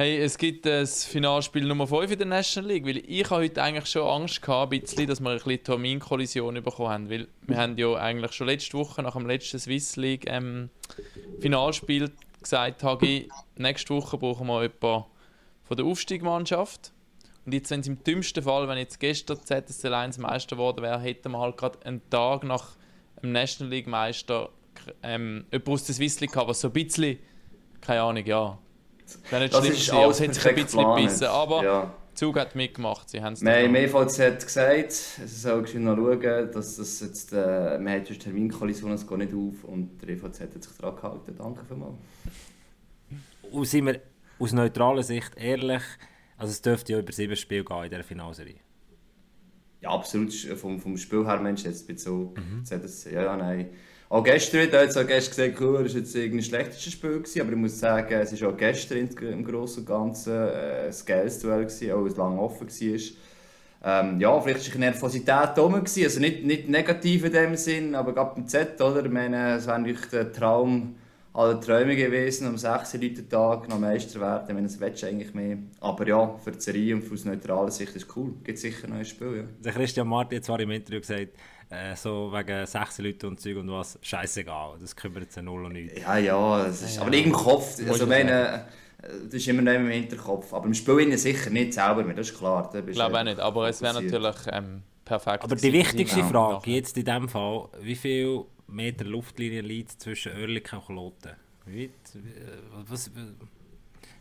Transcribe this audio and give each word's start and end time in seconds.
Hey, 0.00 0.16
es 0.16 0.38
gibt 0.38 0.64
das 0.64 1.04
Finalspiel 1.04 1.66
Nummer 1.66 1.86
5 1.86 2.12
in 2.12 2.18
der 2.20 2.26
National 2.26 2.70
League, 2.70 2.86
weil 2.86 3.02
ich 3.06 3.28
habe 3.28 3.42
heute 3.42 3.62
eigentlich 3.62 3.84
schon 3.84 4.08
Angst 4.08 4.40
gehabt, 4.40 4.70
bisschen, 4.70 5.06
dass 5.06 5.20
wir 5.20 5.28
ein 5.28 5.36
bisschen 5.36 5.62
Terminkollision 5.62 6.54
bekommen 6.54 6.88
haben, 6.88 7.10
weil 7.10 7.28
wir 7.46 7.58
haben 7.58 7.76
ja 7.76 7.92
eigentlich 7.96 8.32
schon 8.32 8.46
letzte 8.46 8.78
Woche 8.78 9.02
nach 9.02 9.12
dem 9.12 9.26
letzten 9.26 9.58
Swiss 9.58 9.96
League 9.96 10.24
ähm, 10.26 10.70
Finalspiel 11.40 12.10
gesagt, 12.42 12.82
Hagi, 12.82 13.28
nächste 13.56 13.94
Woche 13.94 14.16
brauchen 14.16 14.46
wir 14.46 14.62
jemanden 14.62 15.04
von 15.64 15.76
der 15.76 15.84
Aufstiegmannschaft. 15.84 16.92
Und 17.44 17.52
jetzt, 17.52 17.70
wenn 17.70 17.80
es 17.80 17.86
im 17.86 18.02
dümmsten 18.02 18.42
Fall, 18.42 18.68
wenn 18.68 18.78
jetzt 18.78 19.00
gestern 19.00 19.38
ZSL 19.44 19.92
1 19.92 20.16
Meister 20.16 20.56
geworden 20.56 20.80
wäre, 20.80 20.98
hätten 20.98 21.30
wir 21.30 21.40
halt 21.40 21.58
gerade 21.58 21.78
einen 21.84 22.00
Tag 22.08 22.44
nach 22.44 22.70
dem 23.22 23.32
National 23.32 23.70
League 23.70 23.86
Meister 23.86 24.48
ähm, 25.02 25.44
jemanden 25.52 25.72
aus 25.72 25.84
der 25.84 25.94
Swiss 25.94 26.20
League 26.20 26.32
gehabt, 26.32 26.48
was 26.48 26.62
so 26.62 26.68
ein 26.68 26.72
bisschen, 26.72 27.18
keine 27.82 28.00
Ahnung, 28.00 28.24
ja, 28.24 28.58
Nicht 29.32 29.54
das 29.54 29.68
ist 29.68 29.90
alles 29.90 30.20
es 30.20 30.26
hat 30.26 30.34
sich 30.34 30.46
ein 30.46 30.54
bisschen 30.54 30.94
gebissen, 30.94 31.26
aber 31.26 31.64
ja. 31.64 31.94
Zug 32.14 32.38
hat 32.38 32.54
mitgemacht, 32.54 33.08
sie 33.08 33.22
haben 33.22 33.32
es 33.32 33.42
Nein, 33.42 33.72
Mefalz 33.72 34.18
hat 34.18 34.44
gesagt, 34.44 34.88
es 34.88 35.42
soll 35.42 35.62
noch 35.62 35.96
schauen, 35.96 36.52
dass 36.52 36.76
das 36.76 37.00
jetzt, 37.00 37.32
äh, 37.32 37.78
man 37.78 37.94
hat 37.94 38.10
jetzt 38.10 38.22
Terminkollision, 38.22 38.92
es 38.92 39.06
geht 39.06 39.18
nicht 39.18 39.32
auf 39.32 39.64
und 39.64 39.98
der 40.02 40.10
EVZ 40.10 40.40
hat 40.40 40.62
sich 40.62 40.76
daran 40.78 40.96
gehalten. 40.96 41.34
Danke 41.38 41.64
vielmals. 41.64 41.94
Und 43.50 43.64
sind 43.64 43.86
wir 43.86 44.00
aus 44.38 44.52
neutraler 44.52 45.02
Sicht 45.02 45.32
ehrlich, 45.36 45.82
also 46.36 46.50
es 46.50 46.60
dürfte 46.60 46.92
ja 46.92 46.98
über 46.98 47.12
sieben 47.12 47.36
Spiele 47.36 47.64
gehen 47.64 47.84
in 47.84 47.90
dieser 47.90 48.04
Finalserie. 48.04 48.56
Ja, 49.80 49.90
absolut. 49.90 50.32
Vom, 50.32 50.78
vom 50.78 50.96
Spiel 50.96 51.24
her, 51.24 51.40
Mensch, 51.40 51.64
jetzt 51.64 51.86
Bezug. 51.86 52.36
Mhm. 52.36 52.64
Ja, 53.12 53.22
ja, 53.22 53.36
nein. 53.36 53.70
Auch 54.10 54.24
gestern 54.24 54.62
jetzt 54.62 54.98
auch 54.98 55.06
gestern 55.06 55.52
gesagt, 55.52 55.60
cool, 55.60 55.84
das 55.84 55.94
war 55.94 56.00
jetzt 56.00 56.16
ein 56.16 56.42
schlechtes 56.42 56.92
Spiel, 56.92 57.20
gewesen, 57.20 57.42
aber 57.42 57.52
ich 57.52 57.56
muss 57.56 57.78
sagen, 57.78 58.12
es 58.12 58.42
war 58.42 58.48
auch 58.48 58.56
gestern 58.56 59.08
im 59.08 59.44
Großen 59.44 59.84
und 59.84 59.86
Ganzen 59.86 60.32
äh, 60.32 60.88
ein 60.88 60.94
geiles 61.06 61.38
Duell, 61.38 61.60
gewesen, 61.60 61.92
auch 61.92 62.04
es 62.04 62.16
lange 62.16 62.40
offen 62.40 62.66
war. 62.68 63.00
Ähm, 63.82 64.20
ja, 64.20 64.40
vielleicht 64.40 64.68
war 64.68 64.74
eine 64.74 64.86
Nervosität 64.86 65.50
da 65.54 65.66
gewesen, 65.66 66.02
also 66.02 66.18
nicht, 66.18 66.44
nicht 66.44 66.68
negativ 66.68 67.24
in 67.24 67.32
dem 67.32 67.54
Sinn, 67.54 67.94
aber 67.94 68.12
gerade 68.12 68.34
beim 68.34 68.48
Z, 68.48 68.80
oder? 68.80 69.04
Ich 69.04 69.12
meine, 69.12 69.54
es 69.54 69.68
wäre 69.68 69.78
natürlich 69.78 70.06
der 70.06 70.32
Traum 70.32 70.96
aller 71.32 71.60
Träume 71.60 71.94
gewesen, 71.94 72.48
um 72.48 72.58
6 72.58 72.94
Leute 72.94 73.28
Tag 73.28 73.68
noch 73.68 73.78
Meister 73.78 74.10
zu 74.10 74.20
werden. 74.20 74.66
Ich 74.66 74.80
willst 74.80 75.02
du 75.02 75.06
eigentlich 75.06 75.32
mehr. 75.34 75.58
Aber 75.78 76.06
ja, 76.08 76.36
für 76.42 76.50
die 76.50 76.60
Serie 76.60 76.96
und 76.96 77.12
aus 77.12 77.24
neutraler 77.24 77.70
Sicht 77.70 77.94
ist 77.94 78.08
es 78.08 78.16
cool. 78.16 78.34
Gibt 78.42 78.58
sicher 78.58 78.88
ein 78.90 79.04
Spiel, 79.04 79.46
ja. 79.64 79.70
Christian 79.70 80.08
Martin 80.08 80.38
hat 80.38 80.44
zwar 80.44 80.58
im 80.58 80.72
Interview 80.72 81.00
gesagt, 81.00 81.28
äh, 81.70 81.94
so 81.96 82.32
wegen 82.32 82.66
sechs 82.66 82.98
Leuten 82.98 83.26
und 83.26 83.40
Zeug 83.40 83.56
und 83.56 83.70
was, 83.70 83.98
scheißegal, 84.02 84.76
das 84.80 84.94
kümmert 84.94 85.32
sich 85.32 85.42
null 85.42 85.64
und 85.64 85.72
nichts. 85.72 86.00
Ja, 86.00 86.18
ja, 86.18 86.64
das 86.64 86.82
ist, 86.82 86.96
ja, 86.96 87.02
aber 87.02 87.14
ja. 87.14 87.24
im 87.24 87.32
Kopf, 87.32 87.78
also 87.88 88.06
meine, 88.06 88.66
das 89.00 89.34
ist 89.34 89.48
immer 89.48 89.62
noch 89.62 89.72
im 89.72 89.88
Hinterkopf, 89.88 90.52
aber 90.52 90.66
im 90.66 90.74
Spiel 90.74 91.16
sicher 91.16 91.50
nicht 91.50 91.72
selber 91.72 92.02
mehr, 92.02 92.14
das 92.14 92.30
ist 92.30 92.38
klar. 92.38 92.70
Ich 92.74 92.94
glaube 92.94 93.18
auch 93.18 93.24
nicht, 93.24 93.38
aber 93.38 93.68
es 93.68 93.80
wäre 93.80 94.02
natürlich 94.02 94.36
ähm, 94.50 94.82
perfekt. 95.04 95.44
Aber 95.44 95.56
die 95.56 95.72
wichtigste 95.72 96.24
Frage 96.24 96.70
jetzt 96.70 96.96
in 96.98 97.04
diesem 97.04 97.28
Fall, 97.28 97.68
wie 97.80 97.96
viel 97.96 98.44
Meter 98.66 99.04
Luftlinie 99.04 99.62
liegt 99.62 100.00
zwischen 100.00 100.32
Oerlikon 100.32 100.80
und 100.80 100.86
Kloten? 100.86 101.32
Wie, 101.66 101.84
äh, 101.84 101.90
was, 102.88 103.10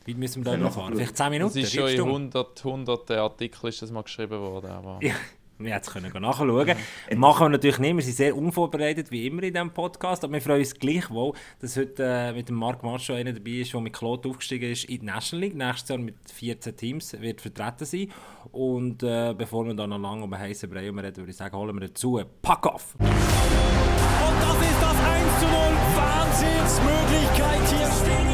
wie 0.05 0.14
müssen 0.14 0.45
wir 0.45 0.52
da 0.52 0.58
noch 0.58 0.73
fahren? 0.73 0.94
Vielleicht 0.94 1.17
10 1.17 1.30
Minuten? 1.30 1.59
Es 1.59 1.66
ist 1.66 1.75
schon 1.75 1.89
in 1.89 2.02
100, 2.02 2.66
100 2.66 3.11
Artikeln 3.11 3.70
ist 3.70 3.81
das 3.81 3.92
mal 3.92 4.03
geschrieben 4.03 4.39
worden. 4.39 4.72
Aber... 4.72 5.00
Ja. 5.02 5.16
Wir 5.61 5.73
hätten 5.73 6.05
es 6.05 6.13
nachschauen 6.13 6.65
können. 6.65 7.19
Machen 7.19 7.45
wir 7.45 7.49
natürlich 7.49 7.79
nicht. 7.79 7.93
Wir 7.93 8.03
sind 8.03 8.15
sehr 8.15 8.38
unvorbereitet, 8.38 9.11
wie 9.11 9.27
immer 9.27 9.43
in 9.43 9.53
diesem 9.53 9.71
Podcast. 9.71 10.23
Aber 10.23 10.31
wir 10.31 10.41
freuen 10.41 10.59
uns 10.59 10.73
gleichwohl, 10.73 11.33
dass 11.59 11.75
heute 11.75 12.02
äh, 12.02 12.31
mit 12.31 12.47
dem 12.47 12.55
Marc 12.55 12.81
Macho 12.81 13.11
einer 13.13 13.33
dabei 13.33 13.52
ist, 13.52 13.73
der 13.73 13.81
mit 13.81 13.91
Claude 13.91 14.30
aufgestiegen 14.30 14.71
ist 14.71 14.85
in 14.85 15.02
die 15.02 15.05
National 15.05 15.43
League. 15.43 15.57
Nächstes 15.57 15.89
Jahr 15.89 15.99
mit 15.99 16.15
14 16.31 16.77
Teams 16.77 17.19
wird 17.19 17.41
vertreten 17.41 17.83
sein. 17.83 18.07
Und 18.53 19.03
äh, 19.03 19.33
bevor 19.37 19.65
wir 19.65 19.73
dann 19.73 19.89
noch 19.89 19.99
lange 19.99 20.23
um 20.23 20.33
einen 20.33 20.41
heißen 20.41 20.69
Brei 20.69 20.89
reden, 20.89 21.17
würde 21.17 21.30
ich 21.30 21.35
sagen, 21.35 21.57
holen 21.57 21.75
wir 21.77 21.87
dazu. 21.89 22.21
Pack 22.41 22.65
auf! 22.65 22.95
Und 22.97 23.09
das 23.09 24.61
ist 24.61 24.81
das 24.81 24.95
1 24.95 25.39
zu 25.39 25.45
0. 25.45 25.53
Wahnsinnsmöglichkeit 25.97 27.67
hier. 27.67 28.28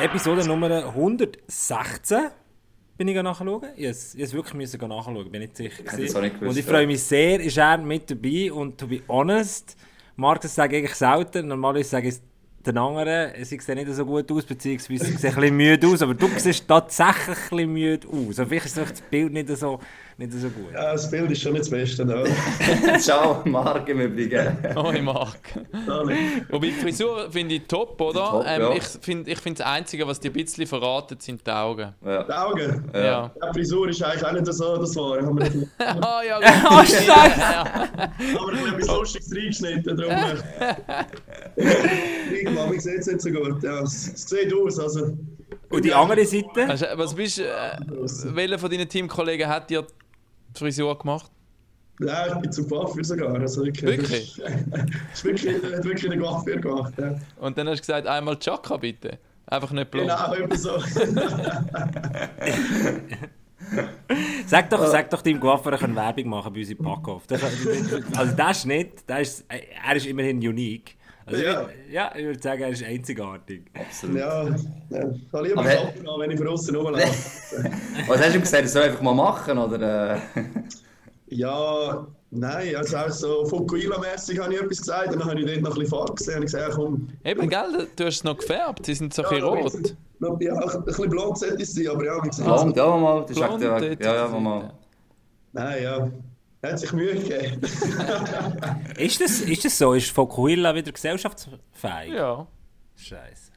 Episode 0.00 0.46
Nummer 0.46 0.86
116 0.86 2.30
bin 2.96 3.08
ich 3.08 3.20
nachschauen. 3.20 3.62
Ich 3.76 3.88
musste 3.88 4.22
es 4.22 4.32
wirklich 4.32 4.54
müssen 4.54 4.88
nachschauen, 4.88 5.28
bin 5.28 5.40
nicht 5.40 5.56
sicher. 5.56 5.82
Ich 5.84 5.98
nicht 5.98 6.14
gewusst, 6.14 6.42
und 6.42 6.56
ich 6.56 6.64
freue 6.64 6.86
mich 6.86 7.02
sehr, 7.02 7.40
ist 7.40 7.58
er 7.58 7.78
mit 7.78 8.08
dabei 8.08 8.52
und 8.52 8.78
to 8.78 8.86
be 8.86 9.00
honest, 9.08 9.76
Markus 10.14 10.54
sage 10.54 10.78
ich 10.78 10.94
selten, 10.94 11.48
normalerweise 11.48 11.88
sage 11.88 12.08
ich 12.08 12.14
den 12.64 12.78
anderen, 12.78 13.44
sie 13.44 13.58
sehen 13.58 13.78
nicht 13.78 13.92
so 13.92 14.06
gut 14.06 14.30
aus, 14.30 14.44
beziehungsweise 14.44 15.04
sie 15.04 15.16
sehen 15.16 15.30
ein 15.30 15.40
bisschen 15.40 15.56
müde 15.56 15.86
aus, 15.88 16.02
aber 16.02 16.14
du 16.14 16.28
siehst 16.36 16.68
tatsächlich 16.68 17.36
ein 17.36 17.48
bisschen 17.50 17.72
müde 17.72 18.08
aus. 18.08 18.38
Also 18.38 18.46
vielleicht 18.46 18.66
ist 18.66 18.76
das 18.76 19.00
Bild 19.00 19.32
nicht 19.32 19.48
so 19.48 19.80
nicht 20.18 20.32
so 20.32 20.48
gut. 20.50 20.72
Ja, 20.74 20.92
das 20.92 21.08
Bild 21.08 21.30
ist 21.30 21.40
schon 21.40 21.52
nicht 21.52 21.62
das 21.62 21.70
Beste. 21.70 22.04
No. 22.04 22.24
Ciao, 22.98 23.40
Marc 23.44 23.88
im 23.88 24.00
Übrigen. 24.00 24.58
Hoi, 24.74 25.00
Marc. 25.00 25.38
Wobei 26.50 26.66
die 26.66 26.72
Frisur 26.72 27.30
finde 27.30 27.54
ich 27.54 27.62
top, 27.68 28.00
oder? 28.00 28.24
Top, 28.24 28.44
ähm, 28.44 28.62
ja. 28.62 28.72
Ich 28.74 28.84
finde 29.00 29.30
ich 29.30 29.38
find 29.38 29.60
das 29.60 29.66
Einzige, 29.66 30.08
was 30.08 30.18
die 30.18 30.28
ein 30.28 30.32
bisschen 30.32 30.66
verratet, 30.66 31.22
sind 31.22 31.46
die 31.46 31.50
Augen. 31.52 31.94
Ja. 32.04 32.24
Die 32.24 32.32
Augen? 32.32 32.90
Ja. 32.92 33.00
ja. 33.00 33.32
Die 33.48 33.58
Frisur 33.60 33.88
ist 33.88 34.02
eigentlich 34.02 34.24
auch 34.24 34.32
nicht 34.32 34.52
so 34.52 34.76
das 34.76 34.96
Wahre. 34.96 35.18
Ah, 35.78 36.22
ja, 36.26 36.38
oh, 36.70 36.78
Scheiße! 36.78 37.06
ja. 37.06 37.64
Aber 38.40 38.52
ich 38.52 38.60
habe 38.60 38.68
etwas 38.70 38.88
Lustiges 38.88 39.34
reingeschnitten, 39.34 39.96
darum. 39.96 40.42
Irgendwann, 42.32 42.72
wie 42.72 42.80
sieht 42.80 42.98
es 42.98 43.06
nicht 43.06 43.20
so 43.20 43.30
gut? 43.30 43.62
Ja, 43.62 43.82
es, 43.82 44.12
es 44.14 44.28
sieht 44.28 44.52
aus, 44.52 44.78
also... 44.80 45.16
Und 45.70 45.84
die 45.84 45.92
andere 45.92 46.24
Seite? 46.24 46.68
Also, 46.68 46.86
was 46.94 47.14
bist, 47.14 47.38
äh, 47.38 47.46
welcher 48.34 48.58
von 48.58 48.70
deinen 48.70 48.88
Teamkollegen 48.88 49.48
hat 49.48 49.70
dir 49.70 49.82
die 49.82 50.07
Frisur 50.58 50.98
gemacht? 50.98 51.30
Ja, 52.00 52.28
ich 52.28 52.34
bin 52.34 52.52
zum 52.52 52.68
Coiffeur 52.68 53.02
sogar. 53.04 53.34
Also 53.34 53.64
wirklich? 53.64 53.98
Wirklich? 53.98 54.38
ist 55.12 55.24
wirklich, 55.24 55.54
hat 55.54 55.84
wirklich 55.84 56.12
eine 56.12 56.22
Coiffeur 56.22 56.58
gemacht. 56.58 56.92
Ja. 56.96 57.18
Und 57.40 57.58
dann 57.58 57.66
hast 57.68 57.78
du 57.78 57.82
gesagt, 57.82 58.06
einmal 58.06 58.38
Chaka 58.38 58.76
bitte. 58.76 59.18
Einfach 59.46 59.72
nicht 59.72 59.90
blond. 59.90 60.08
Genau, 60.08 60.32
immer 60.34 60.56
so. 60.56 60.78
sag, 64.46 64.70
doch, 64.70 64.86
sag 64.86 65.10
doch 65.10 65.22
deinem 65.22 65.40
Coiffeur, 65.40 65.72
er 65.72 65.78
kann 65.78 65.96
Werbung 65.96 66.28
machen 66.28 66.52
bei 66.52 66.60
uns 66.60 66.70
im 66.70 66.78
Packoff. 66.78 67.24
Also 68.14 68.36
das 68.36 68.58
ist 68.58 68.66
nicht, 68.66 68.90
das 69.06 69.20
ist, 69.20 69.44
er 69.48 69.96
ist 69.96 70.06
immerhin 70.06 70.38
unique. 70.38 70.96
Also 71.28 71.42
ja. 71.42 71.68
Ich, 71.86 71.92
ja, 71.92 72.12
ich 72.16 72.24
würde 72.24 72.42
sagen, 72.42 72.62
er 72.62 72.68
ist 72.70 72.82
einzigartig. 72.82 73.62
Absolut. 73.74 74.16
Ja, 74.16 74.44
ja. 74.44 75.10
Ich 75.10 75.30
kann 75.30 75.44
lieber 75.44 75.62
Kappen 75.62 76.08
an, 76.08 76.20
wenn 76.20 76.30
ich 76.30 76.38
von 76.38 76.48
außen 76.48 76.74
rumlaufe. 76.76 77.70
Was 78.06 78.20
hast 78.20 78.34
du 78.34 78.40
gesagt, 78.40 78.64
das 78.64 78.72
soll 78.72 78.82
einfach 78.82 79.02
mal 79.02 79.14
machen, 79.14 79.58
oder? 79.58 80.14
Äh? 80.14 80.20
ja, 81.28 82.06
nein, 82.30 82.76
also 82.76 82.96
auch 82.96 83.10
so 83.10 83.44
Fukuila-mässig 83.44 84.38
habe 84.38 84.54
ich 84.54 84.60
etwas 84.60 84.78
gesagt, 84.78 85.12
und 85.12 85.20
dann 85.20 85.28
habe 85.28 85.40
ich 85.40 85.46
dort 85.46 85.60
noch 85.60 85.72
ein 85.72 85.80
bisschen 85.80 85.98
Farbe 85.98 86.14
gesehen 86.14 86.36
und 86.36 86.44
ich 86.44 86.52
gesagt, 86.52 86.72
komm. 86.74 87.08
Eben, 87.24 87.48
gell, 87.48 87.88
du 87.94 88.04
hast 88.04 88.16
es 88.16 88.24
noch 88.24 88.38
gefärbt, 88.38 88.86
sie 88.86 88.94
sind 88.94 89.12
so 89.12 89.22
ja, 89.22 89.28
ein 89.28 89.34
bisschen 89.34 89.96
rot. 90.24 90.40
Ja, 90.40 90.54
ein 90.54 90.84
bisschen 90.84 91.10
blond 91.10 91.38
sollte 91.38 91.62
es 91.62 91.74
sein, 91.74 91.88
aber 91.88 92.04
ja, 92.06 92.24
wie 92.24 92.28
gesagt. 92.28 92.48
Blond, 92.48 92.76
ja, 92.76 92.96
mal, 92.96 93.20
das 93.22 93.30
ist 93.32 93.42
echt, 93.42 93.60
ja, 93.60 93.78
ja, 93.78 94.28
ja, 94.28 94.40
mal. 94.40 94.72
Nein, 95.52 95.82
ja. 95.82 96.10
Er 96.60 96.72
hat 96.72 96.80
sich 96.80 96.92
Mühe 96.92 97.14
gegeben. 97.14 97.60
ist, 98.98 99.20
das, 99.20 99.40
ist 99.40 99.64
das 99.64 99.78
so? 99.78 99.92
Ist 99.94 100.10
Fokuhila 100.10 100.74
wieder 100.74 100.90
gesellschaftsfähig? 100.90 102.14
Ja. 102.14 102.46
Scheiße. 102.96 103.52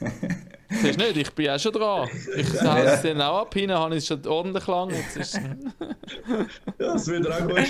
Siehst 0.70 1.00
du 1.00 1.04
nicht, 1.04 1.16
ich 1.16 1.30
bin 1.32 1.48
auch 1.48 1.58
schon 1.58 1.72
dran. 1.72 2.08
Ich 2.36 2.48
sage 2.50 2.82
es 2.82 3.00
dann 3.00 3.22
auch 3.22 3.40
ab, 3.40 3.54
hinten 3.54 3.74
habe 3.74 3.94
ich 3.94 4.02
es 4.02 4.06
schon 4.06 4.24
ordentlich 4.26 4.66
lang. 4.66 4.90
Jetzt 4.90 5.16
ist 5.16 5.34
ja, 5.34 5.42
das 6.78 7.06
wird 7.06 7.26
auch 7.30 7.48
gut 7.48 7.66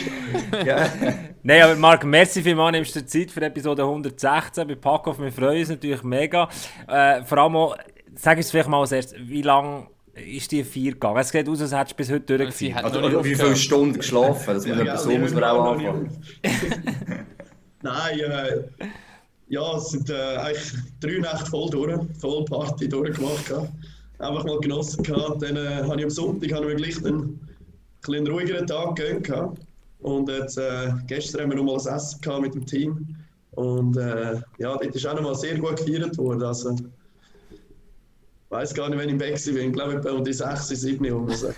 Nein, 1.45 1.63
aber 1.63 1.77
Marc, 1.77 2.05
merci 2.05 2.43
vielmals, 2.43 2.73
nimmst 2.73 2.97
du 2.97 3.07
Zeit 3.07 3.31
für 3.31 3.41
Episode 3.41 3.83
116 3.85 4.67
bei 4.67 4.75
Packoff. 4.75 5.21
Wir 5.21 5.31
freuen 5.31 5.61
uns 5.61 5.69
natürlich 5.69 6.03
mega. 6.03 6.49
Äh, 6.89 7.23
vor 7.23 7.39
allem 7.39 7.55
auch, 7.55 7.77
sag 8.17 8.37
uns 8.37 8.51
vielleicht 8.51 8.69
mal 8.69 8.81
als 8.81 8.91
erstes, 8.91 9.17
wie 9.21 9.43
lange 9.43 9.87
ist 10.27 10.51
die 10.53 10.65
vier 10.65 10.93
gegangen? 10.93 11.19
Es 11.19 11.31
sieht 11.31 11.49
aus, 11.49 11.61
als 11.61 11.73
hättest 11.73 11.93
du 11.93 11.97
bis 11.97 12.11
heute 12.11 12.39
durchgeführt. 12.39 12.85
Also, 12.85 13.01
also 13.01 13.25
wie 13.25 13.35
viele 13.35 13.57
Stunden 13.57 13.99
geschlafen? 13.99 14.55
Das 14.55 14.67
muss, 14.67 14.79
ja, 14.79 14.97
so 14.97 15.11
muss 15.11 15.33
man 15.33 15.45
auch 15.45 15.73
anfangen. 15.73 16.11
Nein, 17.83 18.19
äh, 18.19 18.63
ja, 19.49 19.77
es 19.77 19.91
sind 19.91 20.11
äh, 20.11 20.37
eigentlich 20.37 20.73
drei 21.01 21.19
Nächte 21.19 21.47
voll 21.51 21.71
durch, 21.71 22.01
voll 22.19 22.45
Party 22.45 22.89
durchgemacht. 22.89 23.51
Ja. 23.51 23.67
Einfach 24.19 24.45
mal 24.45 24.59
genossen. 24.61 25.03
Gehabt. 25.03 25.43
Dann 25.43 25.57
äh, 25.57 25.83
habe 25.83 25.97
ich 25.97 26.05
am 26.05 26.11
Sonntag 26.11 26.53
habe 26.53 26.73
ich 26.73 26.77
gleich 26.77 27.05
einen, 27.05 27.41
einen 28.07 28.27
ruhigeren 28.27 28.67
Tag 28.67 28.97
gegönnt. 28.97 29.61
Und 30.01 30.29
jetzt, 30.29 30.59
äh, 30.59 30.93
gestern 31.07 31.43
haben 31.43 31.51
wir 31.51 31.57
noch 31.57 31.65
mal 31.65 31.79
ein 31.79 31.97
Essen 31.97 32.41
mit 32.41 32.55
dem 32.55 32.67
Team. 32.67 33.17
Und 33.53 33.97
äh, 33.97 34.35
ja, 34.59 34.77
dort 34.77 34.85
ist 34.85 35.07
auch 35.07 35.15
noch 35.15 35.23
mal 35.23 35.35
sehr 35.35 35.59
gut 35.59 35.77
gefeiert 35.77 36.17
worden. 36.19 36.43
Also, 36.43 36.77
weiß 38.51 38.75
gar 38.75 38.89
nicht, 38.89 38.99
wenn 38.99 39.07
ich 39.09 39.13
im 39.13 39.19
Bett 39.19 39.47
war. 39.47 39.57
Ich 39.63 39.73
glaube, 39.73 39.93
etwa 39.95 40.11
um 40.13 40.25
die 40.25 40.33
6, 40.33 40.69
7 40.69 41.11
Uhr. 41.13 41.31
So. 41.35 41.53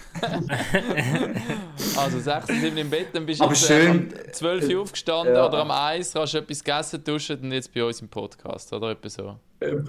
Also 1.97 2.19
6, 2.21 2.47
7 2.49 2.77
im 2.77 2.91
Bett, 2.91 3.09
dann 3.13 3.27
bist 3.27 3.41
du 3.41 3.45
um 3.45 3.55
12 3.55 4.69
Uhr 4.69 4.83
aufgestanden 4.83 5.35
Ja. 5.35 5.47
oder 5.47 5.59
am 5.59 5.71
1, 5.71 6.15
hast 6.15 6.35
du 6.35 6.39
etwas 6.39 6.63
gegessen, 6.65 7.03
duschen 7.05 7.41
und 7.43 7.53
jetzt 7.53 7.73
bei 7.73 7.85
uns 7.85 8.01
im 8.01 8.09
Podcast, 8.09 8.73
oder 8.73 8.91
etwa 8.91 9.09
so. 9.09 9.37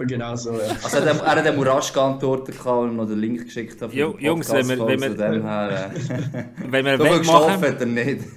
Genau 0.06 0.36
so, 0.36 0.52
ja. 0.52 0.58
Also 0.82 0.98
er 0.98 1.18
hat, 1.24 1.46
er 1.46 1.58
Urasch 1.58 1.92
geantwortet 1.92 2.58
gehabt 2.58 2.82
und 2.82 2.96
noch 2.96 3.06
den 3.06 3.18
Link 3.18 3.44
geschickt 3.46 3.80
hat. 3.80 3.92
Jo- 3.92 4.12
den 4.12 4.24
Jungs, 4.26 4.46
Podcast 4.48 4.68
wenn 4.68 4.78
wir- 4.78 4.86
wenn 4.86 5.00
wir- 5.00 5.08
von 5.08 5.32
dem 5.32 5.42
her, 5.42 5.90
äh, 5.94 6.44
Wenn 6.70 6.84
wir 6.84 6.98
so 6.98 7.04
ein 7.04 7.10
viel 7.10 7.18
Wett 7.20 7.26
machen, 7.26 7.62
hat 7.62 7.80
er 7.80 7.86
nicht. 7.86 8.20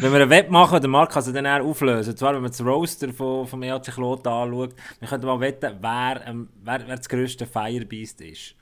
wenn 0.00 0.12
wir 0.12 0.20
ein 0.22 0.30
Wett 0.30 0.50
machen, 0.50 0.80
der 0.80 0.90
Marc 0.90 1.10
kann 1.12 1.22
sie 1.22 1.32
dann 1.32 1.44
eher 1.44 1.62
auflösen. 1.64 2.10
Und 2.10 2.16
zwar, 2.18 2.34
wenn 2.34 2.42
man 2.42 2.50
das 2.50 2.64
Roaster 2.64 3.12
von, 3.12 3.46
vom 3.46 3.62
EAC 3.62 3.84
Kloten 3.92 4.28
anschaut, 4.32 4.74
wir 4.98 5.08
könnten 5.08 5.26
mal 5.26 5.40
wetten, 5.40 5.72
wer, 5.80 6.20
ähm, 6.26 6.48
wer, 6.64 6.80
wer 6.86 6.96
das 6.96 7.08
grösste 7.08 7.46
Firebeast 7.46 8.20
ist. 8.20 8.54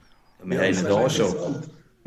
Wir 0.45 0.57
Ja, 0.57 0.63
haben 0.63 0.79
ihn 0.79 0.85
da 0.85 1.11
schon. 1.11 1.35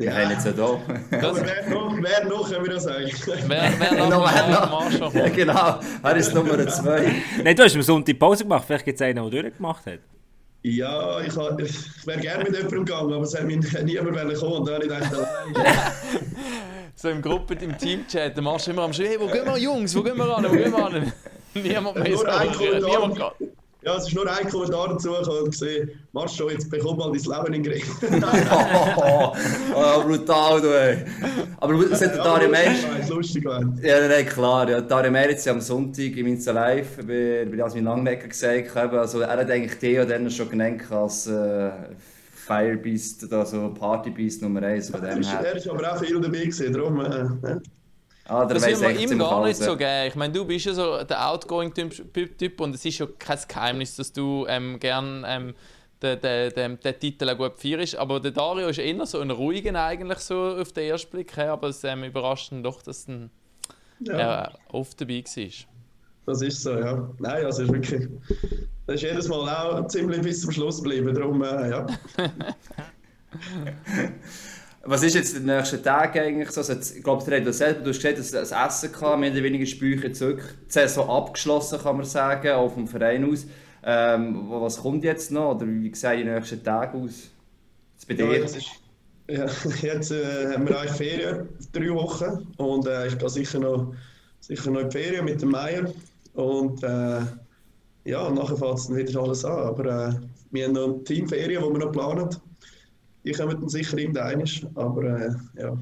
Wir 0.02 0.10
Ja. 0.10 0.16
haben 0.16 0.22
ihn 0.24 0.30
jetzt 0.30 0.48
auch 0.48 0.80
da. 1.10 1.18
Das, 1.20 1.24
Aber 1.38 1.46
wer 1.46 1.70
noch, 1.70 1.96
wer 2.00 2.24
noch, 2.24 2.50
können 2.50 2.64
wir 2.64 2.72
das 2.72 2.82
sagen? 2.84 3.10
wer 3.46 3.72
wer 3.78 4.06
Noch. 4.08 4.20
Marc 4.24 4.70
Marschall 4.70 5.10
Ja, 5.14 5.28
genau. 5.28 5.78
Er 6.02 6.16
ist 6.16 6.34
Nummer 6.34 6.66
2. 6.66 7.12
Nein, 7.44 7.56
du 7.56 7.62
hast 7.62 7.74
am 7.76 7.82
Sonntag 7.82 8.18
Pause 8.18 8.42
gemacht, 8.42 8.64
vielleicht 8.66 8.84
gibt 8.84 9.00
es 9.00 9.02
einen, 9.06 9.30
der 9.30 9.42
durchgemacht 9.42 9.86
hat. 9.86 9.98
Ja, 10.64 11.20
ich, 11.20 11.26
ich 11.28 12.06
wäre 12.06 12.20
gerne 12.20 12.44
mit 12.44 12.54
jemandem 12.56 12.84
gegangen, 12.84 13.12
aber 13.12 13.22
es 13.22 13.34
hat 13.36 13.44
mich 13.44 13.58
niemand 13.84 14.16
wollen 14.16 14.34
kommen 14.36 14.52
und 14.54 14.66
dann 14.68 14.74
habe 14.76 14.84
ich 14.86 14.90
gedacht, 14.90 15.14
allein. 15.14 15.74
So 16.94 17.08
im 17.08 17.22
Gruppen, 17.22 17.58
im 17.58 17.76
Teamchat, 17.78 18.36
der 18.36 18.42
Marsch 18.42 18.68
immer 18.68 18.82
am 18.82 18.92
Schreien, 18.92 19.08
hey, 19.08 19.16
wo 19.20 19.26
gehen 19.26 19.44
wir 19.46 19.56
Jungs, 19.58 19.96
wo 19.96 20.02
gehen 20.02 20.16
wir 20.16 20.36
an, 20.36 20.44
wo 20.44 20.50
gehen 20.52 20.70
wir 20.70 20.84
an? 20.84 21.12
Niemand 21.54 21.96
mehr 21.96 22.08
niemand 22.08 22.52
Kommentar. 22.54 23.34
Ja, 23.84 23.96
es 23.96 24.06
ist 24.06 24.14
nur 24.14 24.30
ein 24.30 24.48
Kommentar 24.48 24.90
dazu 24.90 25.10
und 25.10 25.50
gesehen, 25.50 25.90
schon, 26.28 26.50
jetzt 26.50 26.70
bekomm 26.70 26.98
mal 26.98 27.10
dein 27.10 27.20
Leben 27.20 27.54
in 27.54 27.62
den 27.62 27.64
Griff. 27.64 27.96
Oh, 28.96 29.32
oh, 29.74 30.02
brutal, 30.02 30.60
du 30.60 30.68
ey. 30.68 31.04
Aber 31.58 31.74
es 31.90 32.00
hat 32.00 32.14
der 32.14 32.22
Dario. 32.22 32.48
Es 32.52 33.08
lustig 33.08 33.42
gewesen. 33.42 33.80
Ja, 33.82 34.06
nein, 34.06 34.24
klar. 34.26 34.70
Ja, 34.70 34.80
Dario 34.80 35.10
Meritz 35.10 35.48
am 35.48 35.60
Sonntag 35.60 36.16
im 36.16 36.28
Insta 36.28 36.52
Live 36.52 36.96
bei, 36.98 37.44
bei 37.50 37.56
Jasmin 37.56 37.84
Langnecker 37.84 38.28
gesagt. 38.28 38.76
Also, 38.76 39.20
er 39.20 39.36
hat 39.36 39.50
eigentlich 39.50 39.76
Theo 39.78 40.04
dann 40.04 40.30
schon 40.30 40.48
genannt 40.48 40.82
als 40.90 41.26
äh, 41.26 41.70
Firebeast, 42.46 43.32
also 43.32 43.74
Partybeast 43.74 44.42
Nummer 44.42 44.62
1 44.62 44.90
von 44.90 45.02
Er 45.02 45.10
dem 45.10 45.20
ist, 45.20 45.32
her. 45.32 45.44
er 45.44 45.56
ist 45.56 45.68
aber 45.68 45.92
auch 45.92 45.98
viel 45.98 46.20
dabei 46.20 46.38
gewesen, 46.38 46.72
darum... 46.72 47.00
Äh, 47.00 47.48
ja. 47.48 47.60
Ah, 48.26 48.44
Das 48.46 48.64
will 48.64 48.78
man 48.78 48.98
ihm 48.98 49.18
gar 49.18 49.44
nicht 49.44 49.56
so 49.56 49.76
geben. 49.76 50.06
Ich 50.08 50.14
meine, 50.14 50.32
du 50.32 50.44
bist 50.44 50.66
ja 50.66 50.74
so 50.74 51.02
der 51.02 51.28
Outgoing-Typ 51.28 52.60
und 52.60 52.74
es 52.74 52.84
ist 52.84 52.98
ja 52.98 53.06
kein 53.18 53.38
Geheimnis, 53.48 53.96
dass 53.96 54.12
du 54.12 54.46
ähm, 54.48 54.78
gern 54.78 55.24
ähm, 55.26 55.54
den, 56.02 56.20
den, 56.20 56.50
den, 56.54 56.80
den 56.80 57.00
Titel 57.00 57.28
auch 57.30 57.36
gut 57.36 57.58
feierst. 57.58 57.96
Aber 57.96 58.20
der 58.20 58.30
Dario 58.30 58.68
ist 58.68 58.78
eher 58.78 59.04
so 59.06 59.20
ein 59.20 59.30
ruhiger 59.30 59.74
eigentlich 59.84 60.18
so 60.18 60.56
auf 60.56 60.72
den 60.72 60.90
ersten 60.90 61.10
Blick 61.10 61.36
her, 61.36 61.52
aber 61.52 61.68
es 61.68 61.82
ähm, 61.84 62.04
überrascht 62.04 62.52
ihn 62.52 62.62
doch, 62.62 62.82
dass 62.82 63.08
er 63.08 63.28
Ja, 64.00 64.44
äh, 64.44 64.50
oft 64.72 65.00
dabei 65.00 65.24
war. 65.24 65.52
das 66.26 66.42
ist 66.42 66.62
so, 66.62 66.78
ja. 66.78 67.10
Nein, 67.18 67.44
also 67.44 67.62
es 67.62 67.68
ist 67.68 67.74
wirklich... 67.74 68.08
Das 68.86 68.96
ist 68.96 69.02
jedes 69.02 69.28
Mal 69.28 69.48
auch 69.48 69.86
ziemlich 69.86 70.20
bis 70.22 70.40
zum 70.42 70.50
Schluss 70.52 70.82
geblieben, 70.82 71.14
darum, 71.14 71.42
äh, 71.42 71.70
ja. 71.70 71.86
Was 74.84 75.02
ist 75.04 75.14
jetzt 75.14 75.36
in 75.36 75.46
den 75.46 75.56
nächsten 75.56 75.82
Tagen 75.82 76.18
eigentlich 76.18 76.50
so? 76.50 76.60
Also 76.60 76.72
jetzt, 76.72 76.96
ich 76.96 77.04
glaube, 77.04 77.24
der 77.24 77.40
hat 77.44 77.54
selber, 77.54 77.82
du 77.82 77.90
hast 77.90 77.98
gesagt, 78.02 78.18
dass 78.18 78.30
das 78.32 78.50
Essen 78.52 78.92
gehabt, 78.92 79.20
mehr 79.20 79.30
oder 79.32 79.42
weniger 79.44 79.66
Speicher 79.66 80.12
zurück. 80.12 80.56
Die 80.66 80.72
Saison 80.72 81.08
abgeschlossen, 81.08 81.78
kann 81.80 81.96
man 81.96 82.04
sagen, 82.04 82.50
auch 82.50 82.72
vom 82.72 82.88
Verein 82.88 83.30
aus. 83.30 83.46
Ähm, 83.84 84.50
was 84.50 84.78
kommt 84.78 85.04
jetzt 85.04 85.30
noch? 85.30 85.54
Oder 85.54 85.66
wie 85.68 85.94
sehen 85.94 86.18
die 86.18 86.24
nächsten 86.32 86.64
Tage 86.64 86.98
aus? 86.98 87.30
Jetzt 87.94 88.08
bei 88.08 88.14
Ja, 88.16 88.30
dir? 88.30 88.32
jetzt, 88.32 88.56
ist, 88.56 88.68
ja, 89.28 89.46
jetzt 89.82 90.10
äh, 90.12 90.52
haben 90.54 90.68
wir 90.68 90.78
eigentlich 90.80 90.92
Ferien, 90.96 91.48
drei 91.72 91.90
Wochen. 91.94 92.52
Und 92.56 92.86
äh, 92.86 93.08
ich 93.08 93.18
gehe 93.18 93.28
sicher 93.30 93.58
noch, 93.60 93.94
sicher 94.40 94.70
noch 94.70 94.80
in 94.80 94.90
die 94.90 94.98
Ferien 94.98 95.24
mit 95.24 95.40
dem 95.42 95.50
Meier. 95.50 95.92
Und 96.34 96.82
äh, 96.82 97.20
ja, 98.04 98.30
nachher 98.30 98.56
fängt 98.56 98.78
es 98.78 98.86
dann 98.88 98.96
wieder 98.96 99.20
alles 99.22 99.44
an. 99.44 99.58
Aber 99.60 99.86
äh, 99.86 100.14
wir 100.50 100.64
haben 100.66 100.72
noch 100.74 101.04
Teamferien, 101.04 101.62
die 101.62 101.70
wir 101.70 101.78
noch 101.86 101.92
planen. 101.92 102.30
Die 103.24 103.32
kommen 103.32 103.60
dann 103.60 103.68
sicher 103.68 103.98
irgendwann. 103.98 104.44
Aber 104.74 105.02
äh, 105.04 105.30
ja, 105.60 105.76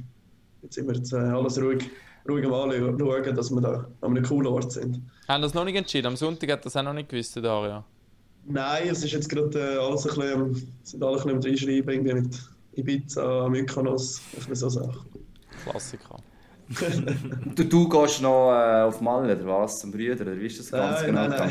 jetzt 0.63 0.75
sind 0.75 0.87
wir 0.87 0.95
jetzt, 0.95 1.13
äh, 1.13 1.17
alles 1.17 1.61
ruhig, 1.61 1.89
ruhig 2.29 2.45
am 2.45 2.53
Anschauen, 2.55 3.37
dass 3.37 3.51
wir 3.51 3.61
da 3.61 3.87
an 4.01 4.17
einem 4.17 4.25
coolen 4.25 4.47
Ort 4.49 4.73
sind. 4.73 5.01
Haben 5.29 5.43
das 5.43 5.55
noch 5.55 5.65
nicht 5.65 5.77
entschieden? 5.77 6.09
Am 6.09 6.17
Sonntag 6.17 6.51
hat 6.51 6.65
das 6.65 6.77
auch 6.77 6.83
noch 6.83 6.93
nicht 6.93 7.09
gewusst, 7.09 7.37
der 7.37 7.43
Dario. 7.43 7.85
Nein, 8.47 8.89
es 8.89 9.05
ist 9.05 9.13
jetzt 9.13 9.29
gerade 9.29 9.59
äh, 9.59 9.77
alles 9.77 10.07
ein 10.07 10.15
bisschen, 10.15 10.73
sind 10.83 11.03
alle 11.03 11.21
ein 11.21 11.25
bisschen 11.25 11.31
am 11.31 11.43
Reinschreiben, 11.43 11.95
irgendwie 11.95 12.15
mit 12.15 12.41
Ibiza, 12.77 13.49
Mykonos, 13.49 14.21
so 14.53 14.69
Sachen. 14.69 15.07
Klassiker. 15.65 16.19
Du, 17.55 17.65
du 17.65 17.89
gehst 17.89 18.23
noch 18.23 18.53
äh, 18.53 18.83
auf 18.83 19.01
Malle, 19.01 19.35
oder 19.37 19.47
was? 19.47 19.81
Zum 19.81 19.91
Brüder, 19.91 20.23
oder 20.23 20.39
wie 20.39 20.47
ist 20.47 20.61
das 20.61 20.71
ganz 20.71 21.01
Nein, 21.01 21.07
genau 21.07 21.29
nein, 21.29 21.39
nein. 21.39 21.51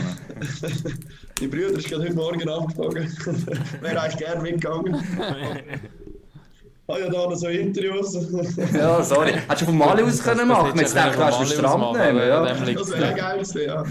gegangen? 0.61 0.99
Mein 1.41 1.49
Bruder 1.49 1.77
ist 1.77 1.89
gerade 1.89 2.03
heute 2.03 2.13
Morgen 2.13 2.49
angeflogen. 2.49 3.03
Wäre 3.81 4.01
eigentlich 4.01 4.17
gerne 4.17 4.41
mitgegangen. 4.41 4.95
Ah 6.87 6.97
ja, 6.97 7.09
da 7.09 7.29
noch 7.29 7.35
so 7.35 7.47
Interviews. 7.47 8.17
Ja, 8.73 9.03
sorry. 9.03 9.33
Hättest 9.33 9.61
du 9.61 9.65
von 9.65 9.77
Malle 9.77 10.03
aus 10.03 10.23
können 10.23 10.47
machen 10.47 10.69
können? 10.69 10.79
Jetzt 10.79 10.95
dachte 10.95 11.17
du 11.17 11.23
ich, 11.23 11.29
du 11.29 11.35
Mali 11.35 11.45
Strand 11.45 11.81
machen, 11.81 11.99
nehmen. 11.99 12.27
Ja. 12.27 12.45
Das 12.45 12.91
wäre 12.91 13.13
geil 13.13 13.33
gewesen, 13.33 13.61
ja. 13.61 13.83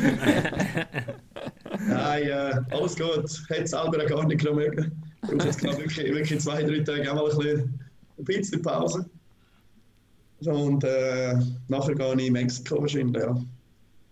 Nein, 1.87 2.23
äh, 2.23 2.61
alles 2.71 2.97
gut. 2.97 3.43
Hätte 3.49 3.63
es 3.63 3.71
selber 3.71 4.05
gar 4.05 4.27
nicht 4.27 4.43
mögen. 4.43 5.03
Ich 5.23 5.31
brauche 5.31 5.47
jetzt 5.47 5.61
gerade 5.61 5.79
wirklich, 5.79 6.13
wirklich 6.13 6.41
zwei, 6.41 6.63
drei 6.63 6.81
Tage 6.81 7.13
auch 7.13 7.15
mal 7.15 7.31
ein 7.31 7.39
bisschen, 7.39 7.81
ein 8.19 8.25
bisschen 8.25 8.63
Pause. 8.63 9.07
Und 10.47 10.85
äh, 10.85 11.35
nachher 11.69 11.95
gehe 11.95 12.15
ich 12.15 12.27
in 12.27 12.33
Mexiko 12.33 12.81
wahrscheinlich, 12.81 13.23
ja. 13.23 13.37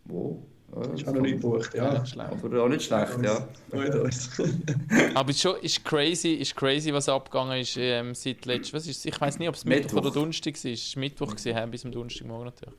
Wo? 0.07 0.43
Ja, 0.75 0.83
Das 0.83 1.01
ist 1.01 1.09
auch 1.09 1.15
noch 1.15 1.21
nicht 1.23 1.41
gebucht, 1.41 1.75
ja. 1.75 1.95
Ja, 1.95 2.07
schlecht. 2.07 2.33
Aber 2.33 2.63
auch 2.63 2.69
nicht 2.69 2.83
schlecht, 2.83 3.13
ja. 3.23 3.49
Aber 5.15 5.31
es 5.31 5.37
ist 5.37 5.43
schon 5.43 5.57
ist 5.63 5.85
crazy, 5.85 6.35
ist 6.35 6.57
crazy, 6.57 6.93
was 6.93 7.09
abgegangen 7.09 7.61
ist 7.61 7.77
ähm, 7.79 8.15
seit 8.15 8.45
letztem. 8.45 8.77
Was 8.77 8.87
ist, 8.87 9.07
ich 9.07 9.21
weiß 9.21 9.39
nicht, 9.39 9.49
ob 9.49 9.55
es 9.55 9.65
Mittwoch, 9.65 9.95
Mittwoch. 9.95 9.99
oder 9.99 10.11
Donnerstag 10.11 10.55
war. 10.65 10.71
Es 10.73 10.97
war 10.97 11.01
Mittwoch, 11.01 11.37
gewesen, 11.37 11.71
bis 11.71 11.81
zum 11.83 11.93
Donnerstagmorgen 11.93 12.47
natürlich. 12.47 12.75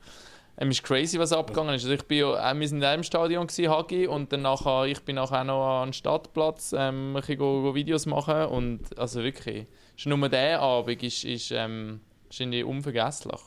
Ähm, 0.60 0.70
ist 0.70 0.82
crazy, 0.82 1.18
was 1.18 1.32
abgegangen 1.32 1.74
ist. 1.74 1.84
Also 1.84 1.94
ich 1.94 2.04
bin 2.04 2.18
ja, 2.18 2.50
äh, 2.50 2.58
wir 2.58 2.68
sind 2.68 2.78
in 2.78 2.84
einem 2.84 3.02
Stadion, 3.02 3.46
gewesen, 3.46 3.70
Hagi, 3.70 4.06
und 4.06 4.32
dann 4.32 4.42
nachher, 4.42 4.84
ich 4.86 5.00
bin 5.00 5.16
nachher 5.16 5.40
auch 5.40 5.44
noch 5.44 5.80
an 5.82 5.88
den 5.88 5.92
Stadtplatz 5.92 6.74
ähm, 6.76 7.12
ein 7.12 7.20
bisschen 7.20 7.38
go, 7.38 7.62
go 7.62 7.74
Videos 7.74 8.06
machen. 8.06 8.46
Und 8.46 8.98
also 8.98 9.22
wirklich, 9.22 9.66
schon 9.96 10.18
nur 10.18 10.28
der 10.28 10.60
Abend 10.60 11.02
ist, 11.02 11.24
ist, 11.24 11.52
ähm, 11.52 12.00
ist 12.30 12.40
irgendwie 12.40 12.62
unvergesslich. 12.62 13.40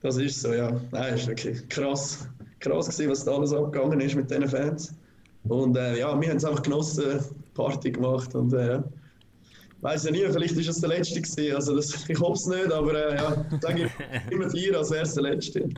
Das 0.00 0.18
ist 0.18 0.40
so, 0.40 0.52
ja. 0.52 0.70
Nein, 0.92 1.14
ist 1.14 1.26
wirklich 1.26 1.68
krass. 1.68 2.28
Krass 2.60 2.88
gewesen, 2.88 3.10
was 3.10 3.24
da 3.24 3.32
alles 3.32 3.52
abgegangen 3.52 4.00
ist 4.00 4.14
mit 4.14 4.30
diesen 4.30 4.48
Fans. 4.48 4.94
Und 5.48 5.76
äh, 5.76 5.98
ja, 5.98 6.18
wir 6.20 6.28
haben 6.28 6.36
es 6.36 6.44
einfach 6.44 6.62
genossen, 6.62 7.20
Party 7.54 7.90
gemacht 7.90 8.34
und 8.34 8.52
äh, 8.52 8.72
ja. 8.72 8.84
Weiß 9.80 10.04
ja 10.04 10.12
nie, 10.12 10.26
vielleicht 10.30 10.56
ist 10.56 10.68
es 10.68 10.80
der 10.80 10.88
letzte 10.90 11.20
gewesen. 11.20 11.54
Also 11.54 11.76
das, 11.76 12.04
ich 12.08 12.18
hoffe 12.18 12.32
es 12.32 12.46
nicht, 12.46 12.72
aber 12.72 12.94
äh, 12.94 13.16
ja, 13.16 13.44
sage 13.60 13.84
ich 13.84 13.92
immer 14.32 14.48
vier 14.50 14.78
als 14.78 14.90
erster 14.90 15.22
letzte. 15.22 15.68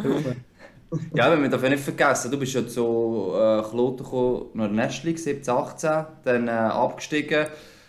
Ja, 1.14 1.40
wir 1.40 1.48
dürfen 1.48 1.70
nicht 1.70 1.82
vergessen, 1.82 2.30
du 2.30 2.38
bist 2.38 2.54
ja 2.54 2.66
zu 2.66 3.32
äh, 3.34 3.62
Kloten 3.62 4.04
gekommen, 4.04 4.74
National 4.74 5.06
League 5.06 5.18
17, 5.18 5.52
18, 5.52 6.04
dann 6.24 6.48
äh, 6.48 6.50
abgestiegen 6.50 7.46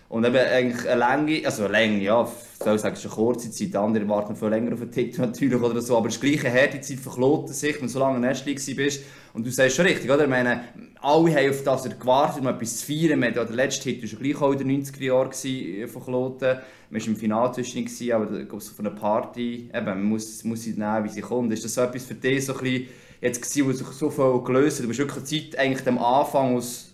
und 0.09 0.25
eben 0.25 0.37
eigentlich 0.37 0.87
eine 0.87 0.99
Länge, 0.99 1.45
also 1.45 1.65
eine 1.65 1.73
Länge, 1.73 2.03
ja, 2.03 2.27
soll 2.59 2.75
ich 2.75 2.81
sagen, 2.81 2.93
es 2.93 3.03
ist 3.03 3.05
eine 3.05 3.15
kurze 3.15 3.51
Zeit, 3.51 3.73
die 3.73 3.77
anderen 3.77 4.07
warten 4.07 4.35
viel 4.35 4.47
länger 4.47 4.73
auf 4.73 4.79
den 4.79 4.91
Titel 4.91 5.21
natürlich 5.21 5.61
oder 5.61 5.81
so, 5.81 5.97
aber 5.97 6.07
es 6.07 6.15
ist 6.15 6.21
gleich 6.21 6.45
eine 6.45 6.59
harte 6.59 6.79
Zeit 6.79 6.99
für 6.99 7.09
Kloten 7.09 7.53
sich, 7.53 7.75
wenn 7.75 7.87
du 7.87 7.89
so 7.89 7.99
lange 7.99 8.15
in 8.15 8.21
der 8.21 8.75
bist 8.75 9.03
und 9.33 9.45
du 9.45 9.51
sagst 9.51 9.75
schon 9.75 9.85
richtig, 9.85 10.09
oder? 10.09 10.23
Ich 10.23 10.29
meine, 10.29 10.61
alle 11.01 11.35
haben 11.35 11.49
auf 11.49 11.63
das 11.63 11.83
gewartet, 11.83 12.41
um 12.41 12.47
etwas 12.47 12.77
zu 12.77 12.85
feiern. 12.87 13.21
Wir 13.21 13.31
ja 13.31 13.45
der 13.45 13.55
letzte 13.55 13.89
Hit 13.89 14.01
war 14.01 14.09
ja 14.09 14.17
gleich 14.17 14.41
auch 14.41 14.51
in 14.53 14.57
den 14.57 14.83
90er 14.83 15.03
Jahren 15.03 15.29
gewesen 15.29 15.87
von 15.89 16.03
Kloten. 16.03 16.57
Man 16.89 17.01
war 17.01 17.07
im 17.07 17.15
Finale 17.15 17.51
zwischen, 17.51 17.85
gewesen, 17.85 18.11
aber 18.13 18.25
da 18.25 18.43
gab 18.43 18.59
es 18.59 18.69
von 18.69 18.87
einer 18.87 18.95
Party, 18.95 19.69
eben, 19.73 19.85
man 19.85 20.03
muss, 20.03 20.43
muss 20.43 20.63
sie 20.63 20.71
nehmen, 20.71 21.03
wie 21.03 21.09
sie 21.09 21.21
kommt. 21.21 21.51
Ist 21.53 21.65
das 21.65 21.75
so 21.75 21.81
etwas 21.81 22.05
für 22.05 22.15
dich 22.15 22.45
so 22.45 22.53
ein 22.53 22.59
bisschen 22.59 22.87
jetzt 23.21 23.41
gewesen, 23.41 23.67
wo 23.67 23.71
sich 23.73 23.87
so 23.87 24.09
viel 24.09 24.41
gelöst 24.43 24.77
hat? 24.77 24.85
Du 24.85 24.87
bist 24.87 24.99
wirklich 24.99 25.25
Zeit 25.25 25.59
eigentlich 25.59 25.87
am 25.87 25.97
Anfang, 25.99 26.57
es 26.57 26.87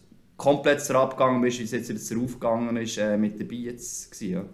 komplett 0.43 0.91
abgegangen 0.91 1.41
bist, 1.41 1.59
wie 1.59 1.63
es 1.63 1.71
jetzt 1.71 1.89
wieder 2.09 2.21
aufgegangen 2.21 2.75
ist, 2.75 2.97
äh, 2.97 3.17
mit 3.17 3.39
dabei 3.39 3.55
jetzt 3.55 4.11
gewesen, 4.11 4.33
ja? 4.33 4.45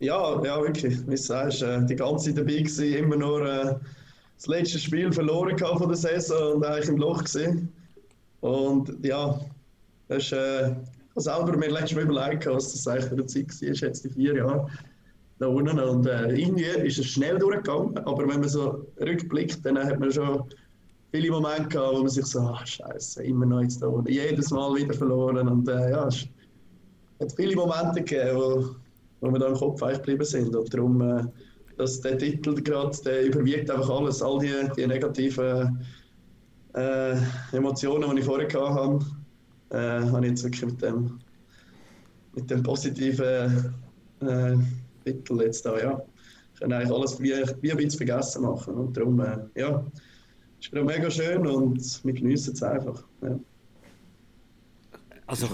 ja, 0.00 0.44
ja, 0.44 0.62
wirklich. 0.62 1.00
Wie 1.06 1.10
du 1.12 1.16
sagst, 1.16 1.62
äh, 1.62 1.84
die 1.86 1.94
ganze 1.94 2.26
Zeit 2.26 2.38
dabei 2.38 2.58
gewesen, 2.58 2.92
immer 2.94 3.16
nur 3.16 3.46
äh, 3.46 3.74
das 4.36 4.46
letzte 4.48 4.80
Spiel 4.80 5.12
verloren 5.12 5.56
von 5.56 5.88
der 5.88 5.96
Saison 5.96 6.54
und 6.54 6.66
eigentlich 6.66 6.88
im 6.88 6.96
Loch 6.96 7.22
gesehen. 7.22 7.72
Und 8.40 8.92
ja, 9.04 9.38
das 10.08 10.24
ist, 10.24 10.32
äh, 10.32 10.70
ich 11.16 11.22
selber 11.22 11.56
mir 11.56 11.70
letztes 11.70 11.94
Mal 11.94 12.04
überlegt, 12.04 12.46
was 12.46 12.72
das 12.72 12.88
eigentlich 12.88 13.04
für 13.04 13.12
eine 13.12 13.26
Zeit 13.26 13.62
war, 13.62 13.88
jetzt 13.88 14.04
die 14.04 14.10
vier 14.10 14.34
Jahre 14.34 14.66
da 15.38 15.46
unten. 15.46 15.78
Und 15.78 16.06
äh, 16.06 16.32
irgendwie 16.34 16.64
ist 16.64 16.98
es 16.98 17.06
schnell 17.06 17.38
durchgegangen, 17.38 17.96
aber 17.98 18.28
wenn 18.28 18.40
man 18.40 18.48
so 18.48 18.84
rückblickt, 19.00 19.64
dann 19.64 19.78
hat 19.78 20.00
man 20.00 20.10
schon 20.10 20.42
viele 21.14 21.30
Momente 21.30 21.68
gehabt, 21.68 21.94
wo 21.94 22.00
man 22.00 22.08
sich 22.08 22.26
so, 22.26 22.40
ah, 22.40 22.66
Scheiße, 22.66 23.22
immer 23.22 23.46
noch 23.46 23.62
jetzt 23.62 23.80
da 23.80 23.86
unten, 23.86 24.10
jedes 24.10 24.50
Mal 24.50 24.74
wieder 24.74 24.92
verloren. 24.94 25.46
Und 25.46 25.68
äh, 25.68 25.90
ja, 25.90 26.08
es 26.08 26.26
hat 27.20 27.32
viele 27.36 27.54
Momente 27.54 28.02
gegeben, 28.02 28.36
wo, 28.36 28.74
wo 29.20 29.30
wir 29.32 29.38
da 29.38 29.46
im 29.46 29.54
Kopf 29.54 29.80
eigentlich 29.84 29.98
geblieben 29.98 30.24
sind. 30.24 30.56
Und 30.56 30.74
darum, 30.74 31.00
äh, 31.00 31.24
dass 31.76 32.00
der 32.00 32.18
Titel 32.18 32.60
gerade, 32.60 33.20
überwiegt 33.26 33.70
einfach 33.70 33.88
alles, 33.90 34.22
all 34.22 34.40
die, 34.40 34.52
die 34.76 34.88
negativen 34.88 35.86
äh, 36.74 37.16
Emotionen, 37.52 38.10
die 38.10 38.18
ich 38.18 38.24
vorher 38.24 38.48
hatte, 38.48 39.06
äh, 39.70 40.10
habe 40.10 40.26
ich 40.26 40.30
jetzt 40.30 40.42
wirklich 40.42 40.66
mit 40.66 40.82
dem, 40.82 41.20
mit 42.34 42.50
dem 42.50 42.62
positiven 42.64 43.72
äh, 44.18 44.56
Titel 45.04 45.42
jetzt 45.42 45.64
da, 45.64 45.78
ja. 45.78 46.02
Ich 46.54 46.60
kann 46.60 46.72
eigentlich 46.72 46.92
alles 46.92 47.20
wie, 47.20 47.34
wie 47.60 47.70
ein 47.70 47.76
bisschen 47.76 48.06
vergessen 48.06 48.42
machen. 48.42 48.74
Und 48.74 48.96
darum, 48.96 49.20
äh, 49.20 49.38
ja, 49.54 49.84
ist 50.64 50.72
gerade 50.72 50.86
mega 50.86 51.10
schön 51.10 51.46
und 51.46 52.04
wir 52.04 52.12
genießen 52.12 52.54
es 52.54 52.62
einfach. 52.62 53.02
Ja. 53.22 53.38
Also, 55.26 55.46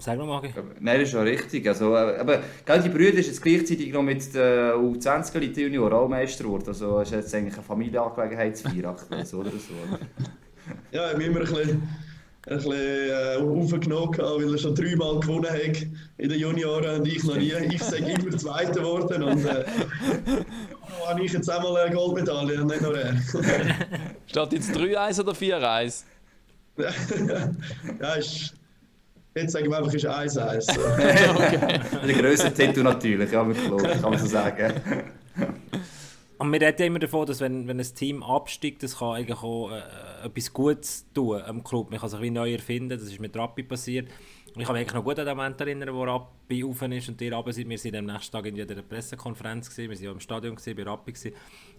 Sag 0.00 0.16
mal, 0.16 0.26
Magi. 0.26 0.54
Nein, 0.78 1.00
das 1.00 1.08
ist 1.08 1.10
schon 1.10 1.24
richtig. 1.24 1.66
Also, 1.66 1.94
äh, 1.94 2.18
aber 2.18 2.40
gell, 2.64 2.82
die 2.82 2.88
Brüder 2.88 3.18
ist 3.18 3.26
jetzt 3.26 3.42
gleichzeitig 3.42 3.92
noch 3.92 4.02
mit 4.02 4.32
der 4.32 4.76
U20 4.76 5.52
die 5.52 5.60
Junior 5.60 5.92
auch 5.92 6.08
Meister 6.08 6.44
geworden. 6.44 6.68
Also 6.68 7.00
ist 7.00 7.10
jetzt 7.10 7.34
eigentlich 7.34 7.54
eine 7.54 7.64
Familienangelegenheit 7.64 8.56
zu 8.56 8.68
feiern, 8.68 8.94
oder 9.10 9.24
so. 9.24 9.74
Ja, 10.92 11.08
ich 11.08 11.14
habe 11.14 11.24
immer 11.24 11.40
ein 11.40 11.46
bisschen, 11.46 11.88
ein 12.46 12.56
bisschen 12.56 12.72
äh, 12.72 13.36
aufgenommen, 13.40 14.18
weil 14.18 14.52
er 14.52 14.58
schon 14.58 14.74
dreimal 14.76 15.18
gewonnen 15.18 15.50
hat 15.50 15.86
in 16.18 16.28
den 16.28 16.38
Junioren 16.38 17.00
und 17.00 17.08
ich 17.08 17.24
noch 17.24 17.36
nie. 17.36 17.52
Ich 17.72 17.82
sage 17.82 18.04
immer 18.04 18.36
Zweiter 18.36 18.80
geworden 18.80 19.22
und 19.24 19.44
äh, 19.46 19.64
habe 21.06 21.24
ich 21.24 21.32
jetzt 21.32 21.50
einmal 21.50 21.76
eine 21.76 21.94
Goldmedaille 21.94 22.60
und 22.60 22.68
nicht 22.68 22.80
nur 22.80 22.98
er. 22.98 23.16
Steht 24.26 24.52
jetzt 24.52 24.70
3-1 24.70 25.20
oder 25.20 25.32
4-1? 25.32 26.04
ja, 28.00 28.12
ist 28.14 28.54
Jetzt 29.34 29.52
sagen 29.52 29.70
wir 29.70 29.76
einfach, 29.76 29.92
es 29.94 30.02
ist 30.02 30.06
1-1. 30.06 30.60
So. 30.62 30.80
okay. 30.80 31.80
Der 32.06 32.14
grösste 32.14 32.52
Titel 32.52 32.82
natürlich, 32.82 33.30
ja, 33.30 33.44
mit 33.44 33.56
Flo, 33.56 33.76
kann 33.76 34.00
man 34.00 34.18
so 34.18 34.26
sagen. 34.26 34.72
Und 36.38 36.52
wir 36.52 36.60
reden 36.60 36.82
immer 36.82 36.98
davon, 36.98 37.26
dass 37.26 37.40
wenn, 37.40 37.68
wenn 37.68 37.78
ein 37.78 37.94
Team 37.94 38.22
absteigt, 38.22 38.82
das 38.82 38.98
kann 38.98 39.16
eigentlich 39.16 39.38
auch 39.38 39.70
äh, 39.70 40.26
etwas 40.26 40.52
Gutes 40.52 41.06
tun 41.12 41.40
am 41.42 41.62
Club. 41.62 41.90
Man 41.90 42.00
kann 42.00 42.08
sich 42.08 42.20
wie 42.20 42.30
neu 42.30 42.52
erfinden, 42.52 42.90
das 42.98 43.02
ist 43.02 43.20
mit 43.20 43.36
Rappi 43.36 43.62
passiert. 43.62 44.08
Ich 44.56 44.64
kann 44.64 44.72
mich 44.72 44.80
eigentlich 44.82 44.94
noch 44.94 45.04
gut 45.04 45.18
an 45.18 45.26
den 45.26 45.36
Moment 45.36 45.60
erinnern, 45.60 45.94
wo 45.94 46.02
Rappi 46.04 46.64
auf 46.64 46.82
ist 46.82 47.08
und 47.08 47.20
die 47.20 47.28
runter 47.28 47.52
sind. 47.52 47.68
Wir 47.68 47.78
sind 47.78 47.94
am 47.94 48.06
nächsten 48.06 48.32
Tag 48.32 48.46
in 48.46 48.56
der 48.56 48.82
Pressekonferenz, 48.82 49.70
gewesen. 49.70 49.90
wir 49.90 50.08
waren 50.08 50.16
im 50.16 50.20
Stadion, 50.20 50.56
gewesen, 50.56 50.76
bei 50.76 50.82
Rappi. 50.82 51.12
Gewesen. 51.12 51.32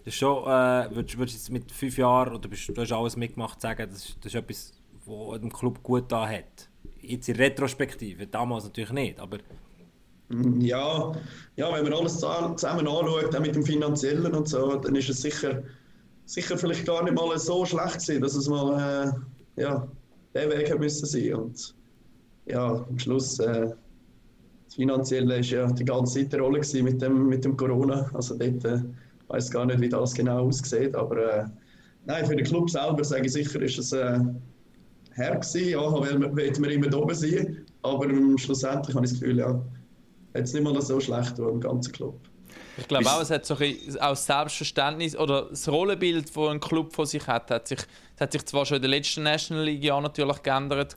Das 0.04 0.14
ist 0.14 0.18
schon, 0.18 0.44
äh, 0.44 0.94
würdest, 0.94 1.14
du 1.14 1.22
jetzt 1.22 1.50
mit 1.50 1.70
fünf 1.70 1.98
Jahren, 1.98 2.34
oder 2.34 2.48
bist, 2.48 2.68
du 2.68 2.80
hast 2.80 2.92
alles 2.92 3.16
mitgemacht, 3.16 3.60
sagen, 3.60 3.88
das, 3.90 4.16
das 4.20 4.32
ist 4.32 4.34
etwas, 4.34 4.72
was 5.04 5.40
dem 5.40 5.52
Club 5.52 5.82
gut 5.82 6.10
da 6.10 6.28
hat 6.28 6.70
jetzt 7.02 7.28
in 7.28 7.36
Retrospektive, 7.36 8.26
damals 8.26 8.64
natürlich 8.64 8.92
nicht, 8.92 9.20
aber... 9.20 9.38
Ja, 10.60 11.12
ja, 11.56 11.74
wenn 11.74 11.82
man 11.82 11.92
alles 11.92 12.18
zusammen 12.18 12.86
anschaut, 12.86 13.34
auch 13.34 13.40
mit 13.40 13.54
dem 13.54 13.64
Finanziellen 13.64 14.32
und 14.32 14.48
so, 14.48 14.76
dann 14.76 14.94
ist 14.94 15.08
es 15.08 15.22
sicher, 15.22 15.62
sicher 16.24 16.56
vielleicht 16.56 16.86
gar 16.86 17.02
nicht 17.02 17.14
mal 17.14 17.36
so 17.36 17.64
schlecht 17.64 17.94
gewesen, 17.94 18.20
dass 18.20 18.36
es 18.36 18.48
mal 18.48 19.12
äh, 19.56 19.60
ja, 19.60 19.88
der 20.32 20.50
Weg 20.50 20.78
müssen 20.78 21.04
sein 21.06 21.34
und 21.34 21.74
ja, 22.46 22.84
am 22.88 22.98
Schluss 22.98 23.38
äh, 23.38 23.70
das 24.70 24.76
Finanzielle 24.76 25.38
ist 25.38 25.50
ja 25.50 25.66
die 25.66 25.84
ganze 25.84 26.20
Zeit 26.20 26.32
eine 26.32 26.44
Rolle 26.44 26.60
mit 26.82 27.02
dem, 27.02 27.26
mit 27.26 27.44
dem 27.44 27.56
Corona, 27.56 28.08
also 28.14 28.38
dort 28.38 28.64
äh, 28.64 28.80
weiß 29.26 29.50
gar 29.50 29.66
nicht, 29.66 29.80
wie 29.80 29.88
das 29.88 30.14
genau 30.14 30.46
aussieht, 30.46 30.94
aber 30.94 31.16
äh, 31.16 31.44
nein, 32.06 32.24
für 32.24 32.36
den 32.36 32.46
Club 32.46 32.70
selber 32.70 33.02
sage 33.02 33.26
ich 33.26 33.32
sicher, 33.32 33.60
ist 33.62 33.78
es 33.78 33.92
äh, 33.92 34.20
her 35.14 35.36
gewesen, 35.36 35.70
ja, 35.70 35.80
weil 35.80 36.20
wir, 36.20 36.56
wir 36.56 36.70
immer 36.70 36.96
oben 36.96 37.14
sein, 37.14 37.64
aber 37.82 38.06
schlussendlich 38.38 38.94
habe 38.94 39.04
ich 39.04 39.12
das 39.12 39.20
Gefühl, 39.20 39.38
ja, 39.38 39.60
jetzt 40.34 40.54
nicht 40.54 40.62
mal 40.62 40.80
so 40.80 41.00
schlecht 41.00 41.38
im 41.38 41.60
ganzen 41.60 41.92
Club. 41.92 42.20
Ich 42.76 42.88
glaube 42.88 43.06
auch, 43.06 43.20
es 43.20 43.30
hat 43.30 43.44
so 43.44 43.56
ein 43.56 43.76
auch 44.00 44.10
das 44.10 44.26
Selbstverständnis 44.26 45.16
oder 45.16 45.48
das 45.50 45.68
Rollenbild, 45.68 46.28
das 46.28 46.48
ein 46.48 46.60
Club 46.60 46.92
von 46.92 47.06
sich 47.06 47.26
hat, 47.26 47.50
hat 47.50 47.68
sich, 47.68 47.80
hat 48.18 48.32
sich 48.32 48.44
zwar 48.46 48.64
schon 48.64 48.76
in 48.76 48.82
der 48.82 48.90
letzten 48.90 49.22
National 49.22 49.64
League 49.64 49.84
ja 49.84 50.00
natürlich 50.00 50.42
geändert 50.42 50.96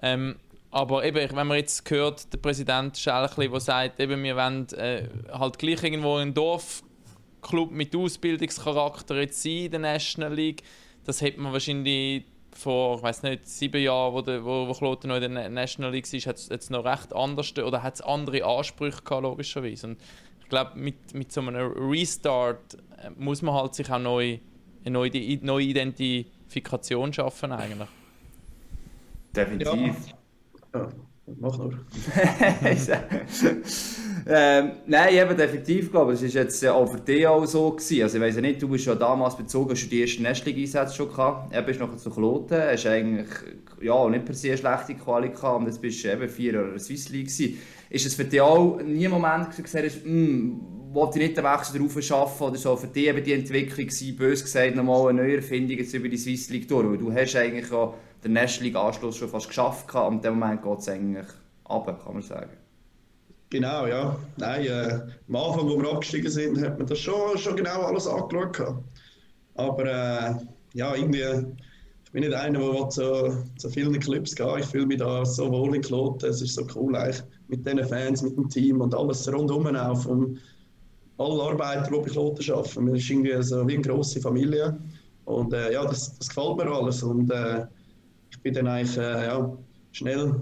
ähm, 0.00 0.36
aber 0.70 1.04
eben, 1.04 1.34
wenn 1.34 1.46
man 1.46 1.56
jetzt 1.56 1.88
hört, 1.90 2.32
der 2.32 2.38
Präsident 2.38 2.96
Schelchli, 2.96 3.48
der 3.48 3.60
sagt, 3.60 4.00
eben, 4.00 4.22
wir 4.22 4.36
wollen 4.36 4.68
äh, 4.74 5.08
halt 5.32 5.58
gleich 5.58 5.82
irgendwo 5.82 6.16
ein 6.16 6.34
Dorfclub 6.34 7.70
mit 7.70 7.96
Ausbildungscharakter 7.96 9.16
jetzt 9.20 9.42
sein 9.42 9.52
in 9.52 9.70
der 9.70 9.80
National 9.80 10.34
League, 10.34 10.62
das 11.04 11.22
hätte 11.22 11.40
man 11.40 11.52
wahrscheinlich 11.52 12.24
vor, 12.52 12.96
ich 12.96 13.02
weiß 13.02 13.22
nicht, 13.22 13.46
sieben 13.46 13.82
Jahren, 13.82 14.12
wo, 14.12 14.20
der, 14.20 14.44
wo, 14.44 14.68
wo 14.68 14.72
Kloten 14.72 15.08
noch 15.08 15.16
in 15.16 15.34
der 15.34 15.48
National 15.48 15.92
League 15.92 16.12
war, 16.12 16.20
hat 16.20 16.36
es 16.50 16.70
noch 16.70 16.84
recht 16.84 17.14
anders 17.14 17.56
oder 17.56 17.82
hat 17.82 17.94
es 17.94 18.00
andere 18.02 18.44
Ansprüche 18.44 19.02
gehabt, 19.02 19.22
logischerweise. 19.22 19.86
Und 19.86 20.00
ich 20.40 20.48
glaube, 20.48 20.72
mit, 20.78 21.14
mit 21.14 21.32
so 21.32 21.40
einem 21.40 21.72
Restart 21.72 22.74
äh, 22.74 23.10
muss 23.16 23.42
man 23.42 23.54
halt 23.54 23.74
sich 23.74 23.90
auch 23.90 23.98
neu, 23.98 24.38
eine 24.84 24.90
neue, 24.90 25.38
neue 25.40 25.64
Identifikation 25.64 27.12
schaffen 27.12 27.52
eigentlich. 27.52 27.88
Definitiv. 29.34 30.08
Ja. 30.08 30.17
Ja. 30.74 30.88
Mach 31.38 31.58
nur. 31.58 31.72
ähm, 34.26 34.70
nein, 34.86 35.14
eben 35.14 35.36
definitiv, 35.36 35.90
glaube 35.90 36.14
ich. 36.14 36.20
Das 36.20 36.34
war 36.34 36.42
jetzt 36.42 36.66
auch 36.66 36.86
für 36.86 37.00
dich 37.00 37.26
auch 37.26 37.44
so. 37.44 37.70
Gewesen. 37.72 38.02
Also 38.02 38.16
ich 38.16 38.22
weiss 38.22 38.36
nicht, 38.36 38.62
du 38.62 38.68
bist 38.68 38.86
ja 38.86 38.94
damals 38.94 39.36
bezogen, 39.36 39.70
hast 39.70 39.84
du 39.84 39.88
die 39.88 40.00
ersten 40.02 40.22
Nestling-Einsätze 40.22 40.94
schon 40.94 41.08
gehabt. 41.08 41.54
Du 41.54 41.62
bist 41.62 41.80
nachher 41.80 41.98
zu 41.98 42.10
Kloten, 42.10 42.58
hast 42.58 42.86
eigentlich 42.86 43.28
ja, 43.80 44.08
nicht 44.08 44.24
per 44.24 44.34
se 44.34 44.48
eine 44.48 44.58
schlechte 44.58 44.94
Quali 44.94 45.28
gehabt 45.28 45.60
und 45.60 45.66
jetzt 45.66 45.80
bist 45.80 46.02
du 46.02 46.12
eben 46.12 46.28
vier 46.28 46.54
Jahre 46.54 46.66
in 46.66 46.72
der 46.72 46.80
Swiss 46.80 47.08
League 47.10 47.28
gewesen. 47.28 47.58
Ist 47.90 48.06
es 48.06 48.14
für 48.14 48.24
dich 48.24 48.40
auch 48.40 48.80
nie 48.82 49.06
ein 49.06 49.10
Moment, 49.10 49.48
wo 49.48 49.56
du 49.56 49.62
gesagt 49.62 49.84
hast, 49.84 50.04
hm, 50.04 50.60
wollte 50.92 51.18
ich 51.18 51.26
nicht 51.26 51.36
den 51.36 51.44
Wechsel 51.44 51.78
darauf 51.78 52.02
schaffen 52.02 52.42
oder 52.44 52.56
so, 52.56 52.76
für 52.76 52.86
dich 52.86 53.06
eben 53.06 53.22
die 53.22 53.34
Entwicklung 53.34 53.86
gewesen, 53.86 54.16
bös 54.16 54.42
gesagt, 54.42 54.74
nochmal 54.74 55.10
eine 55.10 55.22
Neuerfindung 55.22 55.78
jetzt 55.78 55.94
über 55.94 56.08
die 56.08 56.16
Swiss 56.16 56.48
League 56.50 56.68
durch, 56.68 56.88
weil 56.88 56.98
du 56.98 57.12
hast 57.12 57.36
eigentlich 57.36 57.70
auch 57.70 57.94
den 58.24 58.32
National 58.32 58.64
League 58.64 58.76
Anschluss 58.76 59.16
schon 59.16 59.28
fast 59.28 59.48
geschafft 59.48 59.88
gehabt 59.88 60.08
und 60.08 60.16
in 60.16 60.22
dem 60.22 60.38
Moment 60.38 60.62
geht 60.62 60.78
es 60.78 60.88
eigentlich 60.88 61.26
runter, 61.68 61.98
kann 62.04 62.14
man 62.14 62.22
sagen. 62.22 62.50
Genau, 63.50 63.86
ja. 63.86 64.16
Nein, 64.36 64.66
äh, 64.66 65.00
am 65.28 65.36
Anfang, 65.36 65.68
wo 65.68 65.80
wir 65.80 65.90
abgestiegen 65.90 66.30
sind, 66.30 66.60
hat 66.60 66.78
man 66.78 66.86
das 66.86 66.98
schon, 66.98 67.38
schon 67.38 67.56
genau 67.56 67.82
alles 67.82 68.06
angeschaut. 68.06 68.82
Aber 69.54 69.84
äh, 69.84 70.34
ja, 70.74 70.94
irgendwie, 70.94 71.24
ich 72.04 72.12
bin 72.12 72.24
nicht 72.24 72.34
einer, 72.34 72.58
der 72.58 72.88
zu, 72.90 73.44
zu 73.56 73.70
vielen 73.70 73.98
Clubs 73.98 74.34
geht. 74.34 74.60
Ich 74.60 74.66
fühle 74.66 74.86
mich 74.86 74.98
da 74.98 75.24
so 75.24 75.50
wohl 75.50 75.74
in 75.74 75.82
Kloten. 75.82 76.28
Es 76.28 76.42
ist 76.42 76.54
so 76.54 76.66
cool, 76.74 76.94
eigentlich, 76.94 77.22
mit 77.48 77.66
den 77.66 77.82
Fans, 77.84 78.22
mit 78.22 78.36
dem 78.36 78.48
Team 78.50 78.82
und 78.82 78.94
alles 78.94 79.32
rundum 79.32 79.74
auch. 79.74 80.02
Vom, 80.02 80.36
alle 81.16 81.42
Arbeiter, 81.42 81.90
die 81.90 81.98
bei 81.98 82.10
Kloten 82.10 82.52
arbeiten. 82.52 82.92
Wir 82.92 83.00
sind 83.00 83.24
irgendwie 83.24 83.42
so 83.42 83.66
wie 83.66 83.74
eine 83.74 83.82
grosse 83.82 84.20
Familie. 84.20 84.78
Und 85.24 85.52
äh, 85.52 85.72
ja, 85.72 85.84
das, 85.84 86.16
das 86.18 86.28
gefällt 86.28 86.56
mir 86.58 86.70
alles. 86.70 87.02
Und 87.02 87.30
äh, 87.30 87.66
ich 88.30 88.40
bin 88.40 88.54
dann 88.54 88.66
eigentlich 88.66 88.96
äh, 88.98 89.26
ja, 89.26 89.56
schnell 89.92 90.34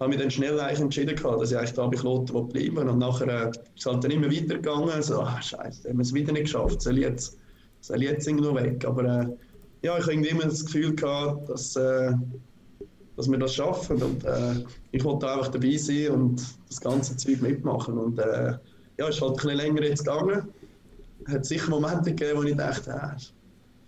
habe 0.00 0.10
mich 0.10 0.20
dann 0.20 0.30
schnell 0.30 0.60
eigentlich 0.60 0.80
entschieden 0.80 1.16
gehabt, 1.16 1.42
dass 1.42 1.50
ich 1.50 1.58
eigentlich 1.58 1.72
da 1.72 1.86
bei 1.86 1.96
Kloten 1.96 2.48
bleiben 2.48 2.88
und 2.88 2.98
nachher 2.98 3.46
äh, 3.46 3.50
ist 3.50 3.60
es 3.76 3.86
halt 3.86 4.04
dann 4.04 4.12
immer 4.12 4.30
weitergegangen, 4.30 5.02
so, 5.02 5.22
ach 5.22 5.42
scheiße, 5.42 5.88
haben 5.88 5.98
wir 5.98 6.02
es 6.02 6.14
wieder 6.14 6.32
nicht 6.32 6.44
geschafft, 6.44 6.80
soll 6.82 6.98
ich 6.98 7.04
jetzt, 7.04 7.36
soll 7.80 8.02
jetzt 8.02 8.28
irgendwo 8.28 8.54
weg, 8.54 8.84
aber 8.84 9.04
äh, 9.04 9.26
ja, 9.82 9.96
ich 9.96 10.02
habe 10.02 10.12
irgendwie 10.12 10.30
immer 10.30 10.44
das 10.44 10.64
Gefühl 10.64 10.94
gehabt, 10.94 11.48
dass, 11.48 11.76
äh, 11.76 12.12
dass 13.16 13.30
wir 13.30 13.38
das 13.38 13.54
schaffen. 13.54 14.02
Und 14.02 14.24
äh, 14.24 14.64
ich 14.92 15.04
wollte 15.04 15.30
einfach 15.30 15.48
dabei 15.48 15.76
sein 15.76 16.10
und 16.10 16.42
das 16.68 16.80
ganze 16.80 17.16
Zeug 17.16 17.40
mitmachen. 17.40 17.96
Und 17.96 18.18
äh, 18.18 18.54
ja, 18.98 19.08
ist 19.08 19.20
halt 19.20 19.32
ein 19.32 19.36
bisschen 19.36 19.56
länger 19.56 19.82
jetzt 19.82 20.04
gegangen, 20.04 20.48
es 21.26 21.34
hat 21.34 21.44
sicher 21.44 21.70
Momente 21.70 22.14
gegeben, 22.14 22.38
wo 22.38 22.42
ich 22.42 22.56
dachte, 22.56 22.90
äh, 22.90 23.20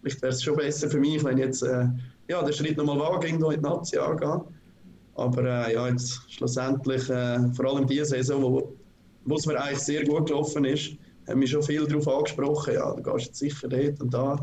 vielleicht 0.00 0.22
wäre 0.22 0.32
es 0.32 0.42
schon 0.42 0.56
besser 0.56 0.88
für 0.88 0.98
mich, 0.98 1.24
wenn 1.24 1.38
ich 1.38 1.44
jetzt 1.44 1.62
äh, 1.62 1.86
ja, 2.30 2.42
den 2.42 2.52
Schritt 2.52 2.76
nochmal 2.76 2.98
wage, 2.98 3.26
irgendwo 3.26 3.50
in 3.50 3.60
die 3.60 3.68
Nazi 3.68 3.98
angehen. 3.98 4.42
Aber 5.14 5.42
äh, 5.42 5.74
ja, 5.74 5.88
jetzt 5.88 6.20
schlussendlich, 6.32 7.08
äh, 7.10 7.52
vor 7.54 7.66
allem 7.66 7.86
diese 7.86 8.06
Saison, 8.06 8.42
wo, 8.42 8.72
wo 9.24 9.34
es 9.34 9.46
mir 9.46 9.60
eigentlich 9.60 9.80
sehr 9.80 10.04
gut 10.04 10.26
gelaufen 10.26 10.64
ist, 10.64 10.92
haben 11.28 11.40
mich 11.40 11.50
schon 11.50 11.62
viel 11.62 11.86
darauf 11.86 12.08
angesprochen, 12.08 12.74
ja, 12.74 12.92
du 12.94 13.02
gehst 13.02 13.26
jetzt 13.26 13.38
sicher 13.38 13.68
dort 13.68 14.00
und 14.00 14.14
da. 14.14 14.38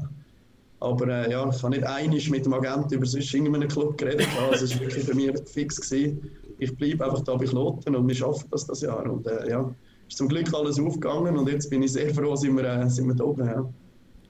Aber 0.79 1.07
äh, 1.07 1.31
ja, 1.31 1.49
ich 1.49 1.63
habe 1.63 1.75
nicht 1.75 1.85
einig 1.85 2.29
mit 2.29 2.45
dem 2.45 2.53
Agenten 2.53 2.93
über 2.93 3.05
sonst 3.05 3.33
irgendeinen 3.33 3.67
Club 3.67 3.97
geredet. 3.97 4.27
Also 4.51 4.65
es 4.65 4.75
war 4.75 4.81
wirklich 4.81 5.05
für 5.05 5.15
mich 5.15 5.31
fix. 5.45 5.81
Gewesen. 5.81 6.29
Ich 6.59 6.75
bleibe 6.75 7.05
einfach 7.05 7.21
da 7.21 7.35
bei 7.35 7.45
Kloten 7.45 7.95
und 7.95 8.07
wir 8.07 8.15
schaffen 8.15 8.47
das 8.51 8.67
das 8.67 8.81
Jahr. 8.81 9.09
Und 9.09 9.25
äh, 9.25 9.49
ja, 9.49 9.73
ist 10.07 10.17
zum 10.17 10.27
Glück 10.27 10.53
alles 10.53 10.79
aufgegangen 10.79 11.35
und 11.35 11.49
jetzt 11.49 11.69
bin 11.69 11.81
ich 11.81 11.93
sehr 11.93 12.13
froh, 12.13 12.35
sind 12.35 12.55
wir, 12.55 12.65
äh, 12.65 12.89
sind 12.89 13.07
wir 13.07 13.15
da 13.15 13.23
oben. 13.23 13.45
Ja. 13.45 13.67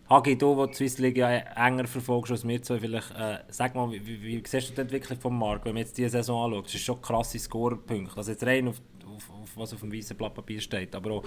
Hagi, 0.10 0.38
du, 0.38 0.56
der 0.56 0.68
die 0.68 0.74
Swiss 0.74 1.00
League 1.00 1.18
ja 1.18 1.30
enger 1.30 1.86
verfolgst 1.86 2.32
als 2.32 2.48
wir 2.48 2.64
zwei, 2.64 2.80
vielleicht, 2.80 3.12
äh, 3.12 3.40
sag 3.50 3.76
mal, 3.76 3.92
wie, 3.92 4.08
wie, 4.08 4.22
wie, 4.22 4.44
siehst 4.46 4.70
du 4.70 4.74
die 4.76 4.82
Entwicklung 4.82 5.20
vom 5.20 5.38
Markt, 5.38 5.66
wenn 5.66 5.74
man 5.74 5.84
jetzt 5.84 5.98
diese 5.98 6.12
Saison 6.12 6.46
anschaut? 6.46 6.68
Das 6.68 6.76
ist 6.76 6.84
schon 6.84 7.02
krasse 7.02 7.38
Scorepunkte. 7.38 8.16
Also 8.16 8.32
jetzt 8.32 8.46
rein 8.46 8.70
auf, 8.70 8.82
auf, 9.06 9.30
auf, 9.30 9.58
was 9.58 9.74
auf 9.74 9.82
dem 9.82 9.92
weißen 9.92 10.16
Blatt 10.16 10.34
Papier 10.34 10.62
steht, 10.62 10.96
aber 10.96 11.12
auch 11.12 11.24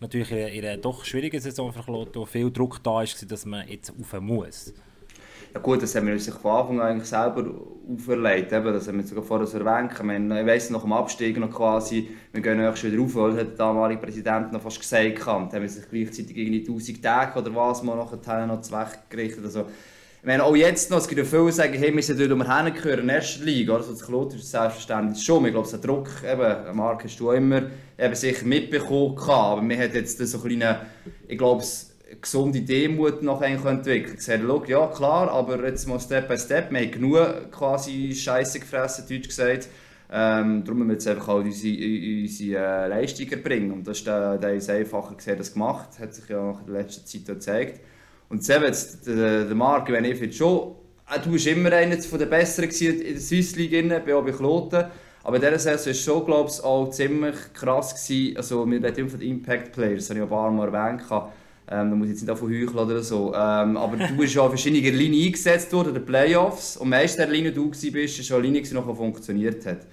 natürlich 0.00 0.30
in, 0.30 0.38
in 0.38 0.64
einer 0.64 0.78
doch 0.78 1.04
schwierigen 1.04 1.38
Saison 1.38 1.70
für 1.70 1.82
Kloto, 1.82 2.22
wo 2.22 2.24
viel 2.24 2.50
Druck 2.50 2.82
da 2.82 3.02
ist, 3.02 3.30
dass 3.30 3.44
man 3.44 3.68
jetzt 3.68 3.92
rauf 3.92 4.18
muss. 4.22 4.72
Gut, 5.62 5.82
das 5.82 5.94
haben 5.94 6.06
wir 6.06 6.14
uns 6.14 6.28
von 6.28 6.50
Anfang 6.50 6.80
an 6.80 6.86
eigentlich 6.88 7.08
selber 7.08 7.44
auferlegt. 7.88 8.52
Eben, 8.52 8.72
das 8.72 8.88
haben 8.88 8.98
wir 8.98 9.04
sogar 9.06 9.24
vorher 9.24 9.46
erwähnt. 9.46 9.92
Ich, 9.94 10.02
meine, 10.02 10.40
ich 10.40 10.46
weiss, 10.46 10.68
nach 10.70 10.82
dem 10.82 10.92
Abstieg 10.92 11.38
noch 11.38 11.50
quasi, 11.50 12.08
wir 12.32 12.42
gehen 12.42 12.58
nächstes 12.58 12.90
wieder 12.90 13.00
rauf, 13.00 13.14
weil 13.14 13.34
der 13.34 13.44
damalige 13.44 14.00
Präsident 14.00 14.52
noch 14.52 14.62
fast 14.62 14.80
gesagt 14.80 15.26
hat. 15.26 15.26
Dann 15.26 15.52
haben 15.52 15.62
wir 15.62 15.68
sich 15.68 15.88
gleichzeitig 15.88 16.36
irgendwie 16.36 16.60
1000 16.60 17.02
Tage 17.02 17.38
oder 17.38 17.54
was 17.54 17.82
mal 17.82 17.96
nachher 17.96 18.46
noch 18.46 18.62
zweckgerichtet. 18.62 19.44
Also, 19.44 19.66
ich 20.24 20.26
meine, 20.26 20.42
auch 20.42 20.56
jetzt 20.56 20.90
noch, 20.90 20.98
es 20.98 21.06
gibt 21.06 21.18
ja 21.18 21.24
viele, 21.24 21.44
die 21.46 21.52
sagen, 21.52 21.74
hey, 21.74 21.94
wir 21.94 22.02
sind 22.02 22.18
dort 22.18 22.32
umher 22.32 22.70
gehören 22.70 23.00
in 23.00 23.06
der 23.08 23.16
ersten 23.16 23.44
Liga. 23.44 23.74
Also 23.74 23.92
das 23.92 24.04
Klotter 24.04 24.36
ist 24.36 24.50
selbstverständlich 24.50 25.22
schon. 25.22 25.44
Ich 25.44 25.52
glaube, 25.52 25.68
der 25.68 25.78
Druck, 25.78 26.08
eben, 26.24 26.76
Marc, 26.76 27.04
hast 27.04 27.20
du 27.20 27.30
immer 27.30 27.64
eben 27.98 28.14
sicher 28.14 28.46
mitbekommen. 28.46 29.18
Aber 29.18 29.68
wir 29.68 29.76
haben 29.76 29.92
jetzt 29.92 30.18
so 30.18 30.38
ein 30.38 30.44
kleinen, 30.44 30.78
ich 31.28 31.38
glaube, 31.38 31.62
gesunde 32.24 32.62
Demut 32.62 33.22
noch 33.22 33.42
entwickelt. 33.42 34.16
Gesagt, 34.16 34.42
schau, 34.46 34.64
ja 34.64 34.86
klar, 34.88 35.30
aber 35.30 35.64
jetzt 35.64 35.86
mal 35.86 36.00
Step 36.00 36.28
by 36.28 36.36
Step. 36.36 36.70
Wir 36.70 36.80
haben 36.80 36.90
genug 36.90 37.52
quasi 37.52 38.12
Scheiße 38.14 38.60
gefressen, 38.60 39.04
deutsch 39.08 39.28
gesagt. 39.28 39.68
Ähm, 40.10 40.64
darum 40.64 40.78
müssen 40.78 40.88
wir 40.88 40.94
jetzt 40.94 41.08
einfach 41.08 41.28
halt 41.28 41.46
unsere, 41.46 41.74
unsere 42.22 42.58
äh, 42.58 42.88
Leistung. 42.88 43.72
Und 43.72 43.86
das 43.86 43.98
ist 43.98 44.06
der, 44.06 44.38
der 44.38 44.54
ist 44.54 44.70
einfacher 44.70 45.14
gesehen, 45.14 45.38
das 45.38 45.52
gemacht. 45.52 45.98
Hat 45.98 46.14
sich 46.14 46.28
ja 46.28 46.50
in 46.50 46.66
der 46.66 46.82
letzten 46.82 47.06
Zeit 47.06 47.26
gezeigt. 47.26 47.80
Und 48.28 48.46
jetzt, 48.46 49.06
der, 49.06 49.44
der 49.44 49.54
Marc, 49.54 49.90
wenn 49.90 50.04
ich 50.04 50.18
finde 50.18 50.34
schon, 50.34 50.76
äh, 51.14 51.20
du 51.20 51.30
bist 51.30 51.46
immer 51.46 51.72
einer 51.72 52.00
von 52.00 52.18
den 52.18 52.30
Besseren 52.30 52.70
in 52.70 53.14
der 53.14 53.20
Swiss 53.20 53.54
League, 53.56 54.04
bei 54.04 54.14
OB 54.14 54.36
Kloten. 54.36 54.84
Aber 55.22 55.36
in 55.36 55.42
dieser 55.42 55.58
Saison 55.58 55.86
war 55.86 55.94
schon, 55.94 56.26
glaube 56.26 56.50
ich, 56.50 56.64
auch 56.64 56.90
ziemlich 56.90 57.36
krass. 57.54 57.94
Gewesen. 57.94 58.36
Also, 58.36 58.66
wir 58.66 58.82
reden 58.82 58.96
immer 58.96 59.10
von 59.10 59.20
den 59.20 59.30
Impact 59.30 59.72
Players, 59.72 60.08
das 60.08 60.10
habe 60.10 60.20
ich 60.20 60.24
ein 60.24 60.28
paar 60.28 60.50
Mal 60.50 60.72
erwähnt. 60.72 61.02
Ähm, 61.70 61.90
da 61.90 61.96
muss 61.96 62.06
ich 62.06 62.12
jetzt 62.12 62.20
nicht 62.22 62.30
davon 62.30 62.50
heucheln 62.50 62.76
oder 62.76 63.02
so. 63.02 63.32
Ähm, 63.34 63.76
aber 63.76 63.96
du 63.96 64.16
bist 64.16 64.34
ja 64.34 64.42
an 64.42 64.50
verschiedenen 64.50 64.94
Linien 64.94 65.26
eingesetzt 65.26 65.72
worden, 65.72 65.88
in 65.88 65.94
den 65.94 66.04
Playoffs. 66.04 66.76
Und 66.76 66.90
meist 66.90 67.18
der 67.18 67.28
Linie, 67.28 67.52
du 67.52 67.68
warst, 67.68 67.82
war 67.94 68.06
schon 68.08 68.36
eine 68.36 68.46
Linie, 68.46 68.62
die 68.62 68.74
noch 68.74 68.96
funktioniert 68.96 69.64
hat. 69.64 69.86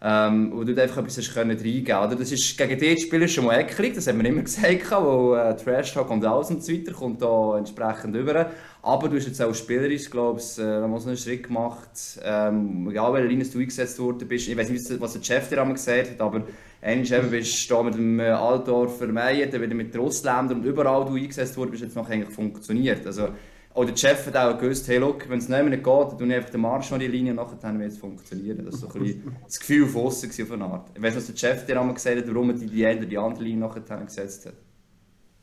Ähm, 0.00 0.52
wo 0.54 0.62
du 0.62 0.80
einfach 0.80 0.98
etwas 0.98 1.36
reingeben 1.36 1.98
oder? 1.98 2.14
Das 2.14 2.30
ist 2.30 2.56
gegen 2.56 2.78
die 2.78 3.00
Spieler 3.00 3.26
schon 3.26 3.46
mal 3.46 3.58
eklig, 3.58 3.94
das 3.94 4.06
haben 4.06 4.22
wir 4.22 4.28
immer 4.28 4.42
gesagt, 4.44 4.92
wo 4.92 5.34
äh, 5.34 5.56
Trash 5.56 5.92
Talk 5.92 6.08
und 6.10 6.24
alles 6.24 6.50
und 6.50 6.62
so 6.62 6.72
weiter 6.72 6.92
kommt 6.92 7.20
da 7.20 7.58
entsprechend 7.58 8.14
über. 8.14 8.48
Aber 8.80 9.08
du 9.08 9.16
hast 9.16 9.26
jetzt 9.26 9.42
auch 9.42 9.52
spielerisch, 9.52 10.08
glaube 10.08 10.38
ich, 10.38 10.56
äh, 10.56 10.62
einen 10.62 11.16
Schritt 11.16 11.42
gemacht. 11.42 11.90
Ähm, 12.22 12.88
egal 12.88 13.12
welche 13.12 13.26
Linie 13.26 13.46
du 13.46 13.58
eingesetzt 13.58 13.98
worden 13.98 14.28
bist. 14.28 14.46
Ich 14.46 14.56
weiß 14.56 14.68
nicht, 14.70 15.00
was 15.00 15.14
der 15.14 15.22
Chef 15.24 15.48
dir 15.48 15.60
einmal 15.60 15.74
gesagt 15.74 16.10
hat, 16.12 16.20
aber 16.20 16.44
Einmal 16.80 17.22
bist 17.22 17.70
du 17.70 17.82
mit 17.82 17.94
dem 17.94 18.20
äh, 18.20 18.28
Altdorfer 18.28 19.08
Meier, 19.08 19.46
dann 19.46 19.62
wieder 19.62 19.74
mit 19.74 19.92
den 19.92 20.00
Ausländern 20.00 20.58
und 20.58 20.64
überall 20.64 21.04
du 21.04 21.14
eingesetzt 21.16 21.56
wurdest, 21.56 21.72
bis 21.72 21.80
jetzt 21.80 21.96
noch 21.96 22.08
eigentlich 22.08 22.30
funktioniert. 22.30 23.04
Also, 23.04 23.28
auch 23.74 23.84
der 23.84 23.96
Chef 23.96 24.26
hat 24.26 24.36
auch 24.36 24.58
gewusst, 24.58 24.88
hey, 24.88 24.98
look, 24.98 25.28
wenn 25.28 25.38
es 25.38 25.48
nicht 25.48 25.64
mehr 25.64 25.76
geht, 25.76 25.86
dann 25.86 26.18
tue 26.18 26.26
ich 26.26 26.34
einfach 26.34 26.50
den 26.50 26.60
Marsch 26.60 26.90
an 26.90 27.00
die 27.00 27.06
Linie 27.06 27.32
und 27.32 27.36
nachher 27.36 27.78
wird 27.78 27.92
es 27.92 27.98
funktionieren. 27.98 28.64
Das 28.64 28.82
war 28.82 28.90
so 28.90 28.98
ein 28.98 29.36
das 29.44 29.60
Gefühl 29.60 29.86
von 29.86 30.06
außen 30.06 30.30
auf 30.30 30.50
eine 30.52 30.64
Art. 30.64 30.90
Ich 30.94 31.02
weiß 31.02 31.14
nicht, 31.14 31.16
was 31.16 31.26
der 31.26 31.36
Chef 31.36 31.66
dir 31.66 31.78
einmal 31.78 31.94
gesagt 31.94 32.16
hat, 32.16 32.26
warum 32.26 32.50
er 32.50 32.56
die, 32.56 32.66
die 32.66 32.86
eine 32.86 33.06
die 33.06 33.18
andere 33.18 33.44
Linie 33.44 33.68
nachher 33.68 34.04
gesetzt 34.04 34.46
hat. 34.46 34.54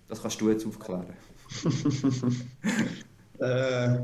Das 0.08 0.22
kannst 0.22 0.42
du 0.42 0.50
jetzt 0.50 0.66
aufklären. 0.66 1.14
äh, 3.40 4.00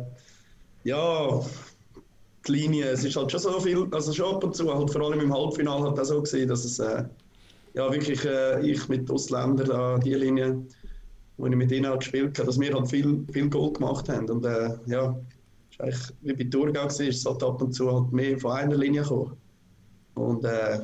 ja, 0.84 1.42
die 2.48 2.52
Linie, 2.52 2.86
es 2.86 3.04
ist 3.04 3.16
halt 3.16 3.32
schon 3.32 3.40
so 3.40 3.60
viel, 3.60 3.88
also 3.92 4.14
schon 4.14 4.36
ab 4.36 4.44
und 4.44 4.56
zu, 4.56 4.74
halt 4.74 4.92
vor 4.92 5.02
allem 5.02 5.20
im 5.20 5.34
Halbfinale 5.34 5.90
hat 5.90 5.98
das 5.98 6.08
so 6.08 6.22
gesehen, 6.22 6.48
dass 6.48 6.64
es 6.64 6.80
äh, 6.80 7.04
ja 7.74 7.92
wirklich 7.92 8.26
äh, 8.26 8.66
ich 8.66 8.88
mit 8.90 9.10
Ausländern 9.10 9.68
da 9.68 9.98
die 9.98 10.14
Linie, 10.14 10.66
wo 11.38 11.48
ich 11.48 11.56
mit 11.56 11.72
ihnen 11.72 11.88
auch 11.88 12.00
gespielt 12.00 12.38
habe, 12.38 12.48
dass 12.48 12.60
wir 12.60 12.74
halt 12.74 12.90
viel, 12.90 13.26
viel 13.32 13.50
Goal 13.50 13.74
gemacht 13.74 14.10
haben. 14.10 14.30
Und 14.30 14.46
äh, 14.46 14.70
ja, 14.86 15.18
ist 15.72 15.82
eigentlich, 15.82 16.14
wie 16.22 16.34
bei 16.34 16.50
Thurgau 16.50 16.84
war, 16.84 16.88
ist 16.88 17.00
es 17.00 17.26
halt 17.26 17.44
ab 17.44 17.62
und 17.62 17.74
zu 17.74 17.92
halt 17.92 18.12
mehr 18.12 18.38
von 18.38 18.52
einer 18.52 18.78
Linie 18.78 19.02
gekommen. 19.02 19.38
Und 20.16 20.44
äh, 20.44 20.80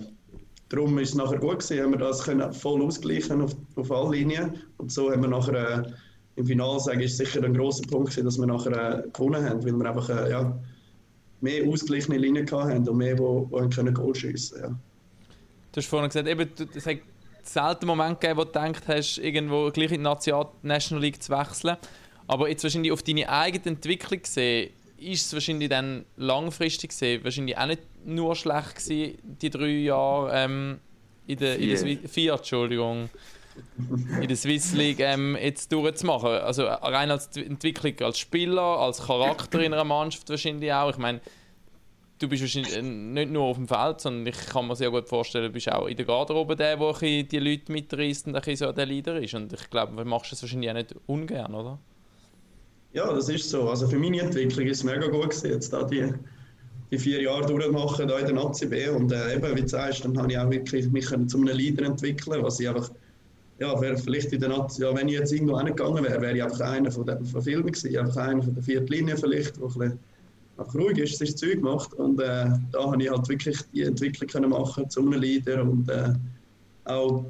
darum 0.70 0.98
ist 1.00 1.10
es 1.10 1.15
nachher 1.15 1.39
gut 1.39 1.60
gewesen, 1.60 1.84
haben 1.84 1.91
wir 1.91 2.00
das 2.00 2.24
können 2.24 2.53
voll 2.53 2.82
ausgleichen 2.82 3.41
auf, 3.41 3.56
auf 3.75 3.91
alle 3.91 4.17
Linien. 4.17 4.58
Und 4.77 4.91
so 4.91 5.12
haben 5.12 5.22
wir 5.22 5.29
nachher 5.29 5.86
äh, 5.86 5.91
im 6.36 6.46
Finale, 6.46 6.80
sage 6.80 7.04
ich, 7.04 7.15
sicher 7.15 7.43
ein 7.43 7.54
großer 7.54 7.84
Punkt 7.88 8.12
gewesen, 8.12 8.26
dass 8.26 8.38
wir 8.38 8.47
nachher 8.47 9.04
äh, 9.06 9.10
gewonnen 9.12 9.43
haben, 9.43 9.63
weil 9.63 9.73
wir 9.73 9.89
einfach 9.89 10.10
äh, 10.10 10.32
ja 10.32 10.58
mehr 11.41 11.67
ausgeglichene 11.67 12.17
Linien 12.17 12.50
haben 12.52 12.88
und 12.88 12.97
mehr, 12.97 13.15
die 13.15 13.76
können 13.76 13.93
Goal 13.93 14.15
schiessen 14.15 14.60
ja. 14.62 14.80
Du 15.78 15.82
hast 15.82 15.90
vorhin 15.90 16.10
gesagt, 16.10 16.28
eben, 16.28 16.50
es 16.74 16.88
hat 16.88 16.98
selten 17.44 17.86
Moment 17.86 18.20
gegeben, 18.20 18.40
wo 18.40 18.46
du 18.46 18.52
gedacht 18.52 18.82
hast, 18.88 19.20
irgendwo 19.20 19.70
gleich 19.70 19.92
in 19.92 20.04
die 20.04 20.34
National 20.63 21.04
League 21.04 21.22
zu 21.22 21.32
wechseln. 21.32 21.78
Aber 22.26 22.50
jetzt 22.50 22.63
wahrscheinlich 22.63 22.92
auf 22.92 23.04
deine 23.04 23.30
eigene 23.30 23.76
Entwicklung 23.76 24.20
gesehen, 24.20 24.72
ist 24.98 25.28
es 25.28 25.34
wahrscheinlich 25.34 25.70
dann 25.70 26.06
langfristig 26.16 26.90
gesehen 26.90 27.24
wahrscheinlich 27.24 27.56
auch 27.60 27.68
nicht 27.68 27.82
nur 28.04 28.36
schlecht 28.36 28.78
gewesen, 28.78 29.20
die 29.22 29.52
drei 29.52 29.68
Jahre 29.68 30.32
ähm, 30.34 30.80
in 31.28 31.38
der, 31.38 31.60
in 31.60 31.70
der 31.70 32.10
vier, 32.10 32.34
Entschuldigung, 32.34 33.12
in 34.20 34.28
der 34.28 34.36
Swiss 34.36 34.74
League 34.74 35.00
ähm, 35.00 35.38
jetzt 35.40 35.72
durchzumachen. 35.72 36.30
Also 36.30 36.66
rein 36.66 37.12
als 37.12 37.38
Entwicklung 37.38 37.94
als 38.00 38.18
Spieler, 38.18 38.80
als 38.80 39.06
Charakter 39.06 39.60
in 39.63 39.74
einer 39.76 39.84
Mannschaft 39.84 40.28
wahrscheinlich 40.28 40.74
auch. 40.74 40.90
Ich 40.90 40.98
meine, 40.98 41.22
du 42.19 42.27
bist 42.27 42.41
wahrscheinlich 42.41 42.75
äh, 42.75 42.82
nicht 42.82 43.32
nur 43.32 43.43
auf 43.43 43.58
dem 43.58 43.67
Feld, 43.67 44.01
sondern 44.01 44.27
ich 44.27 44.38
kann 44.47 44.67
mir 44.67 44.75
sehr 44.75 44.91
gut 44.91 45.08
vorstellen, 45.08 45.45
du 45.45 45.51
bist 45.51 45.71
auch 45.71 45.88
in 45.88 45.95
der 45.95 46.06
Garderobe 46.06 46.56
der, 46.56 46.77
der 46.77 46.93
die 47.23 47.39
Leute 47.39 47.71
mitreißt 47.71 48.27
und 48.27 48.36
ein 48.36 48.56
so 48.56 48.71
der 48.71 48.86
Leader 48.86 49.21
ist. 49.21 49.34
Und 49.34 49.53
ich 49.53 49.69
glaube, 49.69 49.95
du 49.95 50.10
machst 50.10 50.32
das 50.32 50.41
wahrscheinlich 50.41 50.69
auch 50.69 50.75
nicht 50.75 50.95
ungern, 51.06 51.53
oder? 51.53 51.80
Ja, 52.93 53.13
das 53.13 53.30
ist 53.30 53.49
so. 53.49 53.69
Also 53.69 53.88
für 53.88 53.99
meine 53.99 54.21
Entwicklung 54.21 54.65
ist 54.67 54.77
es 54.77 54.84
mega 54.84 55.08
gut 55.08 55.30
gewesen, 55.30 55.51
jetzt 55.51 55.71
da 55.71 55.84
die, 55.84 56.13
die 56.89 56.97
vier 56.97 57.21
Jahre 57.21 57.45
durchmachen 57.45 58.08
da 58.08 58.17
in 58.17 58.25
der 58.25 58.36
Nazi 58.36 58.65
B. 58.65 58.89
Und 58.89 59.12
äh, 59.12 59.36
eben, 59.36 59.56
wie 59.56 59.62
du 59.62 59.67
sagst, 59.67 60.03
dann 60.03 60.17
habe 60.17 60.32
ich 60.32 60.38
auch 60.38 60.49
wirklich 60.49 60.89
mich 60.91 61.08
zu 61.08 61.15
einem 61.15 61.47
Leader 61.47 61.86
entwickeln, 61.86 62.43
was 62.43 62.60
ich 62.60 62.69
einfach 62.69 62.89
ja, 63.60 63.80
wäre 63.82 63.97
vielleicht 63.97 64.32
in 64.34 64.39
der 64.39 64.49
Nazi, 64.49 64.84
ja, 64.84 64.95
wenn 64.95 65.08
ich 65.08 65.15
jetzt 65.15 65.34
irgendwo 65.34 65.58
hingegangen 65.58 66.03
wäre, 66.03 66.21
wäre 66.21 66.38
ich 66.38 66.43
einfach 66.43 66.60
einer 66.60 66.91
von, 66.91 67.08
den, 67.08 67.25
vielen 67.25 67.65
gewesen, 67.65 67.97
einfach 67.97 68.17
einer 68.17 68.43
von 68.43 68.53
der 68.53 68.63
vierten 68.63 68.88
Linie 68.88 69.17
vielleicht, 69.17 69.60
wo 69.60 69.65
ein 69.65 69.73
bisschen 69.73 69.99
einfach 70.58 70.74
ruhig 70.76 70.98
ist, 70.98 71.17
sich 71.17 71.36
Zeug 71.38 71.62
macht. 71.62 71.93
Und 71.93 72.20
äh, 72.20 72.46
da 72.72 72.91
habe 72.91 73.02
ich 73.02 73.10
halt 73.10 73.28
wirklich 73.30 73.58
die 73.74 73.84
Entwicklung 73.84 74.30
können 74.30 74.50
machen 74.50 74.89
zu 74.89 75.02
einem 75.02 75.13
Leader 75.13 75.62
und 75.62 75.89
äh, 75.89 76.13
auch 76.86 77.26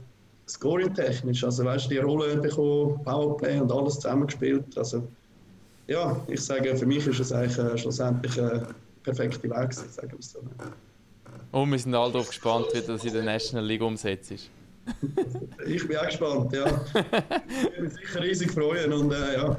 scoring-technisch. 0.47 1.43
Also 1.43 1.65
weißt 1.65 1.85
du, 1.85 1.89
die 1.89 1.97
Rolle 1.97 2.37
bekommen, 2.37 3.01
Powerplay 3.03 3.59
und 3.59 3.71
alles 3.71 3.95
zusammengespielt. 3.95 4.77
Also 4.77 5.07
ja, 5.87 6.19
ich 6.27 6.41
sage, 6.41 6.75
für 6.75 6.85
mich 6.85 7.05
ist 7.07 7.19
es 7.19 7.31
eigentlich 7.31 7.57
äh, 7.57 7.77
schlussendlich 7.77 8.39
ein 8.41 8.67
perfekter 9.03 9.43
Weg, 9.43 9.73
sagen 9.73 10.11
wir 10.11 10.21
so. 10.21 10.39
Und 11.51 11.71
wir 11.71 11.79
sind 11.79 11.95
alle 11.95 12.11
darauf 12.11 12.27
gespannt, 12.27 12.67
wie 12.73 12.81
das 12.81 13.05
in 13.05 13.13
der 13.13 13.23
National 13.23 13.65
League 13.65 13.81
umsetzt 13.81 14.31
ist. 14.31 14.49
ich 15.65 15.85
bin 15.87 15.97
auch 15.97 16.05
gespannt, 16.05 16.53
ja. 16.53 16.65
Ich 16.65 17.63
würde 17.63 17.81
mich 17.81 17.93
sicher 17.93 18.21
riesig 18.21 18.51
freuen 18.51 18.93
und 18.93 19.11
äh, 19.11 19.35
ja 19.35 19.57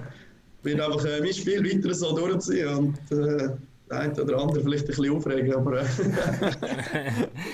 will 0.62 0.81
einfach 0.81 1.05
äh, 1.05 1.21
mein 1.21 1.33
Spiel 1.33 1.64
weiter 1.64 1.94
so 1.94 2.16
durchziehen 2.16 2.68
und 2.68 2.99
äh, 3.12 3.51
der 3.90 4.01
eine 4.01 4.23
oder 4.23 4.38
andere 4.38 4.61
vielleicht 4.61 4.85
ein 4.85 4.88
bisschen 4.88 5.16
aufregen, 5.16 5.55
aber 5.55 5.81
äh, 5.81 5.85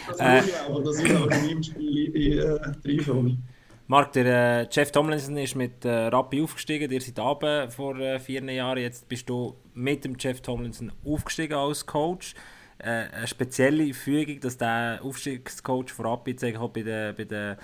das 0.09 0.19
äh, 0.19 0.37
muss 0.37 0.47
ich 0.47 0.57
auch, 0.69 0.83
dass 0.83 0.99
ich 0.99 1.15
auch 1.15 1.31
in 1.31 1.47
meinem 1.47 1.63
Spiel 1.63 2.39
äh, 2.39 2.89
reinkomme. 2.89 3.39
Marc, 3.87 4.13
der 4.13 4.63
äh, 4.63 4.67
Jeff 4.71 4.91
Tomlinson 4.91 5.37
ist 5.37 5.55
mit 5.55 5.85
äh, 5.85 6.07
Rappi 6.07 6.43
aufgestiegen, 6.43 6.91
ihr 6.91 7.01
seid 7.01 7.19
runter 7.19 7.71
vor 7.71 7.99
äh, 7.99 8.19
vier 8.19 8.43
Jahren, 8.51 8.79
jetzt 8.79 9.07
bist 9.09 9.29
du 9.29 9.55
mit 9.75 10.05
dem 10.05 10.17
Jeff 10.19 10.41
Tomlinson 10.41 10.91
aufgestiegen 11.05 11.55
als 11.55 11.85
Coach. 11.85 12.35
Äh, 12.79 13.09
eine 13.13 13.27
spezielle 13.27 13.93
Fügung, 13.93 14.41
dass 14.41 14.57
der 14.57 15.01
Aufstiegscoach 15.03 15.91
von 15.91 16.07
Rappi 16.07 16.33
jetzt 16.33 16.41
bei 16.41 16.83
den, 16.83 17.15
bei 17.15 17.25
den 17.25 17.57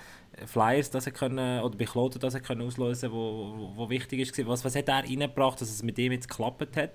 Flyers, 0.47 0.91
dass 0.91 1.07
er 1.07 1.13
können, 1.13 1.63
oder 1.63 1.77
bei 1.77 1.85
Kloten, 1.85 2.21
dass 2.21 2.35
er 2.35 2.41
können 2.41 2.63
auslösen 2.63 3.11
wo, 3.13 3.55
wo, 3.57 3.73
wo 3.77 3.91
wichtig 3.91 4.21
ist. 4.21 4.47
Was, 4.47 4.65
was 4.65 4.75
hat 4.75 4.89
er 4.89 5.05
reingebracht, 5.05 5.61
dass 5.61 5.71
es 5.71 5.83
mit 5.83 5.99
ihm 5.99 6.13
jetzt 6.13 6.29
geklappt 6.29 6.77
hat? 6.77 6.93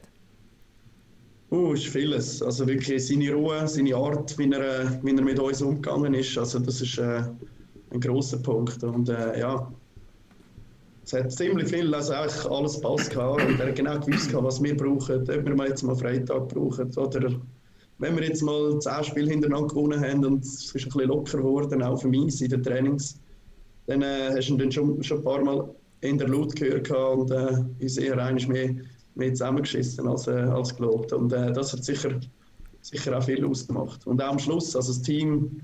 Oh, 1.52 1.74
ist 1.74 1.88
vieles. 1.88 2.42
Also 2.42 2.68
wirklich 2.68 3.08
seine 3.08 3.32
Ruhe, 3.34 3.68
seine 3.68 3.96
Art, 3.96 4.38
wie 4.38 4.52
er, 4.52 5.00
wie 5.04 5.16
er 5.16 5.22
mit 5.22 5.40
uns 5.40 5.62
umgegangen 5.62 6.14
ist. 6.14 6.38
Also 6.38 6.60
das 6.60 6.82
ist 6.82 6.98
äh, 6.98 7.24
ein 7.92 8.00
großer 8.00 8.38
Punkt. 8.40 8.84
Und 8.84 9.10
äh, 9.10 9.40
ja, 9.40 9.72
es 11.04 11.14
hat 11.14 11.32
ziemlich 11.32 11.70
viel, 11.70 11.94
also 11.94 12.14
eigentlich 12.14 12.46
alles 12.46 12.82
Pass 12.82 13.10
gehabt. 13.10 13.46
Und 13.46 13.60
er 13.60 13.68
hat 13.68 13.76
genau 13.76 14.00
gewusst, 14.00 14.34
was 14.34 14.64
wir 14.64 14.76
brauchen, 14.76 15.22
ob 15.22 15.30
wir 15.30 15.68
jetzt 15.68 15.84
mal 15.84 15.96
Freitag 15.96 16.48
brauchen 16.50 16.92
oder 16.98 17.30
wenn 18.00 18.16
wir 18.16 18.24
jetzt 18.24 18.42
mal 18.42 18.78
zehn 18.80 19.04
Spiele 19.04 19.32
hintereinander 19.32 19.68
gewonnen 19.68 20.02
haben 20.02 20.26
und 20.26 20.44
es 20.44 20.76
ist 20.76 20.86
ein 20.86 20.90
bisschen 20.90 21.08
locker 21.08 21.38
geworden, 21.38 21.82
auch 21.82 22.02
für 22.02 22.10
mich 22.10 22.42
in 22.42 22.50
den 22.50 22.62
Trainings, 22.62 23.20
dann 23.88 24.02
äh, 24.02 24.32
hast 24.36 24.50
du 24.50 24.54
ihn 24.54 24.60
dann 24.60 24.72
schon, 24.72 25.04
schon 25.04 25.20
ein 25.20 25.24
paar 25.24 25.44
Mal 25.44 25.70
in 26.02 26.18
der 26.18 26.28
Laut 26.28 26.56
gehört 26.56 26.90
und 26.92 27.32
äh, 27.32 27.64
ist 27.80 27.98
eher 27.98 28.18
eigentlich 28.18 28.48
mehr, 28.48 28.76
mehr 29.16 29.34
zusammengeschissen 29.34 30.08
als, 30.08 30.28
äh, 30.28 30.32
als 30.32 30.76
gelobt. 30.76 31.14
Und 31.14 31.34
äh, 31.34 31.52
das 31.54 31.74
hat 31.74 31.84
sicher, 31.84 32.20
sicher 32.82 33.18
auch 33.18 33.24
viel 33.24 33.46
ausgemacht. 33.46 34.06
Und 34.08 34.22
auch 34.22 34.32
am 34.32 34.40
Schluss, 34.40 34.76
also 34.76 34.92
das 34.92 35.02
Team 35.02 35.62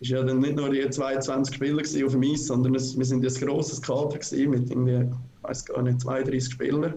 ist 0.00 0.10
ja 0.10 0.22
dann 0.22 0.40
nicht 0.40 0.56
nur 0.56 0.70
die 0.70 0.88
22 0.88 1.54
Spieler 1.54 1.82
auf 2.06 2.12
dem 2.12 2.22
Eis, 2.22 2.46
sondern 2.46 2.74
es, 2.74 2.96
wir 2.96 3.04
sind 3.04 3.24
ein 3.24 3.46
grosses 3.46 3.82
Kader 3.82 4.18
mit 4.48 4.70
irgendwie, 4.70 5.00
ich 5.00 5.42
weiß 5.42 5.64
gar 5.66 5.82
nicht, 5.82 6.00
32 6.00 6.52
Spielern. 6.52 6.94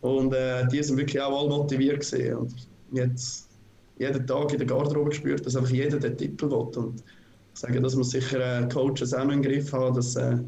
Und 0.00 0.34
äh, 0.34 0.66
die 0.68 0.82
sind 0.82 0.98
wirklich 0.98 1.20
auch 1.22 1.40
alle 1.40 1.48
motiviert 1.48 2.00
gewesen. 2.00 2.36
Und 2.36 2.68
jetzt 2.92 3.48
jeden 3.98 4.26
Tag 4.26 4.52
in 4.52 4.58
der 4.58 4.66
Garderobe 4.66 5.10
gespürt, 5.10 5.46
dass 5.46 5.56
einfach 5.56 5.70
jeder 5.70 5.98
den 5.98 6.16
Titel 6.16 6.50
will. 6.50 6.82
Und 6.82 7.02
ich 7.54 7.60
sage, 7.60 7.80
dass 7.80 7.94
man 7.94 8.04
sicher 8.04 8.60
äh, 8.60 8.68
Coaches 8.68 9.14
auch 9.14 9.24
noch 9.24 9.32
im 9.32 9.42
Griff 9.42 9.72
haben, 9.72 9.94
dass, 9.94 10.16
äh, 10.16 10.38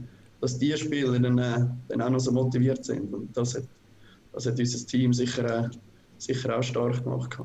dass 0.41 0.59
die 0.59 0.77
Spieler 0.77 1.19
dann, 1.19 1.39
äh, 1.39 1.65
dann 1.89 2.03
auch 2.03 2.11
noch 2.11 2.19
so 2.19 2.33
motiviert 2.33 2.85
sind. 2.85 3.15
Und 3.15 3.37
das 3.37 3.55
hat, 3.55 3.65
das 4.33 4.47
hat 4.47 4.59
unser 4.59 4.87
Team 4.87 5.13
sicher, 5.13 5.67
äh, 5.67 5.69
sicher 6.19 6.59
auch 6.59 6.63
stark 6.63 7.05
gemacht. 7.05 7.39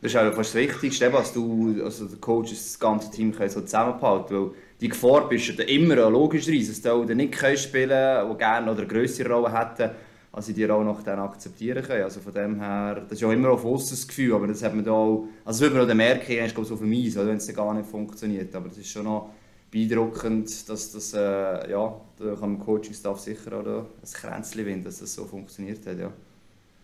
Das 0.00 0.12
ist 0.12 0.16
auch 0.16 0.32
fast 0.32 0.54
das 0.54 0.62
Wichtigste, 0.62 1.10
dass 1.10 1.32
du, 1.32 1.82
also 1.82 2.04
der 2.04 2.18
Coach 2.18 2.50
das 2.50 2.78
ganze 2.78 3.10
Team 3.10 3.32
so 3.32 3.60
zusammenhalten 3.62 4.36
weil 4.36 4.50
die 4.80 4.88
Gefahr 4.88 5.28
bist 5.28 5.58
du 5.58 5.62
immer 5.64 6.08
logischerweise, 6.08 6.68
dass 6.68 6.82
du 6.82 7.14
nicht 7.14 7.34
spielen 7.34 7.90
kannst, 7.90 8.32
die 8.32 8.38
gerne 8.38 8.70
oder 8.70 8.80
eine 8.80 8.86
größere 8.86 9.28
Rolle 9.28 9.52
hätten, 9.52 9.90
als 10.32 10.46
sie 10.46 10.54
die 10.54 10.64
Rolle 10.64 10.84
noch 10.84 11.02
dann 11.02 11.18
akzeptieren 11.18 11.82
können. 11.82 12.04
Also 12.04 12.20
von 12.20 12.32
dem 12.34 12.60
her, 12.60 12.96
das 13.02 13.12
ist 13.12 13.20
ja 13.20 13.32
immer 13.32 13.50
auf 13.50 13.64
uns 13.64 13.90
das 13.90 14.06
Gefühl, 14.06 14.34
aber 14.34 14.46
das 14.46 14.62
hat 14.62 14.74
man 14.74 14.84
da 14.84 14.92
auch, 14.92 15.26
also 15.44 15.60
das 15.60 15.60
würde 15.60 15.76
man 15.76 15.90
auch 15.90 15.94
merken, 15.94 16.32
ich 16.32 16.54
glaube 16.54 16.68
so 16.68 16.74
auf 16.74 16.80
dem 16.80 16.92
Eis, 16.92 17.16
wenn 17.16 17.36
es 17.36 17.54
gar 17.54 17.74
nicht 17.74 17.88
funktioniert, 17.88 18.54
aber 18.54 18.68
das 18.68 18.78
ist 18.78 18.90
schon 18.90 19.04
noch 19.04 19.30
beeindruckend, 19.70 20.68
dass 20.68 20.92
das, 20.92 21.12
äh, 21.14 21.70
ja, 21.70 22.00
da 22.18 22.34
kann 22.34 22.52
man 22.52 22.60
Coaching-Staff 22.60 23.20
sicher 23.20 23.52
auch 23.58 23.66
ein 23.66 23.86
Kränzchen 24.12 24.66
winden, 24.66 24.84
dass 24.84 24.98
das 24.98 25.14
so 25.14 25.24
funktioniert 25.24 25.86
hat, 25.86 25.98
ja. 25.98 26.12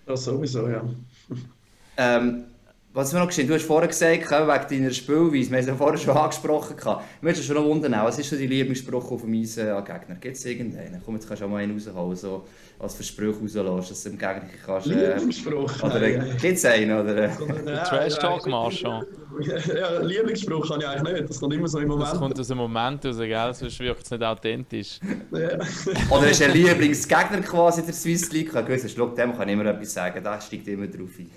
Das 0.06 0.24
sowieso, 0.24 0.68
ja. 0.68 0.84
ähm, 1.96 2.44
was 2.94 3.12
wir 3.12 3.18
noch 3.18 3.26
gesehen, 3.26 3.48
du 3.48 3.54
hast 3.54 3.64
vorher 3.64 3.88
gesagt, 3.88 4.30
wegen 4.30 4.82
deiner 4.82 4.94
Spielweise, 4.94 5.50
wir 5.50 5.56
haben 5.56 5.62
es 5.62 5.66
ja 5.66 5.74
vorher 5.74 5.98
schon 5.98 6.16
angesprochen. 6.16 6.76
Ich 6.78 7.22
möchte 7.22 7.42
schon 7.42 7.56
noch 7.56 7.64
wundern, 7.64 7.92
was 8.04 8.20
ist 8.20 8.30
so 8.30 8.36
dein 8.36 8.48
Lieblingsspruch 8.48 9.10
auf 9.10 9.22
dem 9.22 9.34
Eis 9.34 9.58
an 9.58 9.84
Gegner? 9.84 10.14
Gibt 10.20 10.36
es 10.36 10.44
irgendeinen? 10.44 11.02
Komm, 11.04 11.16
jetzt 11.16 11.26
kannst 11.26 11.42
du 11.42 11.46
auch 11.46 11.50
mal 11.50 11.56
einen 11.60 11.72
rausholen, 11.72 12.16
so 12.16 12.44
als 12.78 12.94
Verspruch 12.94 13.34
rauslässt, 13.42 13.90
dass 13.90 14.02
du 14.04 14.10
dem 14.10 14.18
Gegner 14.18 14.42
kannst... 14.64 14.86
Äh, 14.86 15.14
Lieblingsspruch? 15.14 15.82
Oder 15.82 16.02
äh, 16.02 16.36
gibt 16.40 16.56
es 16.56 16.64
einen? 16.64 17.00
Oder, 17.00 17.16
äh? 17.24 17.84
Trash-Talk, 17.84 18.46
Marschall. 18.46 19.04
Ja, 19.40 19.98
Lieblingsspruch 20.00 20.68
kann 20.68 20.80
ich 20.80 20.86
eigentlich 20.86 21.14
nicht, 21.14 21.30
das 21.30 21.40
kommt 21.40 21.54
immer 21.54 21.66
so 21.66 21.80
im 21.80 21.88
Moment. 21.88 22.12
Das 22.12 22.18
kommt 22.20 22.38
aus 22.38 22.46
dem 22.46 22.58
Moment 22.58 23.04
raus, 23.04 23.18
gell? 23.18 23.54
sonst 23.54 23.80
wirkt 23.80 24.04
es 24.04 24.10
nicht 24.12 24.22
authentisch. 24.22 25.00
Ja. 25.32 25.58
Oder 26.16 26.30
ist 26.30 26.40
ein 26.40 26.52
Lieblingsgegner 26.54 27.40
quasi 27.40 27.82
der 27.82 27.94
Swiss 27.94 28.30
League? 28.30 28.50
Ich 28.50 28.54
habe 28.54 28.76
gewusst, 28.76 28.96
dem 28.96 29.36
kann 29.36 29.48
ich 29.48 29.54
immer 29.54 29.66
etwas 29.66 29.92
sagen, 29.92 30.22
da 30.22 30.40
steigt 30.40 30.68
immer 30.68 30.86
drauf 30.86 31.10
ein. 31.18 31.28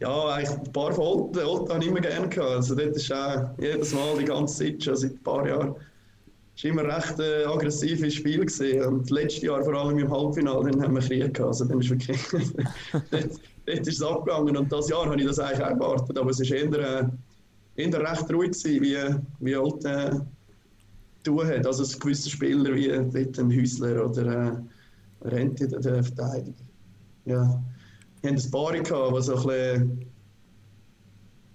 Ja, 0.00 0.28
eigentlich 0.28 0.50
ein 0.50 0.72
paar 0.72 0.92
von 0.92 1.04
Olten, 1.04 1.38
Olten 1.44 1.72
habe 1.72 1.84
ich 1.84 1.90
immer 1.90 2.00
gerne 2.00 2.28
gehabt. 2.28 2.50
Also 2.50 2.74
dort 2.74 2.96
ist 2.96 3.12
auch 3.12 3.50
jedes 3.58 3.94
Mal 3.94 4.18
die 4.18 4.24
ganze 4.24 4.64
Zeit, 4.64 4.82
schon 4.82 4.96
seit 4.96 5.12
ein 5.12 5.22
paar 5.22 5.46
Jahren, 5.46 5.76
ist 6.56 6.64
immer 6.64 6.84
recht 6.84 7.18
äh, 7.20 7.44
aggressives 7.44 8.14
Spiel 8.14 8.44
gewesen. 8.44 8.82
Und 8.84 9.10
letztes 9.10 9.42
Jahr, 9.42 9.62
vor 9.62 9.74
allem 9.74 9.98
im 9.98 10.10
Halbfinale, 10.10 10.70
dann 10.70 10.82
haben 10.82 10.94
wir 10.94 11.00
Krieg 11.00 11.34
gehabt. 11.34 11.40
Also 11.40 11.64
dann 11.64 11.80
ist 11.80 11.90
wirklich, 11.90 12.20
dort, 12.92 13.12
dort 13.66 13.86
ist 13.86 13.88
es 13.88 14.02
abgegangen. 14.02 14.56
Und 14.56 14.72
das 14.72 14.88
Jahr 14.88 15.06
habe 15.06 15.20
ich 15.20 15.26
das 15.26 15.38
eigentlich 15.38 15.64
auch 15.64 15.70
erwartet. 15.70 16.18
Aber 16.18 16.30
es 16.30 16.40
war 16.40 16.56
eher, 16.56 17.00
äh, 17.76 17.82
eher 17.82 18.00
recht 18.00 18.32
ruhig 18.32 18.50
gewesen, 18.50 18.82
wie, 18.82 18.98
wie 19.40 19.56
Olten 19.56 19.86
äh, 19.86 20.10
tun 21.22 21.46
hat. 21.46 21.66
Also 21.66 21.98
gewisse 21.98 22.30
Spieler 22.30 22.74
wie 22.74 22.88
dort 22.88 23.38
ein 23.38 23.56
Häusler 23.56 24.04
oder 24.04 24.26
äh, 24.26 25.28
Rente, 25.28 25.68
der 25.68 26.02
Verteidiger. 26.02 26.52
Ja 27.26 27.62
haben 28.24 28.36
ein 28.36 28.50
paar 28.50 28.72
gehabt, 28.72 29.16
die 29.16 29.22
so 29.22 29.36
ein 29.36 29.42
bisschen. 29.42 30.10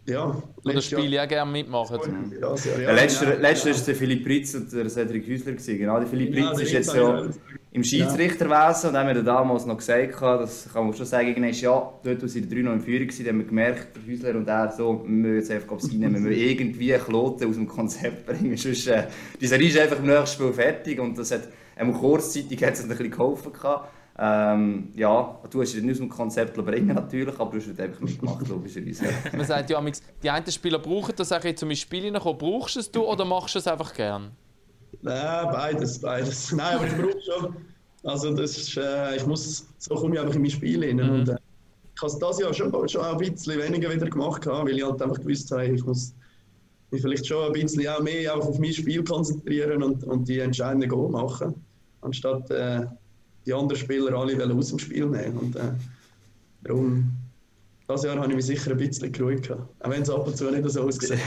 Ja, 0.06 0.42
Oder 0.66 0.82
Spiele 0.82 1.18
ja 1.18 1.26
gerne 1.28 1.52
mitmachen. 1.52 2.00
Ja, 2.42 2.56
ja, 2.56 2.80
ja, 2.82 2.92
letzter, 2.94 3.28
genau. 3.28 3.42
letzter 3.42 3.70
war 3.70 3.80
der 3.80 3.96
Philipp 3.96 4.26
Ritz 4.26 4.56
und 4.56 4.74
der 4.74 4.90
Cedric 4.90 5.30
Häusler. 5.30 5.54
Genau, 5.54 6.00
der 6.00 6.08
Philipp 6.08 6.36
Ritz 6.36 6.58
ja, 6.58 6.60
ist 6.62 6.72
jetzt 6.72 6.96
ja 6.96 7.30
im 7.72 7.84
Schiedsrichterwesen 7.84 8.90
und 8.90 8.98
haben 8.98 9.14
wir 9.14 9.22
damals 9.22 9.66
noch 9.66 9.78
gesagt, 9.78 10.20
das 10.22 10.68
kann 10.74 10.86
man 10.86 10.94
schon 10.96 11.06
sagen, 11.06 11.44
ist, 11.44 11.62
ja, 11.62 11.94
dort, 12.04 12.24
wo 12.24 12.28
sie 12.28 12.48
3 12.48 12.62
noch 12.62 12.74
in 12.74 12.82
Führung 12.82 13.08
waren, 13.08 13.28
haben 13.28 13.38
wir 13.38 13.46
gemerkt, 13.46 13.88
der 13.96 14.12
Häusler 14.12 14.36
und 14.36 14.48
er 14.48 14.72
so, 14.72 15.04
wir 15.04 15.10
müssen 15.10 15.36
jetzt 15.36 15.52
einfach 15.52 15.78
reinnehmen, 15.84 16.24
wir 16.24 16.32
müssen 16.32 16.42
irgendwie 16.42 16.92
Kloten 16.94 17.48
aus 17.48 17.56
dem 17.56 17.68
Konzept 17.68 18.26
bringen, 18.26 18.58
sonst, 18.58 18.88
äh, 18.88 19.04
die 19.40 19.46
Serie 19.46 19.68
ist 19.68 19.78
einfach 19.78 20.00
im 20.00 20.08
nächsten 20.08 20.28
Spiel 20.28 20.54
fertig 20.54 21.00
und 21.00 21.16
das 21.18 21.32
hat, 21.32 21.48
ähm, 21.78 21.94
kurzzeitig 21.94 22.64
hat 22.64 22.74
es 22.74 22.82
ein 22.82 22.90
bisschen 22.90 23.12
geholfen 23.12 23.54
gehabt. 23.54 23.92
Ähm, 24.22 24.90
ja, 24.96 25.40
du 25.50 25.62
hast 25.62 25.76
nicht 25.76 25.92
aus 25.92 25.98
dem 25.98 26.10
Konzept 26.10 26.54
bringen 26.54 26.94
natürlich, 26.94 27.40
aber 27.40 27.52
du 27.52 27.58
hast 27.58 27.68
es 27.68 27.80
einfach 27.80 28.02
mitgemacht, 28.02 28.46
logischerweise. 28.50 29.06
Man 29.32 29.46
sagt 29.46 29.70
ja, 29.70 29.82
die 30.22 30.30
einen 30.30 30.52
Spieler 30.52 30.80
brauchen 30.80 31.14
das 31.16 31.32
auch 31.32 31.44
jetzt, 31.44 31.64
um 31.64 31.70
ins 31.70 31.80
Spiel 31.80 32.04
hineinzukommen. 32.04 32.38
Brauchst 32.38 32.76
du 32.76 32.80
es 32.82 32.92
du 32.92 33.06
oder 33.06 33.24
machst 33.24 33.56
du 33.56 33.60
es 33.60 33.68
einfach 33.68 33.94
gern? 33.94 34.32
Nein, 35.02 35.48
beides, 35.54 36.00
beides. 36.00 36.52
Nein, 36.54 36.76
aber 36.76 36.88
ich 36.88 36.98
brauche 36.98 37.22
schon. 37.22 37.56
Also 38.04 38.34
das 38.34 38.58
ist, 38.58 38.78
äh, 38.78 39.16
ich 39.16 39.26
muss, 39.26 39.66
so 39.78 39.96
komme 39.96 40.16
ich 40.16 40.22
einfach 40.22 40.36
in 40.36 40.42
mein 40.42 40.52
Spiel 40.52 40.84
rein. 40.84 40.98
Mhm. 40.98 41.10
Und, 41.10 41.30
äh, 41.30 41.38
ich 41.96 42.02
habe 42.02 42.12
es 42.12 42.20
dieses 42.20 42.40
Jahr 42.40 42.54
schon, 42.54 42.90
schon 42.90 43.02
ein 43.02 43.18
bisschen 43.18 43.58
weniger 43.58 43.90
wieder 43.94 44.10
gemacht, 44.10 44.46
weil 44.46 44.78
ich 44.78 44.84
halt 44.84 45.02
einfach 45.02 45.20
gewusst 45.20 45.50
habe, 45.52 45.68
ich 45.68 45.86
muss 45.86 46.14
mich 46.92 47.02
vielleicht 47.02 47.26
schon 47.26 47.46
ein 47.46 47.54
bisschen 47.54 47.88
auch 47.88 48.02
mehr 48.02 48.36
auf 48.36 48.60
mein 48.60 48.74
Spiel 48.74 49.02
konzentrieren 49.04 49.82
und, 49.82 50.04
und 50.04 50.28
die 50.28 50.40
entscheidenden 50.40 50.90
Goal 50.90 51.10
machen, 51.10 51.54
anstatt 52.02 52.50
äh, 52.52 52.86
die 53.50 53.54
anderen 53.54 53.80
Spieler 53.80 54.14
alle 54.14 54.54
aus 54.54 54.70
dem 54.70 54.80
Spiel 54.80 55.08
nehmen. 55.08 55.38
Und 55.38 55.56
äh, 55.56 55.72
darum, 56.64 57.12
dieses 57.90 58.04
Jahr 58.04 58.18
habe 58.18 58.28
ich 58.30 58.36
mich 58.36 58.46
sicher 58.46 58.72
ein 58.72 58.78
bisschen 58.78 59.12
geruhigt. 59.12 59.52
Auch 59.52 59.90
wenn 59.90 60.04
es 60.04 60.10
ab 60.10 60.28
und 60.28 60.38
zu 60.38 60.52
nicht 60.52 60.70
so 60.70 60.84
aussieht. 60.84 61.18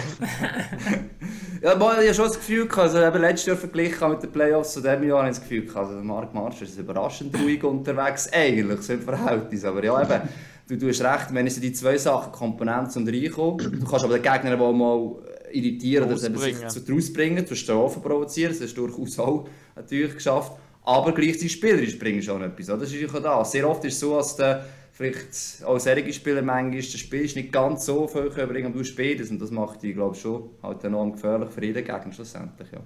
ja, 1.62 1.72
aber 1.72 2.00
ich 2.00 2.06
habe 2.06 2.14
schon 2.14 2.26
das 2.26 2.36
Gefühl, 2.36 2.68
also 2.76 3.02
eben 3.02 3.20
letztes 3.20 3.46
Jahr 3.46 3.56
verglichen 3.56 4.10
mit 4.10 4.22
den 4.22 4.30
Playoffs 4.30 4.74
zu 4.74 4.80
diesem 4.80 5.02
Jahr, 5.02 5.18
habe 5.18 5.30
ich 5.30 5.38
das 5.38 5.48
Gefühl, 5.48 5.76
also 5.76 5.94
Marc 5.94 6.32
Marsch 6.32 6.62
ist 6.62 6.78
überraschend 6.78 7.36
ruhig 7.40 7.64
unterwegs, 7.64 8.28
eigentlich, 8.32 8.80
so 8.82 8.92
im 8.92 9.02
Verhältnis. 9.02 9.64
Aber 9.64 9.84
ja, 9.84 10.00
eben, 10.00 10.28
du, 10.68 10.76
du 10.76 10.88
hast 10.88 11.02
recht, 11.02 11.34
wenn 11.34 11.46
es 11.48 11.60
die 11.60 11.72
zwei 11.72 11.98
Sachen, 11.98 12.30
Komponenten 12.30 13.02
und 13.02 13.08
reinkommen, 13.08 13.58
du 13.58 13.84
kannst 13.84 14.04
aber 14.04 14.18
den 14.18 14.22
Gegner 14.22 14.60
auch 14.60 14.72
mal 14.72 15.16
irritieren 15.50 16.06
oder 16.06 16.16
sich 16.16 16.68
zu 16.68 16.92
rausbringen, 16.92 17.44
zu 17.44 17.56
Strafen 17.56 18.00
provozieren, 18.00 18.52
das 18.52 18.62
hast 18.62 18.74
du 18.74 18.86
durchaus 18.86 19.18
auch 19.18 19.48
natürlich 19.74 20.14
geschafft. 20.14 20.52
Aber 20.84 21.12
gleichzeitig 21.12 21.52
spielerisch 21.52 21.98
bringst 21.98 22.26
du 22.26 22.32
schon 22.32 22.42
etwas. 22.42 22.66
Das 22.66 22.92
ist 22.92 23.12
ja 23.12 23.20
da. 23.20 23.44
Sehr 23.44 23.68
oft 23.68 23.84
ist 23.84 23.94
es 23.94 24.00
so, 24.00 24.16
dass 24.16 24.36
der 24.36 24.66
vielleicht 24.92 25.64
auch 25.64 25.78
solche 25.78 26.12
Spieler 26.12 26.42
manchmal 26.42 26.80
das 26.80 26.98
Spiel 26.98 27.22
ist 27.22 27.36
nicht 27.36 27.52
ganz 27.52 27.86
so 27.86 28.06
viel 28.06 28.28
bringen, 28.30 28.66
aber 28.66 28.78
du 28.78 28.84
spielst 28.84 29.30
und 29.30 29.40
das 29.40 29.50
macht 29.50 29.82
dich, 29.82 29.94
glaube 29.94 30.14
ich, 30.14 30.22
schon 30.22 30.50
halt 30.62 30.84
enorm 30.84 31.12
gefährlich 31.12 31.50
für 31.50 31.64
jeden 31.64 31.84
Gegner 31.84 32.12
schlussendlich. 32.12 32.70
Ja. 32.72 32.80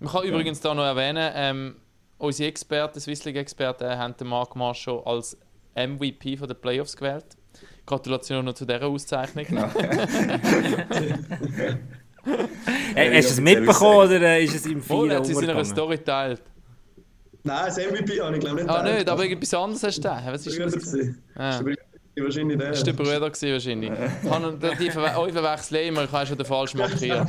Man 0.00 0.10
kann 0.12 0.24
ja. 0.24 0.30
übrigens 0.30 0.60
da 0.60 0.74
noch 0.74 0.84
erwähnen, 0.84 1.30
ähm, 1.34 1.76
unsere 2.18 2.48
Experten, 2.48 3.00
Swiss 3.00 3.24
League-Experten, 3.24 3.96
haben 3.96 4.16
den 4.16 4.26
Marc 4.26 4.56
Marschall 4.56 5.02
als 5.04 5.38
MVP 5.76 6.36
von 6.36 6.48
den 6.48 6.60
Playoffs 6.60 6.96
gewählt. 6.96 7.26
Gratulation 7.86 8.44
noch 8.44 8.54
zu 8.54 8.64
dieser 8.64 8.84
Auszeichnung. 8.84 9.44
Genau. 9.46 9.68
hey, 12.94 13.14
hast 13.14 13.28
du 13.28 13.32
es 13.34 13.40
mitbekommen 13.40 14.08
oder 14.08 14.20
äh, 14.20 14.44
ist 14.44 14.54
es 14.56 14.66
im 14.66 14.82
Finale? 14.82 15.14
Oh, 15.14 15.16
hat 15.16 15.26
sie 15.26 15.32
in 15.34 15.50
einer 15.50 15.64
Story 15.64 15.98
geteilt. 15.98 16.42
Nein, 17.46 17.66
das 17.66 17.76
MVP 17.76 18.20
habe 18.20 18.34
ich 18.34 18.40
glaube 18.40 18.56
nicht. 18.56 18.70
Ah, 18.70 18.82
nicht, 18.82 19.08
aber 19.08 19.22
irgendetwas 19.22 19.54
anderes 19.54 19.82
hast 19.82 19.98
du 19.98 20.02
da. 20.02 20.22
Was 20.26 20.46
ist 20.46 20.58
das? 20.58 20.96
Ah. 21.36 21.60
Wahrscheinlich 22.16 22.58
der. 22.58 22.70
Das 22.70 22.78
war 22.78 22.84
der 22.84 22.92
Bruder 22.94 23.20
wahrscheinlich. 23.20 23.90
Ich 23.90 24.78
die 24.78 24.90
ver 24.90 25.18
euch 25.18 25.32
verwechseln 25.32 25.88
immer, 25.88 26.04
ich 26.04 26.12
habe 26.12 26.26
schon 26.26 26.38
den 26.38 26.46
falsch 26.46 26.74
markiert. 26.76 27.28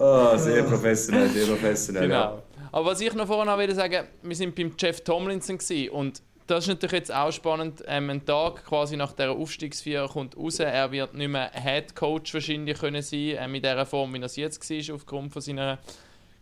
oh, 0.00 0.36
sehr 0.36 0.64
professionell, 0.64 1.28
sehr 1.28 1.46
professionell. 1.46 2.02
Genau. 2.08 2.14
Ja. 2.14 2.42
Aber 2.72 2.86
was 2.86 3.00
ich 3.00 3.14
noch 3.14 3.26
vorhin 3.26 3.56
will 3.58 3.74
sagen, 3.74 4.06
wir 4.22 4.36
sind 4.36 4.56
beim 4.56 4.72
Jeff 4.76 5.02
Tomlinson 5.02 5.58
gewesen, 5.58 5.90
und 5.90 6.22
das 6.48 6.64
ist 6.64 6.68
natürlich 6.68 6.92
jetzt 6.92 7.14
auch 7.14 7.30
spannend. 7.30 7.84
Ähm, 7.86 8.10
ein 8.10 8.24
Tag 8.24 8.64
quasi 8.64 8.96
nach 8.96 9.12
dieser 9.12 9.32
Aufstiegsfeier 9.32 10.08
kommt 10.08 10.36
raus, 10.36 10.58
er 10.58 10.90
wird 10.90 11.14
nicht 11.14 11.28
mehr 11.28 11.50
Head 11.52 11.94
Coach 11.94 12.34
wahrscheinlich 12.34 12.78
können 12.78 13.02
sein, 13.02 13.36
ähm, 13.38 13.54
in 13.54 13.62
der 13.62 13.86
Form, 13.86 14.14
wie 14.14 14.18
er 14.18 14.24
es 14.24 14.36
jetzt 14.36 14.68
war, 14.68 14.94
aufgrund 14.94 15.32
von 15.32 15.42
seiner 15.42 15.78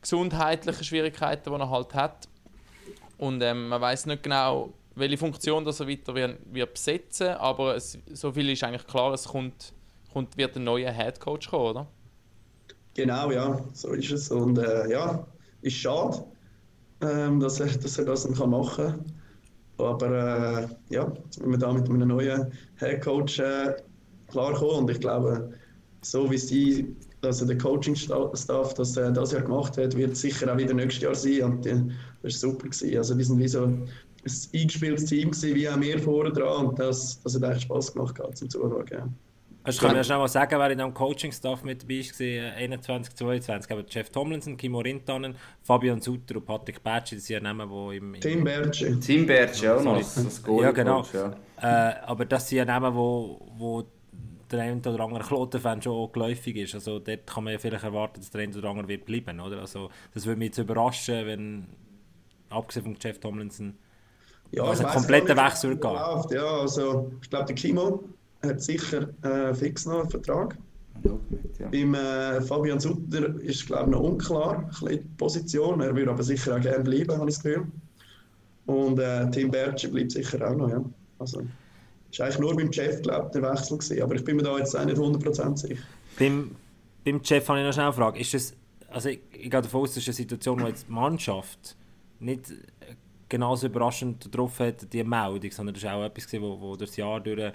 gesundheitlichen 0.04 0.84
Schwierigkeiten, 0.84 1.50
die 1.50 1.58
er 1.58 1.70
halt 1.70 1.94
hat. 1.94 2.28
Und 3.18 3.42
ähm, 3.42 3.68
man 3.68 3.80
weiß 3.80 4.06
nicht 4.06 4.22
genau, 4.22 4.72
welche 4.94 5.18
Funktion 5.18 5.64
das 5.64 5.80
er 5.80 5.88
weiter 5.88 6.14
wird, 6.14 6.38
wird 6.52 6.72
besetzen 6.74 7.28
aber 7.28 7.74
es, 7.74 7.98
so 8.12 8.30
viel 8.30 8.50
ist 8.50 8.62
eigentlich 8.62 8.86
klar, 8.86 9.12
es 9.12 9.24
kommt, 9.24 9.72
kommt, 10.12 10.36
wird 10.36 10.56
ein 10.56 10.64
neuer 10.64 10.92
Head 10.92 11.18
Coach 11.20 11.48
kommen, 11.48 11.70
oder? 11.70 11.86
Genau, 12.94 13.30
ja, 13.32 13.58
so 13.72 13.88
ist 13.92 14.12
es. 14.12 14.30
Und 14.30 14.58
äh, 14.58 14.90
ja, 14.90 15.26
ist 15.62 15.76
schade, 15.76 16.24
ähm, 17.00 17.40
dass, 17.40 17.58
er, 17.58 17.66
dass 17.66 17.98
er 17.98 18.04
das 18.04 18.28
nicht 18.28 18.46
machen 18.46 18.86
kann. 18.86 19.04
Aber 19.78 20.06
äh, 20.06 20.68
ja, 20.94 21.12
wenn 21.40 21.50
wir 21.50 21.58
da 21.58 21.72
mit 21.72 21.88
einem 21.88 22.06
neuen 22.06 22.52
Head 22.78 23.02
Coach 23.02 23.40
äh, 23.40 23.74
klarkommen 24.28 24.82
und 24.82 24.90
ich 24.90 25.00
glaube, 25.00 25.52
so 26.02 26.30
wie 26.30 26.38
sie 26.38 26.94
also 27.24 27.46
der 27.46 27.58
Coaching-Staff 27.58 28.74
das 28.74 28.96
äh, 28.96 29.12
das 29.12 29.32
Jahr 29.32 29.42
gemacht 29.42 29.76
hat, 29.76 29.96
wird 29.96 30.16
sicher 30.16 30.52
auch 30.52 30.58
wieder 30.58 30.74
nächstes 30.74 31.02
Jahr 31.02 31.14
sein. 31.14 31.42
Und 31.42 31.66
äh, 31.66 31.82
das 32.22 32.42
war 32.42 32.50
super. 32.50 32.68
Gewesen. 32.68 32.96
Also, 32.96 33.14
die 33.14 33.24
sind 33.24 33.38
wie 33.38 33.48
so 33.48 33.64
ein 33.64 33.88
eingespieltes 34.54 35.06
Team, 35.06 35.30
gewesen, 35.30 35.54
wie 35.54 35.68
auch 35.68 35.80
wir 35.80 35.98
vorher 35.98 36.32
dran. 36.32 36.66
Und 36.66 36.78
das, 36.78 37.20
das 37.22 37.40
hat 37.40 37.50
echt 37.50 37.62
Spass 37.62 37.92
gemacht 37.92 38.14
gehabt, 38.14 38.38
zum 38.38 38.48
Zuschauen. 38.48 38.86
Ja. 38.90 39.08
Also 39.66 39.80
kann 39.80 39.96
mir 39.96 40.04
schnell 40.04 40.18
mal 40.18 40.28
sagen, 40.28 40.58
wer 40.58 40.70
in 40.70 40.78
dem 40.78 40.92
Coaching-Staff 40.92 41.64
mit 41.64 41.82
dabei 41.82 42.00
war, 42.00 42.56
21, 42.56 43.14
22, 43.14 43.72
aber 43.72 43.82
Jeff 43.88 44.10
Tomlinson, 44.10 44.58
Kimo 44.58 44.80
Rintanen, 44.80 45.34
Fabian 45.62 46.02
Sutter 46.02 46.36
und 46.36 46.44
Patrick 46.44 46.84
Bertschi, 46.84 47.14
das 47.14 47.24
sind 47.24 47.34
ja 47.34 47.40
Namen, 47.40 47.70
die 47.70 47.96
im... 47.96 48.14
im 48.14 48.20
Tim 48.20 48.44
Bertschi. 48.44 49.00
Tim 49.00 49.24
Bertschi 49.24 49.66
auch 49.68 49.82
noch, 49.82 49.96
das 49.96 50.42
Ja, 50.46 50.70
genau. 50.70 51.06
Ja. 51.14 51.34
Äh, 51.62 51.94
aber 52.04 52.26
das 52.26 52.46
sind 52.46 52.58
ja 52.58 52.66
Namen, 52.66 52.94
wo 52.94 53.84
der 54.56 54.64
eine 54.64 54.80
oder 54.80 55.04
andere 55.04 55.22
Kloten-Fan 55.24 55.82
schon 55.82 56.12
geläufig 56.12 56.56
ist. 56.56 56.74
Also 56.74 56.98
dort 56.98 57.26
kann 57.26 57.44
man 57.44 57.52
ja 57.52 57.58
vielleicht 57.58 57.84
erwarten, 57.84 58.20
dass 58.20 58.30
der 58.30 58.42
eine 58.42 58.56
oder 58.56 58.70
andere 58.70 58.88
wird 58.88 59.04
bleiben, 59.04 59.40
oder? 59.40 59.60
Also 59.60 59.90
das 60.12 60.26
würde 60.26 60.38
mich 60.38 60.46
jetzt 60.48 60.58
überraschen, 60.58 61.26
wenn, 61.26 61.66
abgesehen 62.50 62.84
von 62.84 62.96
Jeff 63.00 63.18
Tomlinson, 63.20 63.74
Ja, 64.50 64.64
also 64.64 64.84
kompletter 64.84 65.36
Wechsel 65.36 65.78
läuft. 65.78 66.32
Ja, 66.32 66.60
also 66.60 67.12
ich 67.22 67.30
glaube, 67.30 67.46
der 67.46 67.54
Kimo 67.54 68.04
hat 68.42 68.60
sicher 68.60 69.08
äh, 69.22 69.54
fix 69.54 69.86
noch 69.86 70.00
einen 70.00 70.10
Vertrag. 70.10 70.56
Ja. 71.58 71.68
Beim 71.70 71.94
äh, 71.94 72.40
Fabian 72.40 72.80
Sutter 72.80 73.34
ist 73.40 73.66
glaube 73.66 73.84
ich 73.84 73.90
noch 73.90 74.00
unklar, 74.00 74.58
ein 74.58 74.68
bisschen 74.68 74.88
die 74.88 75.08
Position. 75.16 75.80
Er 75.80 75.94
würde 75.94 76.10
aber 76.10 76.22
sicher 76.22 76.56
auch 76.56 76.60
gerne 76.60 76.84
bleiben, 76.84 77.12
habe 77.12 77.28
ich 77.28 77.36
das 77.36 77.42
Gefühl. 77.42 77.66
Und 78.66 78.98
äh, 78.98 79.30
Tim 79.30 79.50
Bertschi 79.50 79.88
bleibt 79.88 80.12
sicher 80.12 80.48
auch 80.48 80.56
noch, 80.56 80.70
ja. 80.70 80.82
Also, 81.18 81.42
ist 82.14 82.20
eigentlich 82.20 82.38
nur 82.38 82.56
beim 82.56 82.72
Chef, 82.72 83.02
glaube 83.02 83.30
der 83.32 83.42
Wechsel 83.42 83.78
gewesen. 83.78 84.02
Aber 84.02 84.14
ich 84.14 84.24
bin 84.24 84.36
mir 84.36 84.42
da 84.42 84.56
jetzt 84.58 84.74
auch 84.74 84.84
nicht 84.84 84.96
100% 84.96 85.56
sicher. 85.56 85.82
Beim, 86.18 86.56
beim 87.04 87.24
Chef 87.24 87.48
habe 87.48 87.60
ich 87.60 87.66
noch 87.66 87.72
schnell 87.72 87.86
eine 87.86 87.92
Frage. 87.92 88.20
Ist 88.20 88.34
es, 88.34 88.56
also 88.88 89.08
ich, 89.08 89.20
ich 89.32 89.50
gehe 89.50 89.62
davon 89.62 89.82
aus, 89.82 89.90
das 89.90 89.98
ist 89.98 90.08
eine 90.08 90.14
Situation, 90.14 90.62
wo 90.62 90.66
jetzt 90.66 90.86
die 90.88 90.92
Mannschaft 90.92 91.76
nicht 92.20 92.52
genauso 93.28 93.66
überraschend 93.66 94.22
getroffen 94.22 94.66
hat, 94.66 94.92
die 94.92 95.02
Meldung, 95.02 95.50
sondern 95.50 95.74
das 95.74 95.82
ist 95.82 95.88
auch 95.88 96.04
etwas, 96.04 96.32
wo, 96.40 96.60
wo 96.60 96.76
das 96.76 96.96
Jahr 96.96 97.20
durch, 97.20 97.40
äh, 97.40 97.52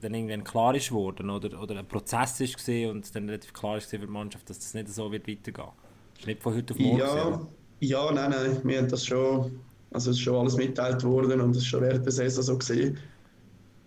dann 0.00 0.14
irgendwann 0.14 0.44
klar 0.44 0.74
ist 0.74 0.90
worden 0.90 1.28
oder, 1.28 1.60
oder 1.60 1.78
ein 1.78 1.86
Prozess 1.86 2.40
ist 2.40 2.68
und 2.68 3.14
dann 3.14 3.28
relativ 3.28 3.52
klar 3.52 3.76
ist 3.76 3.90
für 3.90 3.98
die 3.98 4.06
Mannschaft, 4.06 4.48
dass 4.48 4.58
das 4.58 4.72
nicht 4.72 4.88
so 4.88 5.12
wird 5.12 5.28
weitergehen. 5.28 5.68
Das 6.14 6.20
ist 6.20 6.26
nicht 6.26 6.42
von 6.42 6.54
heute 6.54 6.72
auf 6.72 6.80
morgen. 6.80 6.98
Ja, 6.98 7.24
gewesen, 7.24 7.46
ja, 7.80 8.12
nein, 8.12 8.30
nein, 8.30 8.60
wir 8.62 8.78
haben 8.78 8.88
das 8.88 9.04
schon, 9.04 9.60
also 9.90 10.10
es 10.10 10.16
ist 10.16 10.22
schon 10.22 10.36
alles 10.36 10.56
mitgeteilt 10.56 11.02
worden 11.04 11.40
und 11.40 11.50
es 11.50 11.58
ist 11.58 11.66
schon 11.66 11.82
während 11.82 12.04
der 12.06 12.12
Saison 12.12 12.42
so 12.42 12.58
gesehen. 12.58 12.98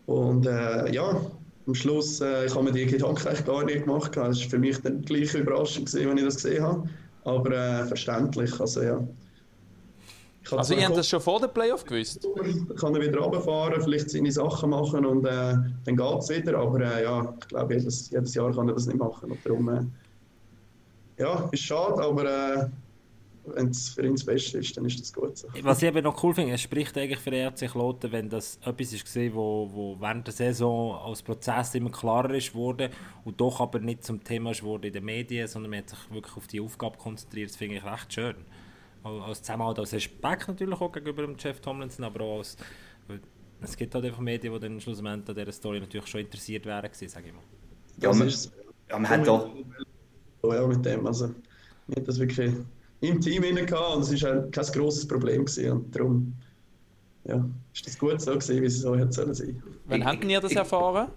Und 0.06 0.46
äh, 0.46 0.94
ja, 0.94 1.20
am 1.68 1.76
Schluss, 1.76 2.22
äh, 2.22 2.46
ich 2.46 2.54
habe 2.54 2.66
mir 2.66 2.72
die 2.72 2.86
Gedanken 2.86 3.28
eigentlich 3.28 3.46
gar 3.46 3.64
nicht 3.64 3.86
gemacht. 3.86 4.16
Es 4.16 4.18
war 4.18 4.50
für 4.50 4.60
mich 4.60 4.78
dann 4.82 5.02
gleich 5.02 5.34
überraschend, 5.34 5.88
gewesen, 5.88 6.10
wenn 6.10 6.18
ich 6.18 6.26
das 6.26 6.36
gesehen 6.36 6.64
habe. 6.64 6.90
Aber 7.24 7.52
äh, 7.52 7.86
verständlich, 7.86 8.60
also 8.60 8.82
ja. 8.84 9.08
Ich 10.44 10.54
Also 10.54 10.76
ihr 10.76 10.86
habt 10.86 10.96
das 10.96 11.10
schon 11.10 11.22
vor 11.22 11.40
dem 11.40 11.52
Playoff 11.52 11.84
gewusst? 11.84 12.28
kann 12.80 12.94
er 12.94 13.02
wieder 13.02 13.18
runterfahren, 13.18 13.82
vielleicht 13.82 14.12
seine 14.12 14.32
Sachen 14.32 14.70
machen 14.70 15.04
und 15.04 15.26
äh, 15.26 15.56
dann 15.86 15.98
geht 15.98 16.20
es 16.20 16.30
wieder. 16.30 16.60
Aber 16.60 16.80
äh, 16.82 17.04
ja, 17.04 17.34
ich 17.42 17.48
glaube, 17.48 17.74
jedes, 17.74 18.12
jedes 18.12 18.36
Jahr 18.36 18.54
kann 18.54 18.68
er 18.68 18.76
das 18.76 18.86
nicht 18.86 19.00
machen. 19.00 19.32
Und 19.32 19.44
darum, 19.44 19.70
äh, 19.70 19.82
ja, 21.18 21.50
ist 21.52 21.64
schade, 21.64 22.00
aber 22.00 22.26
äh, 22.26 22.68
wenn 23.48 23.70
es 23.70 23.90
für 23.90 24.06
ihn 24.06 24.14
das 24.14 24.24
Beste 24.26 24.58
ist, 24.60 24.76
dann 24.78 24.86
ist 24.86 25.00
das 25.00 25.14
gut 25.14 25.38
so. 25.38 25.48
Was 25.64 25.82
ich 25.82 25.88
eben 25.88 26.04
noch 26.04 26.22
cool 26.24 26.34
finde, 26.34 26.54
es 26.54 26.62
spricht 26.62 26.98
eigentlich 26.98 27.20
für 27.20 27.32
den 27.32 27.48
RC 27.48 27.70
Kloten, 27.72 28.12
wenn 28.12 28.30
das 28.30 28.58
etwas 28.64 28.94
ist 28.94 29.16
wo, 29.34 29.70
wo 29.72 29.98
während 30.00 30.28
der 30.28 30.34
Saison 30.34 30.96
als 30.96 31.22
Prozess 31.22 31.76
immer 31.76 31.92
klarer 31.92 32.34
ist 32.34 32.54
worden 32.56 32.90
und 33.24 33.40
doch 33.40 33.60
aber 33.62 33.80
nicht 33.80 34.04
zum 34.04 34.24
Thema 34.24 34.52
ist 34.52 34.64
worden 34.64 34.86
in 34.86 34.94
den 34.94 35.06
Medien, 35.06 35.48
sondern 35.48 35.70
man 35.72 35.80
hat 35.80 35.90
sich 35.90 36.00
wirklich 36.12 36.38
auf 36.38 36.48
die 36.48 36.60
Aufgabe 36.62 36.98
konzentriert. 36.98 37.50
Das 37.50 37.58
finde 37.58 37.76
ich 37.78 37.84
recht 37.86 38.14
schön. 38.14 38.36
Al- 39.04 39.22
Als 39.22 39.42
Zusammenhalt, 39.42 39.80
als 39.80 39.94
Respekt 39.94 40.48
natürlich 40.48 40.82
auch 40.82 40.92
gegenüber 40.92 41.24
dem 41.24 41.36
Jeff 41.38 41.60
Tomlinson, 41.62 42.06
aber 42.06 42.24
auch 42.24 42.38
als, 42.40 42.58
es 43.62 43.78
gibt 43.78 43.94
halt 43.96 44.06
einfach 44.06 44.20
Medien, 44.20 44.54
die 44.54 44.60
dann 44.60 44.80
schlussendlich 44.82 45.30
an 45.30 45.36
dieser 45.36 45.52
Story 45.52 45.80
natürlich 45.80 46.08
schon 46.08 46.22
interessiert 46.22 46.66
wären 46.66 46.84
gewesen, 46.84 47.08
sage 47.10 47.28
ich 47.28 47.34
mal. 47.34 47.44
Ja, 48.02 48.14
man, 48.14 48.28
ja, 48.90 49.00
man 49.00 49.10
hat 49.10 49.28
doch. 49.28 49.50
ja, 50.44 50.68
mit 50.68 50.86
dem. 50.86 51.06
Also, 51.08 51.26
haben 51.26 52.06
das 52.06 52.20
wirklich 52.20 52.52
im 53.02 53.22
Team 53.22 53.44
hinein 53.44 53.66
gehabt 53.66 53.96
und 53.96 54.02
es 54.02 54.24
war 54.24 54.40
auch 54.40 54.52
kein 54.52 54.66
grosses 54.66 55.08
Problem 55.08 55.46
gewesen. 55.46 55.72
Und 55.72 55.96
darum 55.96 56.34
ja, 57.26 57.44
ist 57.74 57.86
das 57.86 57.98
gut 57.98 58.22
so 58.22 58.32
gewesen, 58.32 58.62
wie 58.62 58.66
es 58.66 58.82
so 58.82 58.96
hätte 58.96 59.12
sollen 59.12 59.34
sein. 59.34 59.64
Wann 59.86 60.06
habt 60.06 60.24
ihr 60.24 60.40
das 60.40 60.54
erfahren? 60.54 61.10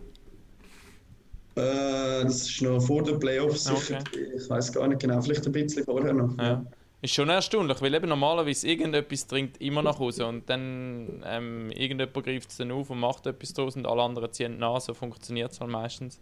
Äh, 1.55 2.23
das 2.25 2.49
ist 2.49 2.63
noch 2.63 2.81
vor 2.81 3.03
den 3.03 3.19
Playoffs 3.19 3.65
sicher. 3.65 3.99
Ich 4.37 4.49
weiß 4.49 4.73
gar 4.73 4.87
nicht 4.89 5.01
genau, 5.01 5.21
vielleicht 5.21 5.45
ein 5.47 5.53
bisschen 5.53 5.85
vorher 5.85 6.13
noch. 6.13 6.37
Ja. 6.39 6.65
Ist 7.01 7.15
schon 7.15 7.29
erstaunlich, 7.29 7.81
weil 7.81 7.95
eben 7.95 8.09
normalerweise 8.09 8.67
irgendetwas 8.67 9.27
dringt 9.27 9.61
immer 9.61 9.83
nach 9.83 9.99
Hause 10.01 10.27
und 10.27 10.51
dann 10.51 11.23
ähm, 11.25 11.71
irgendjemand 11.71 12.13
greift 12.25 12.51
es 12.51 12.57
dann 12.57 12.73
auf 12.73 12.91
und 12.91 12.99
macht 12.99 13.27
etwas 13.27 13.53
draus 13.53 13.77
und 13.77 13.87
alle 13.87 14.03
anderen 14.03 14.33
ziehen 14.33 14.59
nach, 14.59 14.81
so 14.81 14.95
funktioniert 14.95 15.53
es 15.53 15.61
halt 15.61 15.71
meistens. 15.71 16.21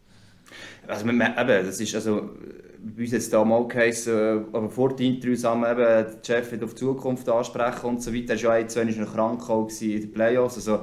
Also, 0.87 1.06
man, 1.06 1.20
eben, 1.20 1.66
das 1.66 1.80
ist 1.80 1.94
also, 1.94 2.30
bei 2.78 3.02
uns 3.02 3.12
jetzt 3.12 3.32
da 3.32 3.44
mal 3.44 3.66
geheißen, 3.66 4.14
äh, 4.14 4.40
aber 4.52 4.70
vor 4.70 4.94
dem 4.94 5.14
Interview 5.14 5.35
zusammen 5.35 5.70
eben, 5.70 5.78
der 5.78 6.18
Chef 6.24 6.52
auf 6.62 6.74
die 6.74 6.80
Zukunft 6.80 7.28
ansprechen 7.28 7.87
und 7.87 8.02
so 8.02 8.14
weiter. 8.14 8.35
Er 8.35 8.42
war 8.42 8.59
ja 8.59 9.00
noch 9.00 9.12
krank 9.12 9.42
in 9.80 10.00
den 10.00 10.12
Playoffs. 10.12 10.56
Also, 10.56 10.80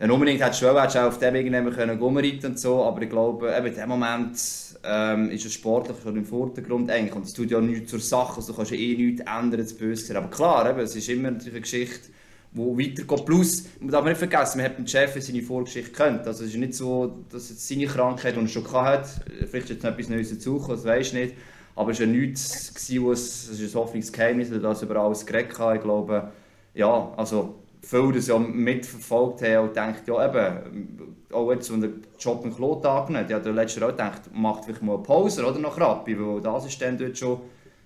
wenn 0.00 0.10
unbedingt 0.10 0.42
hättest 0.42 0.62
du 0.62 0.66
du 0.66 0.72
auch 0.78 0.96
auf 0.96 1.18
dem 1.18 1.34
irgendwann 1.34 1.74
können 1.74 1.98
rumreiten 1.98 2.52
und 2.52 2.58
so, 2.58 2.84
aber 2.84 3.02
ich 3.02 3.10
glaube, 3.10 3.54
eben 3.54 3.66
in 3.66 3.74
dem 3.74 3.88
Moment 3.90 4.34
ähm, 4.82 5.30
ist 5.30 5.44
es 5.44 5.52
sportlich 5.52 5.98
schon 6.02 6.16
im 6.16 6.24
Vordergrund 6.24 6.90
eigentlich 6.90 7.14
und 7.14 7.26
es 7.26 7.34
tut 7.34 7.50
ja 7.50 7.60
nichts 7.60 7.90
zur 7.90 8.00
Sache, 8.00 8.36
also 8.36 8.52
du 8.52 8.56
kannst 8.56 8.70
ja 8.70 8.78
eh 8.78 8.96
nichts 8.96 9.20
ändern, 9.20 9.66
zu 9.66 9.74
böse. 9.74 10.16
Aber 10.16 10.30
klar, 10.30 10.70
eben, 10.70 10.80
es 10.80 10.96
ist 10.96 11.06
immer 11.10 11.30
natürlich 11.30 11.52
eine 11.52 11.60
Geschichte, 11.60 12.08
die 12.52 12.58
weitergeht. 12.58 13.26
Plus, 13.26 13.64
man 13.80 13.90
darf 13.90 14.04
nicht 14.04 14.16
vergessen, 14.16 14.58
man 14.58 14.66
hat 14.66 14.78
den 14.78 14.86
Chef 14.86 15.16
seine 15.22 15.42
Vorgeschichte 15.42 15.92
kennt. 15.92 16.26
Also 16.26 16.44
es 16.44 16.50
ist 16.50 16.56
nicht 16.56 16.74
so, 16.74 17.24
dass 17.30 17.48
jetzt 17.48 17.66
seine 17.68 17.86
Krankheit, 17.86 18.36
die 18.36 18.40
er 18.40 18.48
schon 18.48 18.70
hatte, 18.72 19.08
vielleicht 19.46 19.54
ist 19.54 19.70
jetzt 19.70 19.84
noch 19.84 19.92
etwas 19.92 20.08
Neues 20.08 20.30
dazugekommen, 20.30 20.76
das 20.76 20.84
weiß 20.84 21.06
ich 21.08 21.12
nicht. 21.12 21.34
Aber 21.76 21.92
es 21.92 22.00
war 22.00 22.06
ja 22.06 22.12
nichts, 22.12 22.74
gewesen, 22.74 23.04
wo 23.04 23.12
es, 23.12 23.48
es 23.48 23.60
ist 23.60 23.74
ein 23.74 23.80
Hoffnungsgeheimnis, 23.80 24.50
weil 24.50 24.58
das 24.58 24.82
über 24.82 24.96
alles 24.96 25.24
geredet 25.24 25.56
hat. 25.58 25.76
Ich 25.76 25.82
glaube, 25.82 26.32
ja, 26.74 27.12
also 27.16 27.54
viele 27.82 28.12
das 28.12 28.26
ja 28.26 28.38
mitverfolgt 28.38 29.42
haben 29.42 29.68
und 29.68 29.76
denkt, 29.76 30.06
ja 30.08 30.28
eben, 30.28 31.16
auch 31.32 31.52
jetzt, 31.52 31.72
wenn 31.72 31.80
der 31.80 31.90
Job 32.18 32.44
im 32.44 32.54
Klot 32.54 32.84
angenommen 32.84 33.28
hat, 33.32 33.46
der 33.46 33.52
letzte 33.52 33.84
auch 33.84 33.90
gedacht, 33.90 34.22
macht 34.32 34.64
vielleicht 34.64 34.82
mal 34.82 34.94
eine 34.94 35.02
Pause 35.02 35.46
oder 35.46 35.58
noch 35.60 35.78
Rappi, 35.78 36.18
weil 36.18 36.40
der 36.40 36.50
Assistent 36.50 37.00
dort 37.00 37.16
schon 37.16 37.40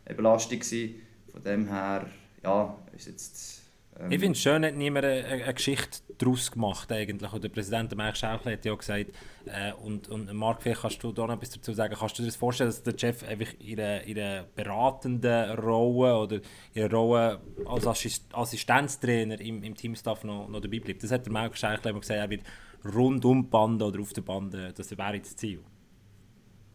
eine 0.06 0.14
Belastung 0.14 0.58
war. 0.58 0.88
Von 1.32 1.42
dem 1.42 1.68
her, 1.68 2.06
ja, 2.42 2.76
ist 2.96 3.06
jetzt... 3.06 3.53
ähm, 3.98 4.10
Ich 4.10 4.20
finde 4.20 4.32
es 4.32 4.42
schön, 4.42 4.64
hat 4.64 4.74
niemand 4.74 5.04
eine, 5.04 5.24
eine 5.24 5.54
Geschichte 5.54 5.98
daraus 6.18 6.50
gemacht 6.50 6.90
eigentlich. 6.92 7.32
Und 7.32 7.44
der 7.44 7.48
Präsident 7.48 7.90
der 7.90 7.98
Mark 7.98 8.16
Schauchel 8.16 8.52
hat 8.52 8.64
ja 8.64 8.72
auch 8.72 8.78
gesagt, 8.78 9.10
äh, 9.46 9.72
und, 9.82 10.08
und 10.08 10.32
Marc, 10.32 10.62
vielleicht 10.62 10.82
kannst 10.82 11.02
du 11.02 11.12
da 11.12 11.26
noch 11.26 11.34
etwas 11.34 11.50
dazu 11.50 11.72
sagen, 11.72 11.94
kannst 11.98 12.18
du 12.18 12.22
dir 12.22 12.28
das 12.28 12.36
vorstellen, 12.36 12.70
dass 12.70 12.82
der 12.82 12.98
Chef 12.98 13.22
einfach 13.28 13.52
in 13.58 13.80
einer, 13.80 14.02
in 14.02 14.18
einer 14.18 14.44
beratenden 14.54 15.50
Rolle 15.58 16.16
oder 16.16 16.40
in 16.72 16.90
Rolle 16.92 17.40
als 17.66 17.86
Assist 17.86 18.26
Assistenztrainer 18.32 19.40
im, 19.40 19.62
im 19.62 19.74
Teamstaff 19.74 20.24
noch, 20.24 20.48
noch 20.48 20.60
dabei 20.60 20.80
bleibt? 20.80 21.02
Das 21.02 21.10
hat 21.10 21.26
der 21.26 21.32
Marc 21.32 21.56
Schauchel 21.56 21.90
immer 21.90 22.00
gesagt, 22.00 22.18
er 22.18 22.30
wird 22.30 22.42
rund 22.94 23.24
um 23.24 23.42
die 23.42 23.48
Bande 23.48 23.84
oder 23.84 24.00
auf 24.00 24.12
der 24.12 24.22
Bande, 24.22 24.72
das 24.76 24.90
wäre 24.90 25.18
das 25.18 25.36
Ziel. 25.36 25.60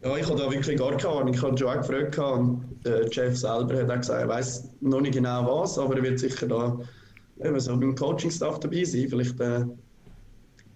Ja, 0.02 0.16
ich 0.16 0.26
habe 0.26 0.38
da 0.38 0.50
wirklich 0.50 0.78
gar 0.78 0.96
keine 0.96 1.14
Ahnung. 1.14 1.34
Ich 1.34 1.42
habe 1.42 1.58
schon 1.58 1.68
auch 1.68 1.86
gefragt 1.86 2.18
und 2.18 2.80
der 2.86 3.12
Chef 3.12 3.36
selber 3.36 3.76
hat 3.76 3.90
auch 3.90 3.96
gesagt, 3.96 4.22
er 4.22 4.28
weiß 4.28 4.70
noch 4.80 5.02
nicht 5.02 5.12
genau 5.12 5.60
was, 5.60 5.78
aber 5.78 5.96
er 5.96 6.02
wird 6.02 6.18
sicher 6.18 6.46
da 6.46 6.78
eben 7.42 7.60
so 7.60 7.76
beim 7.76 7.94
Coaching-Staff 7.94 8.60
dabei 8.60 8.84
sein. 8.84 9.08
Vielleicht 9.08 9.40
äh, 9.40 9.64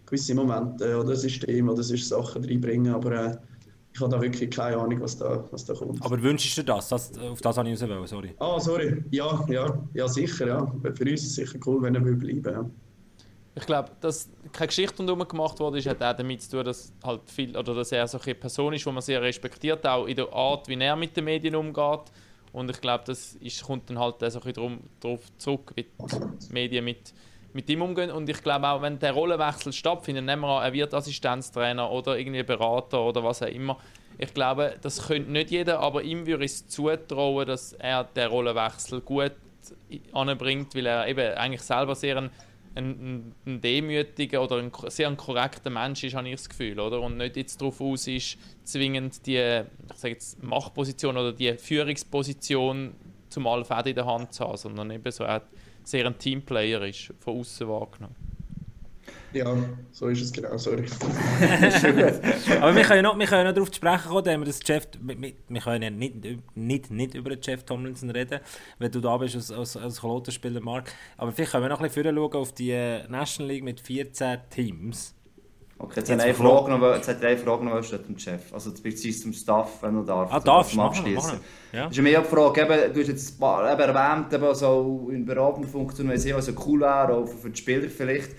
gewisse 0.06 0.34
Momente 0.34 0.98
oder 0.98 1.16
Systeme 1.16 1.72
oder 1.72 1.82
sonst 1.82 2.08
Sachen 2.08 2.44
reinbringen, 2.44 2.94
aber 2.94 3.12
äh, 3.12 3.36
ich 3.94 4.00
habe 4.00 4.10
da 4.10 4.20
wirklich 4.20 4.50
keine 4.50 4.76
Ahnung, 4.76 5.00
was 5.00 5.16
da, 5.16 5.44
was 5.52 5.64
da 5.64 5.74
kommt. 5.74 6.04
Aber 6.04 6.20
wünschst 6.20 6.58
du 6.58 6.62
dir 6.62 6.74
das? 6.74 6.88
das 6.88 7.16
auf 7.16 7.40
das 7.40 7.56
habe 7.56 7.68
ich 7.68 7.80
raus 7.80 7.88
wollen, 7.88 8.06
sorry. 8.06 8.34
Ah, 8.38 8.58
sorry. 8.58 9.04
Ja, 9.10 9.44
ja, 9.48 9.78
ja, 9.94 10.08
sicher, 10.08 10.48
ja. 10.48 10.66
Für 10.82 11.04
uns 11.04 11.22
ist 11.22 11.26
es 11.26 11.34
sicher 11.36 11.58
cool, 11.64 11.80
wenn 11.82 11.94
er 11.94 12.04
will 12.04 12.16
bleiben 12.16 12.44
ja. 12.44 12.70
Ich 13.56 13.66
glaube, 13.66 13.90
dass 14.00 14.28
keine 14.52 14.66
Geschichte 14.66 14.96
rundherum 14.98 15.28
gemacht 15.28 15.60
wurde, 15.60 15.80
hat 15.80 16.02
auch 16.02 16.16
damit 16.16 16.42
zu 16.42 16.50
tun, 16.50 16.64
dass, 16.64 16.92
halt 17.04 17.20
viel, 17.30 17.56
oder 17.56 17.72
dass 17.72 17.92
er 17.92 18.08
so 18.08 18.18
eine 18.18 18.34
Person 18.34 18.72
ist, 18.72 18.84
die 18.84 18.90
man 18.90 19.00
sehr 19.00 19.22
respektiert, 19.22 19.86
auch 19.86 20.06
in 20.06 20.16
der 20.16 20.32
Art, 20.32 20.66
wie 20.66 20.74
er 20.74 20.96
mit 20.96 21.16
den 21.16 21.24
Medien 21.24 21.54
umgeht. 21.54 22.10
Und 22.54 22.70
ich 22.70 22.80
glaube, 22.80 23.02
das 23.04 23.34
ist, 23.34 23.64
kommt 23.64 23.90
dann 23.90 23.98
halt 23.98 24.20
so 24.20 24.38
ein 24.38 24.44
bisschen 24.44 24.80
darauf 25.00 25.20
zurück, 25.38 25.72
wie 25.74 25.82
die 25.82 26.52
Medien 26.52 26.84
mit, 26.84 27.12
mit 27.52 27.68
ihm 27.68 27.82
umgehen. 27.82 28.12
Und 28.12 28.28
ich 28.28 28.40
glaube 28.44 28.68
auch, 28.68 28.80
wenn 28.80 28.96
der 29.00 29.10
Rollenwechsel 29.10 29.72
stattfindet, 29.72 30.24
nehmen 30.24 30.42
wir 30.42 30.60
an, 30.60 30.64
er 30.64 30.72
wird 30.72 30.94
Assistenztrainer 30.94 31.90
oder 31.90 32.16
irgendwie 32.16 32.44
Berater 32.44 33.02
oder 33.02 33.24
was 33.24 33.42
auch 33.42 33.48
immer. 33.48 33.76
Ich 34.18 34.32
glaube, 34.32 34.76
das 34.80 35.08
könnte 35.08 35.32
nicht 35.32 35.50
jeder, 35.50 35.80
aber 35.80 36.04
ihm 36.04 36.28
würde 36.28 36.44
ich 36.44 36.52
es 36.52 36.68
zutrauen, 36.68 37.44
dass 37.44 37.72
er 37.72 38.04
den 38.04 38.28
Rollenwechsel 38.28 39.00
gut 39.00 39.32
anbringt, 40.12 40.76
weil 40.76 40.86
er 40.86 41.08
eben 41.08 41.36
eigentlich 41.36 41.62
selber 41.62 41.96
sehr 41.96 42.18
ein, 42.18 42.30
ein, 42.74 43.34
ein 43.46 43.60
demütiger 43.60 44.42
oder 44.42 44.56
ein 44.58 44.72
sehr 44.88 45.08
ein 45.08 45.16
korrekter 45.16 45.70
Mensch 45.70 46.04
ist, 46.04 46.14
habe 46.14 46.28
ich 46.28 46.36
das 46.36 46.48
Gefühl, 46.48 46.80
oder? 46.80 47.00
Und 47.00 47.16
nicht 47.16 47.36
jetzt 47.36 47.60
darauf 47.60 47.80
aus 47.80 48.06
ist, 48.06 48.36
zwingend 48.64 49.26
die 49.26 49.36
ich 49.36 49.96
sage 49.96 50.14
jetzt, 50.14 50.42
Machtposition 50.42 51.16
oder 51.16 51.32
die 51.32 51.56
Führungsposition 51.56 52.94
zum 53.28 53.46
Allfäden 53.46 53.88
in 53.88 53.94
der 53.96 54.06
Hand 54.06 54.32
zu 54.32 54.44
haben, 54.44 54.56
sondern 54.56 54.90
eben 54.90 55.10
so 55.10 55.24
er 55.24 55.42
sehr 55.82 56.06
ein 56.06 56.18
Teamplayer 56.18 56.82
ist, 56.82 57.12
von 57.20 57.38
außen 57.38 57.68
wahrgenommen. 57.68 58.33
Ja, 59.34 59.56
so 59.90 60.06
ist 60.06 60.22
es 60.22 60.32
genau, 60.32 60.56
sorry. 60.56 60.84
Aber 62.60 62.76
wir 62.76 62.82
können 62.84 63.02
noch, 63.02 63.18
wir 63.18 63.26
können 63.26 63.48
noch 63.48 63.54
darauf 63.54 63.74
sprechen 63.74 64.08
kommen, 64.08 64.24
wir 64.24 64.44
das 64.44 64.60
Jeff, 64.64 64.86
wir, 65.00 65.32
wir 65.48 65.60
können 65.60 65.82
ja 65.82 65.90
nicht, 65.90 66.14
nicht, 66.54 66.90
nicht 66.90 67.14
über 67.14 67.30
den 67.30 67.40
Jeff 67.42 67.64
Tomlinson 67.64 68.10
reden, 68.10 68.38
wenn 68.78 68.92
du 68.92 69.00
da 69.00 69.16
bist 69.16 69.34
als, 69.34 69.50
als, 69.50 69.76
als 69.76 70.00
Klotenspieler, 70.00 70.60
Mark. 70.60 70.92
Aber 71.16 71.32
vielleicht 71.32 71.50
können 71.50 71.64
wir 71.64 71.68
noch 71.68 71.80
ein 71.80 71.88
bisschen 71.88 72.14
schauen 72.14 72.32
auf 72.34 72.52
die 72.52 72.70
äh, 72.70 73.08
National 73.08 73.52
League 73.52 73.64
mit 73.64 73.80
14 73.80 74.38
Teams. 74.50 75.14
Okay, 75.76 75.94
jetzt, 75.96 76.08
jetzt 76.08 76.12
hat 76.12 76.18
er 76.20 76.24
eine 76.26 76.34
Frage 76.34 76.70
noch, 76.70 76.94
jetzt 76.94 77.08
hat 77.08 77.24
eine 77.24 77.36
Frage 77.36 77.64
noch 77.64 77.80
dem 77.80 78.18
Chef, 78.18 78.52
also 78.52 78.70
beziehungsweise 78.70 79.22
zum 79.22 79.32
Staff, 79.32 79.82
wenn 79.82 79.94
du 79.94 80.02
darfst. 80.02 80.32
Ah, 80.32 80.38
darfst, 80.38 80.76
wir, 80.76 80.82
machen 80.84 81.04
wir. 81.04 81.40
Ja. 81.72 81.88
ist 81.88 82.00
mir 82.00 82.18
eine 82.18 82.26
Frage, 82.26 82.62
eben, 82.62 82.94
du 82.94 83.00
hast 83.00 83.08
jetzt 83.08 83.34
eben 83.36 83.42
erwähnt, 83.42 84.32
eben 84.32 84.54
so 84.54 85.10
in 85.12 85.26
beratender 85.26 85.68
Funktion, 85.68 86.08
weil 86.08 86.16
es 86.16 86.32
also 86.32 86.52
cool 86.64 86.80
wäre, 86.80 87.14
auch 87.14 87.26
für 87.26 87.50
die 87.50 87.60
Spieler 87.60 87.88
vielleicht. 87.88 88.30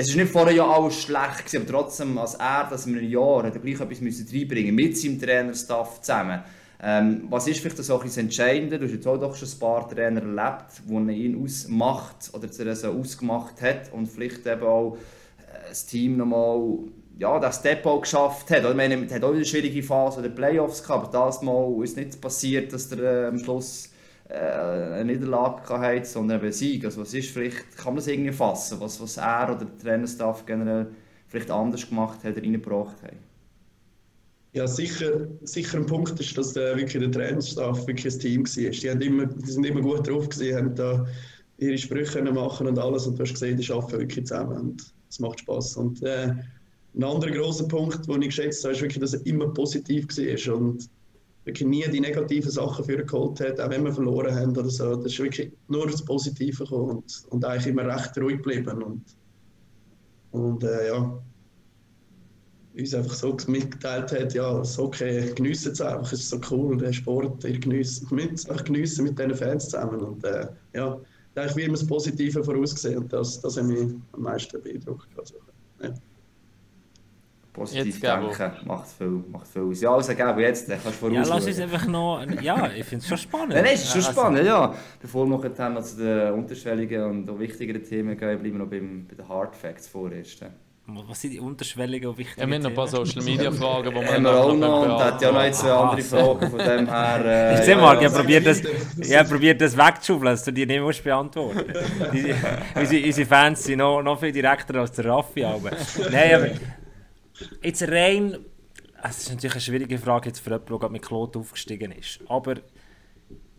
Es 0.00 0.10
war 0.10 0.22
nicht 0.22 0.32
vorher 0.32 0.54
ja 0.54 0.64
alles 0.64 1.02
schlecht, 1.02 1.38
gewesen, 1.38 1.62
aber 1.62 1.66
trotzdem, 1.72 2.16
als 2.18 2.34
er 2.34 2.68
das 2.70 2.86
in 2.86 2.96
einem 2.96 3.10
Jahr 3.10 3.42
hat 3.42 3.60
gleich 3.60 3.80
etwas 3.80 4.00
müssen 4.00 4.28
reinbringen 4.32 4.72
mit 4.72 4.96
seinem 4.96 5.20
Trainerstaff 5.20 6.02
zusammen. 6.02 6.40
Ähm, 6.80 7.26
was 7.28 7.48
ist 7.48 7.58
vielleicht 7.58 7.78
so 7.78 7.98
ein 7.98 8.06
das 8.06 8.16
Entscheidende? 8.16 8.78
Du 8.78 8.84
hast 8.84 8.92
jetzt 8.92 9.08
auch 9.08 9.18
doch 9.18 9.34
schon 9.34 9.48
ein 9.48 9.58
paar 9.58 9.88
Trainer 9.88 10.22
erlebt, 10.22 10.82
die 10.88 11.24
ihn 11.24 11.42
ausmacht 11.42 12.30
oder 12.32 12.46
er 12.46 12.76
so 12.76 12.92
ausgemacht 12.92 13.60
hat 13.60 13.92
und 13.92 14.06
vielleicht 14.06 14.46
eben 14.46 14.62
auch 14.62 14.96
äh, 15.38 15.68
das 15.68 15.84
Team 15.86 16.16
nochmal 16.16 16.78
ja, 17.18 17.40
das 17.40 17.60
Depot 17.60 18.00
geschafft 18.00 18.52
hat. 18.52 18.64
Ich 18.64 18.76
meine, 18.76 19.04
es 19.04 19.12
hat 19.12 19.24
auch 19.24 19.32
eine 19.32 19.44
schwierige 19.44 19.82
Phase 19.82 20.22
der 20.22 20.28
Playoffs 20.28 20.80
gehabt, 20.80 21.12
aber 21.12 21.26
das 21.26 21.42
Mal 21.42 21.82
ist 21.82 21.96
nicht 21.96 22.20
passiert, 22.20 22.72
dass 22.72 22.92
er 22.92 23.24
äh, 23.24 23.26
am 23.26 23.38
Schluss 23.40 23.90
äh, 24.28 24.34
eine 24.34 25.04
Niederlage 25.06 25.78
hatte, 25.78 26.04
sondern 26.04 26.40
einen 26.40 26.52
Sieg. 26.52 26.84
Also 26.84 27.00
was 27.00 27.14
ist 27.14 27.30
vielleicht, 27.30 27.76
kann 27.76 27.94
man 27.94 27.96
das 27.96 28.08
irgendwie 28.08 28.32
fassen, 28.32 28.78
was, 28.80 29.00
was 29.00 29.16
er 29.16 29.54
oder 29.54 29.64
der 29.64 29.78
Trainerstaff 29.78 30.44
generell 30.44 30.88
vielleicht 31.28 31.50
anders 31.50 31.88
gemacht 31.88 32.22
hat 32.24 32.32
oder 32.32 32.42
reingebracht 32.42 33.02
hat? 33.02 33.14
Ja, 34.52 34.66
sicher, 34.66 35.28
sicher 35.42 35.78
ein 35.78 35.86
Punkt 35.86 36.18
ist, 36.18 36.36
dass 36.36 36.52
der, 36.52 36.76
wirklich 36.76 37.02
der 37.02 37.12
Trainerstaff 37.12 37.86
wirklich 37.86 38.14
ein 38.14 38.20
Team 38.20 38.44
war. 38.44 38.70
Die, 38.70 38.90
haben 38.90 39.00
immer, 39.00 39.26
die 39.26 39.50
sind 39.50 39.64
immer 39.64 39.80
gut 39.80 40.08
drauf, 40.08 40.28
gewesen, 40.28 40.56
haben 40.56 40.74
da 40.74 41.06
ihre 41.58 41.78
Sprüche 41.78 42.22
machen 42.22 42.66
und 42.66 42.78
alles 42.78 43.06
und 43.06 43.18
du 43.18 43.22
hast 43.22 43.32
gesehen, 43.32 43.56
die 43.56 43.72
arbeiten 43.72 43.98
wirklich 43.98 44.26
zusammen 44.26 44.58
und 44.58 44.94
es 45.08 45.18
macht 45.20 45.40
Spaß. 45.40 45.76
Und 45.76 46.02
äh, 46.02 46.34
ein 46.94 47.04
anderer 47.04 47.30
großer 47.30 47.68
Punkt, 47.68 48.06
den 48.08 48.22
ich 48.22 48.28
geschätzt 48.28 48.64
habe, 48.64 48.74
ist 48.74 48.80
wirklich, 48.80 49.00
dass 49.00 49.14
er 49.14 49.26
immer 49.26 49.48
positiv 49.52 50.06
war 50.08 50.54
und 50.56 50.88
wirklich 51.48 51.68
nie 51.68 51.84
die 51.90 52.00
negativen 52.00 52.50
Sachen 52.50 52.84
für 52.84 53.04
geholt 53.04 53.40
hat, 53.40 53.58
auch 53.58 53.70
wenn 53.70 53.84
wir 53.84 53.92
verloren 53.92 54.34
haben 54.34 54.50
oder 54.50 54.70
so. 54.70 54.94
Das 54.96 55.12
ist 55.12 55.18
wirklich 55.18 55.50
nur 55.68 55.86
das 55.86 56.04
Positive 56.04 56.64
gekommen 56.64 56.98
und, 56.98 57.24
und 57.30 57.44
eigentlich 57.44 57.66
immer 57.66 57.86
recht 57.86 58.16
ruhig 58.18 58.36
geblieben. 58.36 58.82
Und, 58.82 59.02
und 60.30 60.62
äh, 60.62 60.88
ja, 60.88 61.18
uns 62.78 62.94
einfach 62.94 63.14
so 63.14 63.36
mitgeteilt 63.48 64.12
hat, 64.12 64.34
ja, 64.34 64.58
das 64.58 64.78
okay, 64.78 65.32
geniessen 65.34 65.72
es 65.72 65.80
einfach, 65.80 66.12
es 66.12 66.20
ist 66.20 66.30
so 66.30 66.40
cool, 66.50 66.76
der 66.76 66.92
Sport, 66.92 67.42
ihr 67.44 67.58
geniessen, 67.58 68.06
mit, 68.14 68.46
geniessen 68.64 69.04
mit 69.04 69.18
diesen 69.18 69.34
Fans 69.34 69.64
zusammen. 69.64 70.00
Und 70.00 70.24
äh, 70.24 70.46
ja, 70.74 71.00
eigentlich 71.34 71.56
wie 71.56 71.62
immer 71.62 71.74
das 71.74 71.86
Positive 71.86 72.44
vorausgesehen 72.44 72.98
und 72.98 73.12
das, 73.12 73.40
das 73.40 73.56
hat 73.56 73.64
mich 73.64 73.94
am 74.12 74.22
meisten 74.22 74.62
beeindruckt. 74.62 75.08
Also, 75.16 75.36
ja. 75.82 75.94
Positiv 77.58 78.00
denken 78.00 78.66
macht 78.66 78.88
viel, 78.88 79.24
macht 79.30 79.48
viel 79.48 79.62
aus. 79.62 79.80
Ja, 79.80 79.94
also 79.94 80.14
Gabo, 80.14 80.40
jetzt 80.40 80.68
kannst 80.68 80.86
du 80.86 80.90
voraus 80.90 81.14
Ja, 81.14 81.34
lass 81.34 81.46
uns 81.46 81.60
einfach 81.60 81.86
noch... 81.86 82.24
Ja, 82.40 82.70
ich 82.76 82.84
finde 82.84 83.02
es 83.02 83.08
schon 83.08 83.18
spannend. 83.18 83.54
Nein, 83.54 83.64
es 83.66 83.84
ist 83.84 83.92
schon 83.92 84.04
also, 84.04 84.12
spannend, 84.12 84.44
ja. 84.44 84.74
Bevor 85.00 85.26
wir 85.26 85.48
dann 85.50 85.74
noch 85.74 85.82
zu 85.82 85.96
den 85.96 86.32
unterschwelligen 86.32 87.02
und 87.04 87.30
auch 87.30 87.38
wichtigeren 87.38 87.82
Themen 87.82 88.16
gehen, 88.16 88.38
bleiben 88.38 88.58
wir 88.58 88.64
noch 88.64 88.70
beim, 88.70 89.06
bei 89.08 89.14
den 89.14 89.28
Hard 89.28 89.54
Facts 89.54 89.88
vorerst. 89.88 90.44
Was 90.90 91.20
sind 91.20 91.32
die 91.32 91.40
unterschwelligen 91.40 92.08
und 92.08 92.16
wichtigen 92.16 92.40
Ja, 92.40 92.46
wir 92.46 92.54
haben 92.54 92.62
noch 92.62 92.70
ein 92.70 92.74
paar 92.74 92.88
Social 92.88 93.22
Media 93.22 93.52
Fragen, 93.52 93.90
die 93.90 93.94
wir 93.94 94.10
haben 94.10 94.22
wir 94.22 94.34
auch 94.34 94.56
noch 94.56 94.82
und 94.84 95.04
hat 95.04 95.20
ja 95.20 95.32
noch 95.32 95.50
zwei 95.50 95.70
andere 95.70 96.00
Fragen 96.00 96.50
von 96.50 96.58
dem 96.58 96.88
her. 96.88 97.24
Äh, 97.26 97.54
ich 97.58 97.64
sehe 97.66 97.76
mal, 97.76 98.02
ich 98.02 98.10
probiere 98.10 98.42
das, 98.42 98.62
ich 98.62 99.58
das 99.58 99.76
wegzuschaufeln, 99.76 100.30
dass 100.30 100.44
du 100.44 100.50
die 100.50 100.64
nicht 100.64 100.80
musst 100.80 101.04
beantworten 101.04 101.60
unsere, 102.74 103.04
unsere 103.04 103.26
Fans 103.28 103.64
sind 103.64 103.78
noch, 103.80 104.00
noch 104.00 104.18
viel 104.18 104.32
direkter 104.32 104.76
als 104.76 104.92
der 104.92 105.04
Raffi. 105.04 105.44
Aber. 105.44 105.72
Nein, 106.10 106.34
aber 106.34 106.46
Jetzt 107.62 107.82
rein, 107.82 108.38
es 109.02 109.18
ist 109.18 109.30
natürlich 109.30 109.52
eine 109.52 109.60
schwierige 109.60 109.98
Frage 109.98 110.28
jetzt 110.28 110.40
für 110.40 110.50
jemanden, 110.50 110.80
der 110.80 110.88
mit 110.88 111.02
Klot 111.02 111.36
aufgestiegen 111.36 111.92
ist. 111.92 112.20
Aber 112.28 112.56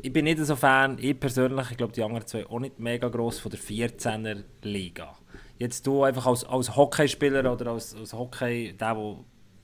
ich 0.01 0.13
bin 0.13 0.25
nicht 0.25 0.39
so 0.39 0.55
Fan, 0.55 0.97
ich 0.99 1.19
persönlich, 1.19 1.71
ich 1.71 1.77
glaube 1.77 1.93
die 1.93 2.03
anderen 2.03 2.25
zwei 2.25 2.45
auch 2.45 2.59
nicht 2.59 2.79
mega 2.79 3.07
gross 3.09 3.39
von 3.39 3.51
der 3.51 3.59
14er 3.59 4.43
Liga. 4.63 5.15
Jetzt 5.57 5.85
du 5.85 6.03
einfach 6.03 6.25
als, 6.25 6.45
als 6.45 6.75
Hockeyspieler 6.75 7.51
oder 7.51 7.71
als, 7.71 7.95
als 7.95 8.13
Hockey, 8.13 8.75
der, 8.79 8.95
der 8.95 9.15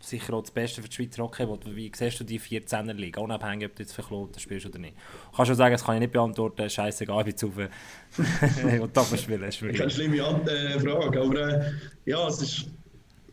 sicher 0.01 0.33
auch 0.33 0.41
das 0.41 0.51
Beste 0.51 0.81
für 0.81 0.89
die 0.89 0.95
Schweizer 0.95 1.23
Hockey 1.23 1.47
will, 1.47 1.75
wie 1.75 1.91
siehst 1.95 2.19
du 2.19 2.23
die 2.23 2.39
14er 2.39 2.93
Liga, 2.93 3.21
unabhängig 3.21 3.69
ob 3.69 3.75
du 3.75 3.83
jetzt 3.83 3.93
für 3.93 4.03
Kloten 4.03 4.39
spielst 4.39 4.65
oder 4.65 4.77
nicht? 4.77 4.95
Du 5.31 5.37
kannst 5.37 5.47
schon 5.47 5.55
sagen, 5.55 5.73
das 5.73 5.83
kann 5.83 5.95
ich 5.95 6.01
nicht 6.01 6.13
beantworten, 6.13 6.69
scheißegal, 6.69 7.19
ich 7.19 7.25
bin 7.25 7.37
zu 7.37 7.51
viel. 7.51 7.69
ich 8.41 8.63
will 8.63 8.89
Doppel 8.93 9.17
spielen. 9.17 9.41
Das 9.41 9.61
ist 9.61 9.77
keine 9.77 9.89
schlimme 9.89 10.17
äh, 10.17 10.79
Frage, 10.79 11.21
aber 11.21 11.49
äh, 11.49 11.71
ja, 12.05 12.27
es 12.27 12.41
ist 12.41 12.67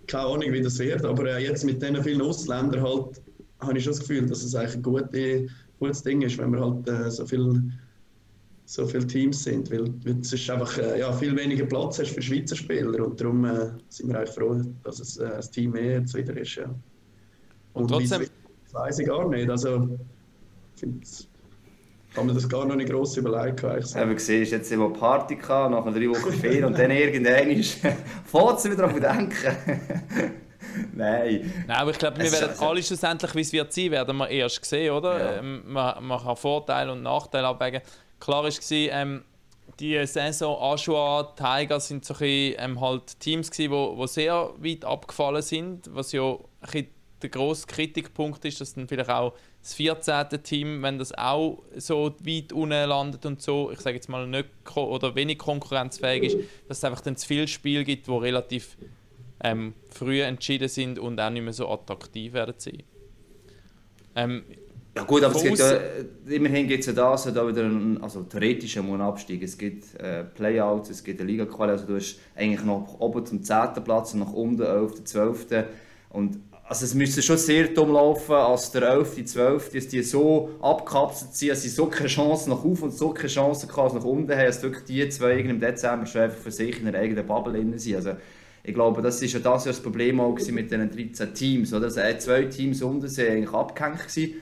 keine 0.06 0.24
Ahnung, 0.24 0.52
wie 0.52 0.62
das 0.62 0.78
wird, 0.78 1.04
aber 1.04 1.36
äh, 1.36 1.42
jetzt 1.42 1.64
mit 1.64 1.82
diesen 1.82 2.02
vielen 2.02 2.22
Ausländern 2.22 2.82
halt, 2.82 3.22
habe 3.60 3.78
ich 3.78 3.84
schon 3.84 3.92
das 3.92 4.00
Gefühl, 4.00 4.26
dass 4.26 4.42
es 4.42 4.54
eigentlich 4.54 4.76
ein 4.76 4.82
gute, 4.82 5.46
gutes 5.78 6.02
Ding 6.02 6.22
ist, 6.22 6.38
wenn 6.38 6.52
wir 6.52 6.60
halt 6.60 6.88
äh, 6.88 7.10
so 7.10 7.26
viele 7.26 7.62
so 8.64 8.86
viele 8.86 9.06
Teams 9.06 9.44
sind, 9.44 9.70
weil, 9.70 9.92
weil 10.04 10.20
es 10.20 10.32
ist 10.32 10.48
einfach 10.48 10.78
äh, 10.78 11.00
ja, 11.00 11.12
viel 11.12 11.36
weniger 11.36 11.66
Platz 11.66 11.98
hast 11.98 12.12
für 12.12 12.22
Schweizer 12.22 12.56
Spieler 12.56 13.04
und 13.04 13.20
darum 13.20 13.44
äh, 13.44 13.70
sind 13.88 14.08
wir 14.08 14.16
eigentlich 14.16 14.34
froh, 14.34 14.62
dass 14.84 14.98
es 14.98 15.18
äh, 15.18 15.26
ein 15.26 15.50
Team 15.52 15.72
mehr 15.72 15.98
jetzt 15.98 16.14
wieder 16.14 16.34
ist. 16.36 16.54
Ja. 16.54 16.64
Und, 17.74 17.82
und 17.82 17.88
trotzdem... 17.88 18.22
Das 18.64 18.74
weiß 18.74 19.00
ich 19.00 19.06
gar 19.06 19.28
nicht, 19.28 19.50
also 19.50 19.90
ich 20.74 20.80
finde 20.80 21.06
kann 22.14 22.26
man 22.26 22.34
das 22.34 22.48
gar 22.48 22.64
noch 22.64 22.76
nicht 22.76 22.90
gross 22.90 23.16
überlegen. 23.16 23.56
Ich 23.78 23.94
habe 23.94 24.14
gesehen, 24.14 24.44
jetzt 24.44 24.70
immer 24.70 24.90
Party 24.90 25.36
gehabt, 25.36 25.70
nach 25.70 25.84
drei 25.84 26.08
Wochen 26.08 26.32
Ferien 26.32 26.64
und 26.64 26.78
dann 26.78 26.90
irgendwann 26.90 27.50
ist 27.50 27.78
fährt 28.24 28.60
sie 28.60 28.70
wieder 28.70 28.86
auf 28.86 28.98
denken. 28.98 29.32
Nein. 30.94 31.52
Nein, 31.66 31.76
aber 31.76 31.90
ich 31.90 31.98
glaube, 31.98 32.18
wir 32.20 32.32
werden 32.32 32.58
alle 32.58 32.82
schlussendlich, 32.82 33.34
wie 33.34 33.40
es 33.40 33.52
wird 33.52 33.72
sein, 33.72 33.90
werden 33.90 34.16
wir 34.16 34.28
erst 34.28 34.64
sehen, 34.64 34.92
oder? 34.92 35.18
Ja. 35.18 35.38
Ähm, 35.38 35.62
man, 35.66 36.04
man 36.04 36.22
kann 36.22 36.36
Vorteile 36.36 36.92
und 36.92 37.02
Nachteile 37.02 37.46
abwägen. 37.48 37.82
Klar 38.20 38.44
war, 38.44 38.50
ähm, 38.70 39.24
die 39.80 40.06
Saison 40.06 40.56
Aschua, 40.60 41.34
Tiger 41.36 41.80
sind 41.80 42.04
so 42.04 42.14
ein 42.14 42.20
bisschen, 42.20 42.54
ähm, 42.58 42.80
halt 42.80 43.18
Teams 43.20 43.50
die 43.50 43.70
wo, 43.70 44.06
sehr 44.06 44.50
weit 44.58 44.84
abgefallen 44.84 45.42
sind, 45.42 45.90
was 45.92 46.12
ja 46.12 46.36
ein 46.60 46.86
der 47.22 47.30
grosse 47.30 47.66
Kritikpunkt 47.66 48.44
ist, 48.44 48.60
dass 48.60 48.74
dann 48.74 48.88
vielleicht 48.88 49.10
auch 49.10 49.34
das 49.62 49.74
14. 49.74 50.42
Team, 50.42 50.82
wenn 50.82 50.98
das 50.98 51.16
auch 51.16 51.62
so 51.76 52.14
weit 52.20 52.52
unten 52.52 52.88
landet 52.88 53.24
und 53.24 53.40
so, 53.40 53.70
ich 53.70 53.80
sage 53.80 53.96
jetzt 53.96 54.08
mal 54.08 54.26
nicht 54.26 54.48
oder 54.74 55.14
wenig 55.14 55.38
konkurrenzfähig 55.38 56.24
ist, 56.24 56.36
dass 56.68 56.78
es 56.78 56.84
einfach 56.84 57.00
dann 57.00 57.16
zu 57.16 57.26
viele 57.26 57.46
Spiele 57.46 57.84
gibt, 57.84 58.08
die 58.08 58.10
relativ 58.10 58.76
ähm, 59.42 59.74
früh 59.88 60.22
entschieden 60.22 60.68
sind 60.68 60.98
und 60.98 61.20
auch 61.20 61.30
nicht 61.30 61.42
mehr 61.42 61.52
so 61.52 61.68
attraktiv 61.68 62.32
werden 62.32 62.54
sein. 62.58 62.82
Ähm, 64.16 64.42
ja 64.96 65.04
gut, 65.04 65.22
aber 65.22 65.36
es 65.36 65.42
gibt 65.42 65.58
ja, 65.58 65.78
immerhin 66.26 66.68
gibt 66.68 66.80
es 66.80 66.86
ja 66.86 66.92
da, 66.92 67.16
da 67.16 67.48
wieder 67.48 67.64
einen, 67.64 68.02
also 68.02 68.24
theoretisch 68.24 68.76
einen 68.76 69.00
Abstieg. 69.00 69.42
Es 69.42 69.56
gibt 69.56 69.94
äh, 69.94 70.24
Playouts, 70.24 70.90
es 70.90 71.02
gibt 71.02 71.20
eine 71.20 71.30
liga 71.30 71.44
-Quali, 71.44 71.70
also 71.70 71.86
du 71.86 71.96
hast 71.96 72.18
eigentlich 72.34 72.62
noch 72.64 73.00
oben 73.00 73.24
zum 73.24 73.42
10. 73.42 73.82
Platz 73.84 74.12
und 74.12 74.20
nach 74.20 74.32
unten 74.32 74.62
11., 74.62 75.04
12. 75.04 75.46
Und 76.10 76.40
also 76.72 76.86
es 76.86 76.94
müsste 76.94 77.20
schon 77.20 77.36
sehr 77.36 77.68
dumm 77.68 77.92
laufen, 77.92 78.32
als 78.32 78.70
der 78.70 78.82
11., 78.84 79.26
12., 79.26 79.72
dass 79.72 79.88
die 79.88 80.02
so 80.02 80.48
abgekapselt 80.62 81.34
sind, 81.34 81.50
dass 81.50 81.60
sie 81.60 81.68
so 81.68 81.84
keine 81.84 82.08
Chance 82.08 82.48
nach 82.48 82.64
oben 82.64 82.84
und 82.84 82.92
so 82.92 83.10
keine 83.10 83.28
Chance 83.28 83.66
nach 83.66 84.04
unten 84.04 84.32
haben, 84.32 84.46
dass 84.46 84.62
wirklich 84.62 84.84
die 84.84 85.06
zwei 85.10 85.34
im 85.34 85.60
Dezember 85.60 86.06
schon 86.06 86.22
einfach 86.22 86.38
für 86.38 86.50
sich 86.50 86.78
in 86.78 86.90
der 86.90 86.98
eigenen 86.98 87.26
Bubble 87.26 87.52
drin 87.52 87.78
sind. 87.78 87.96
Also 87.96 88.12
ich 88.64 88.72
glaube, 88.72 89.02
das 89.02 89.20
ist 89.20 89.34
ja 89.34 89.40
das, 89.40 89.64
das 89.64 89.82
Problem 89.82 90.18
auch 90.18 90.38
mit 90.50 90.70
den 90.70 90.90
13 90.90 91.34
Teams. 91.34 91.74
Oder? 91.74 91.84
Also 91.84 92.00
zwei 92.18 92.44
Teams 92.44 92.80
unten 92.80 93.06
sind 93.06 93.28
eigentlich 93.28 93.52
abgehängt 93.52 94.08
gewesen, 94.08 94.34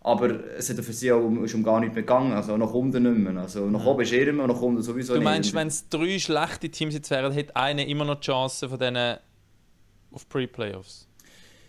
aber 0.00 0.40
es 0.58 0.68
hat 0.68 0.84
für 0.84 0.92
sie 0.92 1.12
auch 1.12 1.22
um, 1.22 1.38
um 1.38 1.62
gar 1.62 1.78
nicht 1.78 1.94
mehr 1.94 2.02
gegangen, 2.02 2.32
also 2.32 2.56
nach 2.56 2.74
unten 2.74 3.04
nicht 3.04 3.32
mehr. 3.32 3.40
Also 3.40 3.70
nach 3.70 3.86
oben 3.86 4.02
ist 4.02 4.12
immer 4.12 4.42
und 4.42 4.50
nach 4.50 4.60
unten 4.60 4.82
sowieso 4.82 5.12
nicht. 5.12 5.20
Du 5.20 5.24
meinst, 5.24 5.54
wenn 5.54 5.68
es 5.68 5.88
drei 5.88 6.18
schlechte 6.18 6.68
Teams 6.68 6.94
jetzt 6.94 7.10
wären, 7.12 7.30
hätte 7.32 7.54
einer 7.54 7.86
immer 7.86 8.04
noch 8.04 8.16
die 8.16 8.26
Chance 8.26 8.68
von 8.68 8.76
denen 8.76 9.18
auf 10.10 10.28
Pre-Playoffs? 10.28 11.06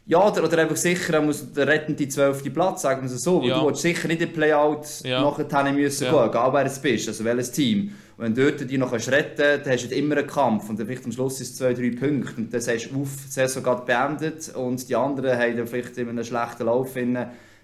Ja, 0.10 0.26
oder, 0.26 0.46
oder 0.46 0.60
einfach 0.60 0.78
sicher, 0.78 1.22
muss 1.22 1.52
der 1.52 1.68
rettende 1.68 2.08
zwölfte 2.08 2.50
Platz, 2.50 2.84
sagen 2.84 3.02
wir 3.02 3.14
es 3.14 3.22
so. 3.22 3.44
Ja. 3.44 3.60
Du 3.60 3.68
willst 3.68 3.82
sicher 3.82 4.08
nicht 4.08 4.22
in 4.22 4.32
Playout 4.32 5.04
ja. 5.04 5.22
nachher 5.22 5.74
müssen 5.74 6.06
ja. 6.06 6.12
gehen, 6.12 6.30
egal 6.30 6.54
wer 6.54 6.66
es 6.66 6.80
bist, 6.80 7.10
also 7.10 7.26
welches 7.26 7.52
Team. 7.52 7.92
Und 8.16 8.24
wenn 8.24 8.34
du 8.34 8.50
dort 8.50 8.72
die 8.72 8.78
noch 8.78 8.94
retten 8.94 9.36
kannst, 9.38 9.66
dann 9.66 9.74
hast 9.74 9.92
du 9.92 9.96
immer 9.96 10.18
einen 10.18 10.28
Kampf. 10.28 10.70
Und 10.70 10.80
dann 10.80 10.88
vielleicht 10.88 11.04
am 11.04 11.12
Schluss 11.12 11.42
ist 11.42 11.52
es 11.52 11.58
zwei, 11.58 11.74
drei 11.74 11.92
Punkte. 11.92 12.38
Und 12.38 12.54
dann 12.54 12.62
sagst 12.62 12.90
du, 12.90 13.02
uff, 13.02 13.26
die 13.26 13.32
Saison 13.32 13.62
gerade 13.62 13.86
beendet. 13.86 14.56
Und 14.56 14.88
die 14.88 14.96
anderen 14.96 15.38
haben 15.38 15.58
dann 15.58 15.68
vielleicht 15.68 15.98
in 15.98 16.08
einem 16.08 16.24
schlechten 16.24 16.66
Lauf 16.66 16.96
in 16.96 17.18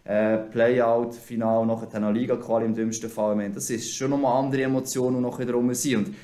äh, 0.03 0.37
Playout, 0.51 1.15
Final, 1.15 1.65
nachher 1.65 1.87
dann 1.87 2.13
Liga-Quali 2.13 2.65
im 2.65 2.75
dümmsten 2.75 3.09
Fall. 3.09 3.51
Das 3.55 3.69
ist 3.69 3.95
schon 3.95 4.09
nochmal 4.11 4.43
andere 4.43 4.63
Emotionen, 4.63 5.15
die 5.15 5.21
noch 5.21 5.39
drum 5.39 5.73
sind. 5.73 6.07
Und 6.07 6.15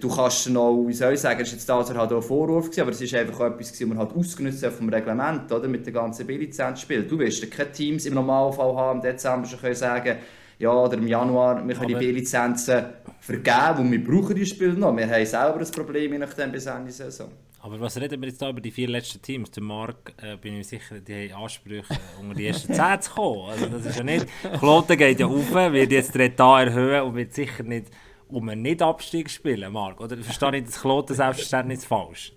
du 0.00 0.08
kannst 0.08 0.48
noch, 0.50 0.84
wie 0.86 0.92
soll 0.92 1.14
ich 1.14 1.20
sagen, 1.20 1.40
es 1.40 1.48
ist 1.48 1.54
jetzt 1.54 1.68
halt 1.68 1.96
auch 1.96 2.16
ein 2.16 2.22
Vorwurf 2.22 2.66
gewesen, 2.66 2.80
aber 2.82 2.90
es 2.90 3.00
ist 3.00 3.14
einfach 3.14 3.40
etwas 3.40 3.72
gewesen, 3.72 3.88
man 3.90 3.98
halt 3.98 4.12
ausgenutzt 4.12 4.62
hat 4.64 4.72
vom 4.72 4.88
Reglement, 4.88 5.50
oder, 5.52 5.68
mit 5.68 5.86
den 5.86 5.94
ganzen 5.94 6.26
B-Lizenzspielen. 6.26 7.08
Du 7.08 7.18
wirst 7.18 7.48
keine 7.50 7.72
Teams 7.72 8.06
im 8.06 8.14
Normalfall 8.14 8.74
haben, 8.74 8.98
im 8.98 9.02
Dezember 9.02 9.46
schon 9.46 9.60
können 9.60 9.74
sagen, 9.74 10.16
ja, 10.58 10.72
oder 10.72 10.94
im 10.94 11.06
Januar, 11.06 11.56
wir 11.66 11.74
können 11.74 11.90
aber 11.94 12.00
die 12.00 12.06
B-Lizenzen 12.06 12.84
vergeben 13.20 13.78
und 13.78 13.92
wir 13.92 14.04
brauchen 14.04 14.34
die 14.34 14.46
Spiele 14.46 14.74
noch. 14.74 14.96
Wir 14.96 15.08
haben 15.08 15.24
selber 15.24 15.60
ein 15.60 15.70
Problem, 15.70 16.12
je 16.12 16.18
nachdem, 16.18 16.50
bis 16.50 16.66
Ende 16.66 16.90
Saison. 16.90 17.28
Aber 17.60 17.80
was 17.80 18.00
reden 18.00 18.20
wir 18.20 18.28
jetzt 18.28 18.40
da 18.40 18.50
über 18.50 18.60
die 18.60 18.70
vier 18.70 18.88
letzten 18.88 19.20
Teams? 19.20 19.50
Der 19.50 19.62
Marc, 19.62 20.14
äh, 20.22 20.36
bin 20.36 20.52
ich 20.52 20.58
mir 20.58 20.64
sicher, 20.64 21.00
die 21.00 21.30
haben 21.30 21.42
Ansprüche, 21.42 21.92
äh, 21.92 22.20
unter 22.20 22.34
die 22.34 22.46
ersten 22.46 22.72
10 22.74 23.00
zu 23.02 23.10
kommen. 23.10 23.50
Also 23.50 23.66
das 23.66 23.86
ist 23.86 23.98
ja 23.98 24.04
nicht... 24.04 24.26
Kloten 24.58 24.96
geht 24.96 25.18
ja 25.18 25.26
auf, 25.26 25.52
wird 25.52 25.92
jetzt 25.92 26.14
der 26.14 26.26
Etat 26.26 26.66
erhöhen 26.66 27.02
und 27.02 27.16
wird 27.16 27.34
sicher 27.34 27.64
nicht 27.64 27.88
um 28.28 28.48
einen 28.48 28.62
Nicht-Abstieg 28.62 29.30
spielen, 29.30 29.72
Marc. 29.72 30.00
Oder 30.00 30.16
verstehe 30.18 30.56
ich 30.56 30.64
das 30.64 30.80
Kloten 30.80 31.14
selbstverständlich 31.14 31.80
falsch? 31.80 32.32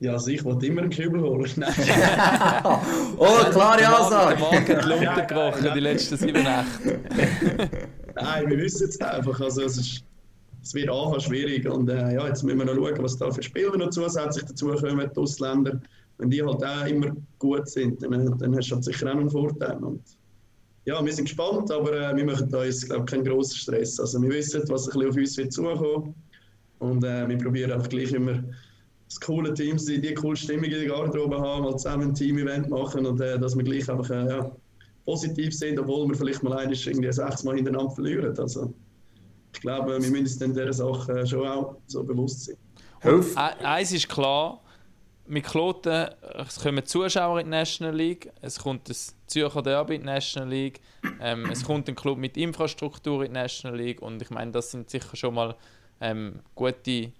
Ja, 0.00 0.12
also 0.12 0.30
ich 0.30 0.44
wollte 0.44 0.66
immer 0.66 0.82
einen 0.82 0.90
Kübel 0.90 1.20
holen. 1.22 1.50
Nein. 1.56 1.72
oh, 3.16 3.26
klare 3.50 3.86
Ansage! 3.86 4.36
Der 4.36 4.50
Marc 4.50 4.68
hat 4.68 4.84
Lunte 4.84 5.26
gebrochen 5.26 5.70
die 5.74 5.80
letzten 5.80 6.16
sieben 6.16 6.42
Nächte. 6.42 7.00
Nein, 8.14 8.50
wir 8.50 8.58
wissen 8.58 8.88
es 8.88 9.00
einfach. 9.00 9.40
Also 9.40 9.62
es 9.62 9.78
ist 9.78 10.04
es 10.64 10.74
wird 10.74 10.88
auch 10.88 11.20
schwierig. 11.20 11.68
Und 11.68 11.90
äh, 11.90 12.14
ja, 12.14 12.26
jetzt 12.26 12.42
müssen 12.42 12.58
wir 12.58 12.64
noch 12.64 12.74
schauen, 12.74 13.02
was 13.02 13.18
da 13.18 13.30
für 13.30 13.42
Spieler 13.42 13.76
noch 13.76 13.90
zusätzlich 13.90 14.46
dazukommen, 14.46 15.10
die 15.14 15.20
Ausländer. 15.20 15.80
Wenn 16.16 16.30
die 16.30 16.42
halt 16.42 16.64
auch 16.64 16.86
immer 16.86 17.14
gut 17.38 17.68
sind, 17.68 18.02
dann, 18.02 18.38
dann 18.38 18.56
hast 18.56 18.70
du 18.70 18.76
halt 18.76 18.84
sicher 18.84 19.08
auch 19.08 19.16
einen 19.16 19.30
Vorteil. 19.30 19.76
Und 19.76 20.02
ja, 20.86 21.04
wir 21.04 21.12
sind 21.12 21.24
gespannt, 21.24 21.70
aber 21.70 21.92
äh, 21.92 22.16
wir 22.16 22.24
machen 22.24 22.52
uns 22.54 22.86
glaub, 22.86 23.06
keinen 23.06 23.24
grossen 23.24 23.56
Stress. 23.56 23.98
Also 23.98 24.20
wir 24.20 24.30
wissen, 24.30 24.62
was 24.68 24.88
ein 24.88 24.92
bisschen 24.92 25.08
auf 25.08 25.16
uns 25.16 25.36
wird 25.36 25.52
zukommen. 25.52 26.14
Und 26.78 27.04
äh, 27.04 27.26
wir 27.28 27.38
probieren 27.38 27.72
einfach 27.72 27.88
gleich 27.88 28.12
immer 28.12 28.42
das 29.08 29.20
coole 29.20 29.54
Team 29.54 29.78
sein, 29.78 30.02
die 30.02 30.12
coole 30.14 30.36
Stimmung 30.36 30.64
in 30.64 30.72
der 30.72 30.86
Garderobe 30.86 31.40
haben, 31.40 31.64
mal 31.64 31.76
zusammen 31.76 32.08
ein 32.08 32.14
Team-Event 32.14 32.68
machen 32.68 33.06
und 33.06 33.20
äh, 33.20 33.38
dass 33.38 33.56
wir 33.56 33.64
gleich 33.64 33.88
einfach 33.88 34.10
äh, 34.10 34.28
ja, 34.28 34.50
positiv 35.04 35.54
sind, 35.54 35.78
obwohl 35.78 36.08
wir 36.08 36.16
vielleicht 36.16 36.42
mal 36.42 36.58
eigentlich 36.58 36.86
irgendwie 36.86 37.12
sechsmal 37.12 37.56
hintereinander 37.56 37.90
verlieren. 37.90 38.38
Also, 38.38 38.72
ich 39.54 39.60
glaube, 39.60 39.92
wir 39.92 39.98
müssen 40.10 40.18
uns 40.18 40.38
dann 40.38 40.52
dieser 40.52 40.72
Sache 40.72 41.26
schon 41.26 41.46
auch 41.46 41.76
so 41.86 42.02
bewusst 42.02 42.44
sein. 42.44 42.56
Und 43.04 43.36
eins 43.36 43.92
ist 43.92 44.08
klar, 44.08 44.60
mit 45.26 45.44
Kloten, 45.44 46.08
es 46.46 46.60
kommen 46.60 46.84
Zuschauer 46.84 47.40
in 47.40 47.46
die 47.46 47.50
National 47.50 47.94
League, 47.94 48.30
es 48.40 48.58
kommt 48.58 48.88
das 48.88 49.14
Zürcher 49.26 49.62
Derby 49.62 49.96
in 49.96 50.02
die 50.02 50.06
National 50.06 50.48
League, 50.48 50.80
ähm, 51.20 51.46
es 51.50 51.64
kommt 51.64 51.88
ein 51.88 51.94
Club 51.94 52.18
mit 52.18 52.36
Infrastruktur 52.36 53.24
in 53.24 53.32
die 53.32 53.40
National 53.40 53.78
League 53.78 54.02
und 54.02 54.20
ich 54.20 54.30
meine, 54.30 54.50
das 54.50 54.70
sind 54.70 54.90
sicher 54.90 55.16
schon 55.16 55.34
mal 55.34 55.56
ähm, 56.00 56.40
gute 56.54 57.12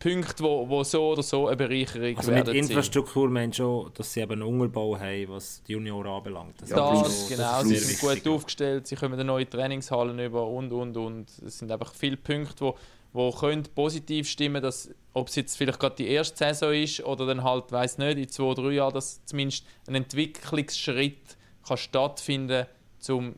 Punkte, 0.00 0.42
wo, 0.42 0.68
wo 0.68 0.82
so 0.82 1.10
oder 1.10 1.22
so 1.22 1.46
eine 1.46 1.56
Bereicherung 1.56 2.16
also 2.16 2.32
mit 2.32 2.48
Infrastruktur 2.48 3.28
meinst 3.30 3.60
du 3.60 3.88
dass 3.94 4.12
sie 4.12 4.20
eben 4.20 4.32
einen 4.32 4.42
Unterbau 4.42 4.98
haben, 4.98 5.28
was 5.28 5.62
die 5.62 5.72
Junioren 5.72 6.08
anbelangt. 6.08 6.60
Das, 6.60 6.70
ja, 6.70 6.76
das 6.76 7.28
genau, 7.28 7.62
sie 7.62 7.76
sind 7.76 8.00
gut 8.00 8.26
aufgestellt, 8.32 8.88
sie 8.88 8.96
kommen 8.96 9.24
neue 9.24 9.48
Trainingshallen 9.48 10.18
über 10.18 10.46
und 10.46 10.72
und 10.72 10.96
und. 10.96 11.30
Es 11.46 11.58
sind 11.58 11.70
einfach 11.70 11.94
viele 11.94 12.16
Punkte, 12.16 12.64
wo, 12.64 12.76
wo 13.12 13.30
können 13.32 13.64
positiv 13.74 14.28
stimmen, 14.28 14.62
dass 14.62 14.90
ob 15.12 15.28
es 15.28 15.36
jetzt 15.36 15.56
vielleicht 15.56 15.80
gerade 15.80 15.96
die 15.96 16.08
erste 16.08 16.36
Saison 16.36 16.72
ist 16.72 17.04
oder 17.04 17.26
dann 17.26 17.42
halt, 17.42 17.72
weiß 17.72 17.98
nicht, 17.98 18.18
in 18.18 18.28
zwei, 18.28 18.54
drei 18.54 18.72
Jahren, 18.72 18.94
dass 18.94 19.24
zumindest 19.24 19.66
ein 19.88 19.96
Entwicklungsschritt 19.96 21.36
kann 21.66 21.76
stattfinden 21.76 22.66
kann, 23.04 23.34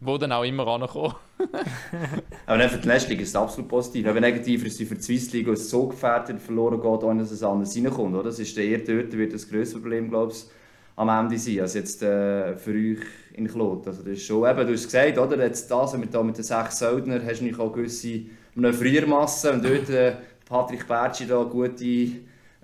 wo 0.00 0.18
dann 0.18 0.32
auch 0.32 0.44
immer 0.44 0.66
ankommen. 0.66 1.14
Aber 2.46 2.58
dann 2.58 2.70
für 2.70 2.78
die 2.78 2.88
Leistung 2.88 3.18
ist 3.18 3.28
es 3.28 3.36
absolut 3.36 3.68
positiv. 3.68 4.06
Aber 4.06 4.20
negativ 4.20 4.64
ist 4.64 4.80
es 4.80 4.88
für 4.88 4.94
die 4.94 5.02
Swiss 5.02 5.32
League, 5.32 5.48
es 5.48 5.68
so 5.68 5.88
gefährdet 5.88 6.40
verloren 6.40 6.80
geht, 6.80 7.02
ohne 7.02 7.20
dass 7.20 7.30
es 7.30 7.42
anders 7.42 7.76
reinkommt. 7.76 8.24
Das 8.24 8.38
ist 8.38 8.56
eher 8.56 8.78
dort, 8.78 9.12
wird 9.12 9.32
das 9.32 9.48
grösste 9.48 9.76
Problem, 9.78 10.08
glaube 10.08 10.32
ich, 10.32 10.44
am 10.96 11.08
Ende 11.08 11.38
sein, 11.38 11.60
als 11.60 11.74
jetzt 11.74 12.02
äh, 12.02 12.56
für 12.56 12.70
euch 12.70 13.04
in 13.34 13.48
Klot. 13.48 13.86
Also 13.86 14.02
das 14.02 14.12
ist 14.12 14.24
schon, 14.24 14.48
eben, 14.48 14.66
du 14.66 14.72
hast 14.72 14.84
gesagt, 14.84 15.18
oder? 15.18 15.44
Jetzt 15.44 15.70
das, 15.70 15.92
mit, 15.96 16.12
mit 16.12 16.36
den 16.36 16.44
sechs 16.44 16.78
Söldner 16.78 17.20
hast 17.24 17.40
du 17.40 17.60
auch 17.60 17.72
gewisse 17.72 18.20
eine 18.56 18.72
Friermasse 18.72 19.52
und 19.52 19.64
dort 19.64 19.90
äh, 19.90 20.16
Patrick 20.46 20.86
Bertschi 20.86 21.26
da 21.26 21.42
gute 21.42 22.08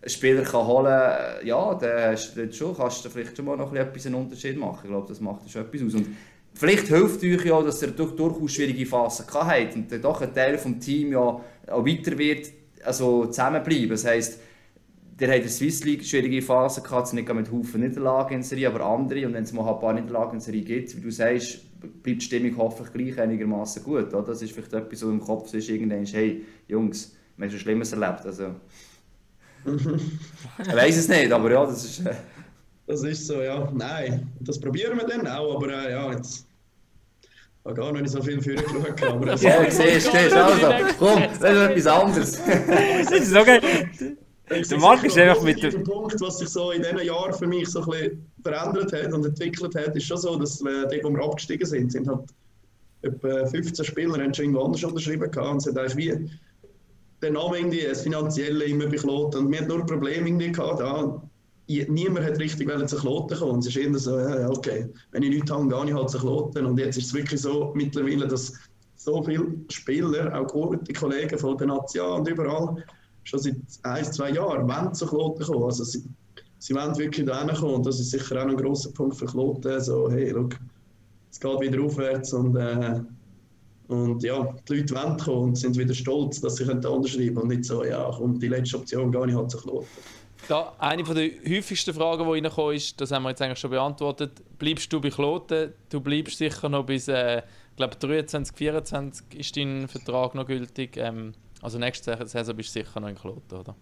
Spieler 0.07 0.43
kann 0.43 0.67
holen 0.67 0.87
kann, 0.87 1.47
ja, 1.47 1.75
dann 1.75 2.17
du 2.35 2.53
schon, 2.53 2.77
kannst 2.77 3.05
du 3.05 3.11
vielleicht 3.11 3.37
schon 3.37 3.47
mal 3.47 3.57
noch 3.57 3.73
etwas 3.75 4.07
einen 4.07 4.15
Unterschied 4.15 4.57
machen. 4.57 4.81
Ich 4.85 4.91
glaube, 4.91 5.09
das 5.09 5.21
macht 5.21 5.51
schon 5.51 5.63
etwas 5.63 5.83
aus. 5.83 5.95
Und 5.95 6.07
Vielleicht 6.55 6.89
hilft 6.89 7.23
euch 7.23 7.45
ja, 7.45 7.63
dass 7.63 7.81
ihr 7.83 7.89
durch, 7.89 8.13
durchaus 8.13 8.53
schwierige 8.53 8.85
Phasen 8.85 9.27
habt 9.33 9.77
und 9.77 9.91
dann 9.91 10.03
doch 10.03 10.21
ein 10.21 10.35
Teil 10.35 10.53
des 10.53 10.65
Teams 10.85 11.13
ja 11.13 11.21
auch 11.21 11.87
weiter 11.87 12.19
wird, 12.19 12.49
also 12.85 13.27
zusammenbleiben. 13.27 13.91
Das 13.91 14.05
heisst, 14.05 14.41
ihr 15.21 15.29
habt 15.29 15.37
in 15.37 15.43
der 15.43 15.51
Swiss 15.51 15.85
League 15.85 16.05
schwierige 16.05 16.43
Phasen 16.43 16.83
gehabt, 16.83 17.13
nicht 17.13 17.33
mit 17.33 17.53
Haufen 17.53 17.81
Niederlagen 17.81 18.37
in 18.37 18.43
Serie, 18.43 18.69
aber 18.69 18.85
andere. 18.85 19.27
Und 19.27 19.35
wenn 19.35 19.45
es 19.45 19.53
mal 19.53 19.73
ein 19.73 19.81
paar 19.81 19.93
Niederlagen 19.93 20.35
in 20.35 20.41
Serie 20.41 20.63
gibt, 20.63 20.97
wie 20.97 21.01
du 21.01 21.11
sagst, 21.11 21.61
bleibt 21.81 22.23
die 22.23 22.25
Stimmung 22.25 22.57
hoffentlich 22.57 23.15
gleich 23.15 23.21
einigermaßen 23.21 23.83
gut. 23.83 24.13
Oder? 24.15 24.23
Das 24.23 24.43
ist 24.43 24.53
vielleicht 24.53 24.73
etwas, 24.73 25.03
was 25.03 25.11
im 25.11 25.21
Kopf 25.21 25.53
ist, 25.55 25.69
irgendwann 25.69 26.05
hey, 26.07 26.45
Jungs, 26.69 27.15
wir 27.37 27.45
haben 27.45 27.51
schon 27.51 27.61
Schlimmes 27.61 27.93
erlebt. 27.93 28.25
Also, 28.25 28.55
ich 29.67 30.75
weiß 30.75 30.97
es 30.97 31.09
nicht, 31.09 31.31
aber 31.33 31.51
ja, 31.51 31.67
das 31.67 31.85
ist... 31.85 32.07
Äh, 32.07 32.15
das 32.87 33.05
ist 33.05 33.27
so, 33.27 33.41
ja. 33.41 33.71
Nein, 33.73 34.33
das 34.41 34.59
probieren 34.59 34.99
wir 34.99 35.07
dann 35.07 35.27
auch, 35.29 35.55
aber 35.55 35.69
äh, 35.69 35.93
ja, 35.93 36.13
jetzt. 36.13 36.45
Ich 37.23 37.67
habe 37.67 37.75
gar 37.75 37.93
noch 37.93 38.01
nicht 38.01 38.11
so 38.11 38.21
viel 38.21 38.43
für 38.43 38.55
geschaut, 38.55 39.03
aber 39.05 39.35
Ja, 39.37 39.71
siehst 39.71 40.09
du, 40.09 40.13
also. 40.45 40.95
Komm, 40.99 41.23
das 41.23 41.37
ist 41.37 41.45
etwas 41.45 41.87
anderes. 41.87 42.41
das 42.43 43.13
ist 43.13 43.31
so 43.31 43.45
geil. 43.45 43.61
Der 44.51 44.79
Marc 44.79 45.05
ist 45.05 45.17
einfach 45.17 45.43
mit 45.43 45.63
dem... 45.63 45.85
Punkt, 45.85 46.21
was 46.21 46.39
sich 46.39 46.49
so 46.49 46.73
in 46.73 46.83
diesen 46.83 46.99
Jahren 46.99 47.33
für 47.33 47.47
mich 47.47 47.69
so 47.69 47.83
ein 47.83 47.91
bisschen 47.91 48.33
verändert 48.43 48.93
hat 48.93 49.13
und 49.13 49.25
entwickelt 49.25 49.75
hat, 49.77 49.95
ist 49.95 50.07
schon 50.07 50.17
so, 50.17 50.37
dass 50.37 50.61
äh, 50.63 50.89
die, 50.89 51.01
wo 51.05 51.11
wir 51.11 51.23
abgestiegen 51.23 51.67
sind, 51.67 51.93
sind 51.93 52.09
halt 52.09 52.29
etwa 53.03 53.47
15 53.47 53.85
Spieler 53.85 54.23
haben 54.23 54.35
schon 54.35 54.47
irgendwo 54.47 54.65
anders 54.65 54.83
unterschrieben 54.83 55.31
gehabt 55.31 55.53
und 55.53 55.61
sind 55.61 55.79
eigentlich 55.79 55.97
wie 55.97 56.31
der 57.23 57.31
Name 57.31 57.59
irgendwie, 57.59 57.83
das 57.83 58.03
Finanzielle 58.03 58.65
immer 58.65 58.87
bekloten 58.87 59.45
und 59.45 59.53
wir 59.53 59.61
hatten 59.61 59.69
nur 59.69 59.87
Probleme 59.87 60.27
irgendwie 60.27 60.53
gehabt, 60.53 60.81
da 60.81 61.23
niemand 61.89 62.27
hat 62.27 62.39
richtig 62.41 62.69
zu 62.89 62.97
Kloten 62.97 63.39
kommen. 63.39 63.61
Es 63.61 63.67
ist 63.69 63.77
eher 63.77 63.97
so, 63.97 64.19
ja, 64.19 64.49
okay, 64.49 64.89
wenn 65.13 65.23
ich 65.23 65.31
nichts 65.31 65.51
habe, 65.51 65.69
gehe 65.69 65.85
ich 65.87 65.95
halt 65.95 66.11
zu 66.11 66.19
Kloten. 66.19 66.67
Und 66.67 66.79
jetzt 66.79 66.99
ist 66.99 67.07
es 67.07 67.15
wirklich 67.15 67.41
so 67.41 67.73
mittlerweile, 67.75 68.27
dass 68.27 68.55
so 68.97 69.23
viele 69.23 69.47
Spieler, 69.71 70.35
auch 70.35 70.49
gute 70.49 70.93
Kollegen 70.93 71.39
von 71.39 71.57
der 71.57 71.69
Nation 71.69 72.21
und 72.21 72.29
überall, 72.29 72.85
schon 73.25 73.39
seit 73.39 73.57
ein, 73.83 74.05
zwei 74.05 74.31
Jahren 74.31 74.69
wollen 74.69 74.95
zu 74.95 75.07
Kloten 75.07 75.45
kommen. 75.45 75.65
Also 75.65 75.85
sie, 75.85 76.03
sie 76.59 76.75
wollen 76.75 76.97
wirklich 76.97 77.27
da 77.27 77.47
kommen 77.55 77.75
und 77.75 77.87
das 77.87 78.01
ist 78.01 78.11
sicher 78.11 78.43
auch 78.43 78.49
ein 78.49 78.57
grosser 78.57 78.91
Punkt 78.93 79.17
für 79.17 79.27
Kloten. 79.27 79.81
So, 79.81 80.11
hey, 80.11 80.31
look, 80.31 80.57
es 81.31 81.41
geht 81.41 81.61
wieder 81.61 81.83
aufwärts 81.83 82.33
und, 82.33 82.57
äh, 82.57 83.01
und 83.89 84.23
ja, 84.23 84.55
die 84.69 84.77
Leute 84.77 84.95
wollen 84.95 85.17
kommen 85.17 85.43
und 85.51 85.57
sind 85.57 85.77
wieder 85.77 85.95
stolz, 85.95 86.41
dass 86.41 86.57
sie 86.57 86.65
da 86.65 86.89
unterschreiben 86.89 87.35
können 87.35 87.39
und 87.39 87.49
nicht 87.49 87.65
so, 87.65 87.85
ja, 87.85 88.11
komm, 88.17 88.39
die 88.39 88.49
letzte 88.49 88.79
Option 88.79 89.11
gehe 89.11 89.29
ich 89.29 89.35
halt 89.35 89.51
zu 89.51 89.59
Kloten. 89.59 89.89
Da, 90.49 90.73
eine 90.79 91.03
der 91.03 91.31
häufigsten 91.49 91.95
Fragen, 91.95 92.25
die 92.25 92.31
reingekommen 92.31 92.75
ist, 92.75 93.01
das 93.01 93.13
haben 93.13 93.23
wir 93.25 93.31
jetzt 93.31 93.43
eigentlich 93.43 93.59
schon 93.59 93.71
beantwortet. 93.71 94.33
Bleibst 94.59 94.93
du 94.93 95.01
bei 95.01 95.11
Kloten? 95.11 95.73
Du 95.91 96.01
bleibst 96.01 96.39
sicher 96.39 96.69
noch 96.69 96.85
bis, 96.85 97.09
äh, 97.09 97.43
glaube 97.77 97.97
23, 97.97 98.57
24 98.57 99.39
ist 99.39 99.57
dein 99.57 99.87
Vertrag 99.87 100.35
noch 100.35 100.47
gültig. 100.47 100.97
Ähm, 100.97 101.35
also 101.63 101.79
nächste 101.79 102.17
Saison 102.27 102.57
bist 102.57 102.75
du 102.75 102.81
sicher 102.81 103.01
noch 103.01 103.09
in 103.09 103.17
Kloten, 103.17 103.59
oder? 103.59 103.77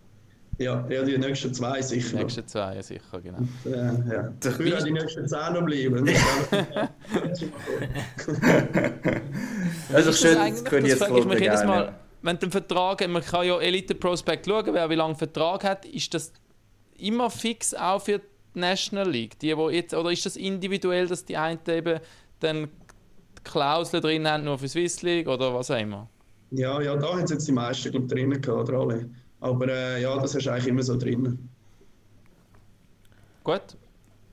Ja, 0.58 0.84
ja, 0.88 1.04
die 1.04 1.16
nächsten 1.16 1.54
zwei 1.54 1.80
sicher. 1.80 2.16
Die 2.16 2.24
nächsten 2.24 2.46
zwei, 2.48 2.82
sicher, 2.82 3.20
genau. 3.20 3.38
Äh, 3.64 4.12
ja. 4.12 4.32
Ich 4.44 4.58
will 4.58 4.76
die 4.84 4.90
nächsten 4.90 5.28
zehn 5.28 5.52
noch 5.52 5.62
bleiben. 5.62 6.04
also 9.92 10.12
schön, 10.12 10.36
das 10.36 10.64
können 10.64 10.86
jetzt 10.86 11.04
frage 11.04 11.20
ich 11.20 11.26
mich 11.26 11.40
jedes 11.40 11.62
Mal, 11.62 11.94
wenn 12.22 12.38
du 12.38 12.50
Vertrag, 12.50 13.06
man 13.08 13.22
kann 13.22 13.46
ja 13.46 13.60
Elite 13.60 13.94
Prospect 13.94 14.46
schauen, 14.46 14.74
wer 14.74 14.90
wie 14.90 14.96
lange 14.96 15.14
Vertrag 15.14 15.62
hat, 15.62 15.84
ist 15.84 16.12
das 16.14 16.32
immer 16.98 17.30
fix 17.30 17.74
auch 17.74 18.02
für 18.02 18.18
die 18.18 18.58
National 18.58 19.08
League? 19.08 19.38
Die, 19.38 19.56
wo 19.56 19.70
jetzt, 19.70 19.94
oder 19.94 20.10
ist 20.10 20.26
das 20.26 20.36
individuell, 20.36 21.06
dass 21.06 21.24
die 21.24 21.36
einen 21.36 21.60
eben 21.68 22.00
dann 22.40 22.68
Klauseln 23.44 24.02
drin 24.02 24.26
haben, 24.26 24.42
nur 24.44 24.58
für 24.58 24.68
Swiss 24.68 25.02
League 25.02 25.28
oder 25.28 25.54
was 25.54 25.70
auch 25.70 25.78
immer? 25.78 26.08
Ja, 26.50 26.80
ja, 26.80 26.96
da 26.96 27.12
haben 27.12 27.26
sie 27.26 27.34
jetzt 27.34 27.46
die 27.46 27.52
meisten 27.52 27.90
glaub, 27.90 28.08
drin 28.08 28.30
gehabt, 28.30 28.48
oder 28.68 28.78
alle. 28.78 29.10
Aber 29.40 29.68
äh, 29.68 30.02
ja, 30.02 30.18
das 30.18 30.34
hast 30.34 30.46
du 30.46 30.50
eigentlich 30.50 30.68
immer 30.68 30.82
so 30.82 30.96
drin. 30.96 31.48
Gut, 33.44 33.76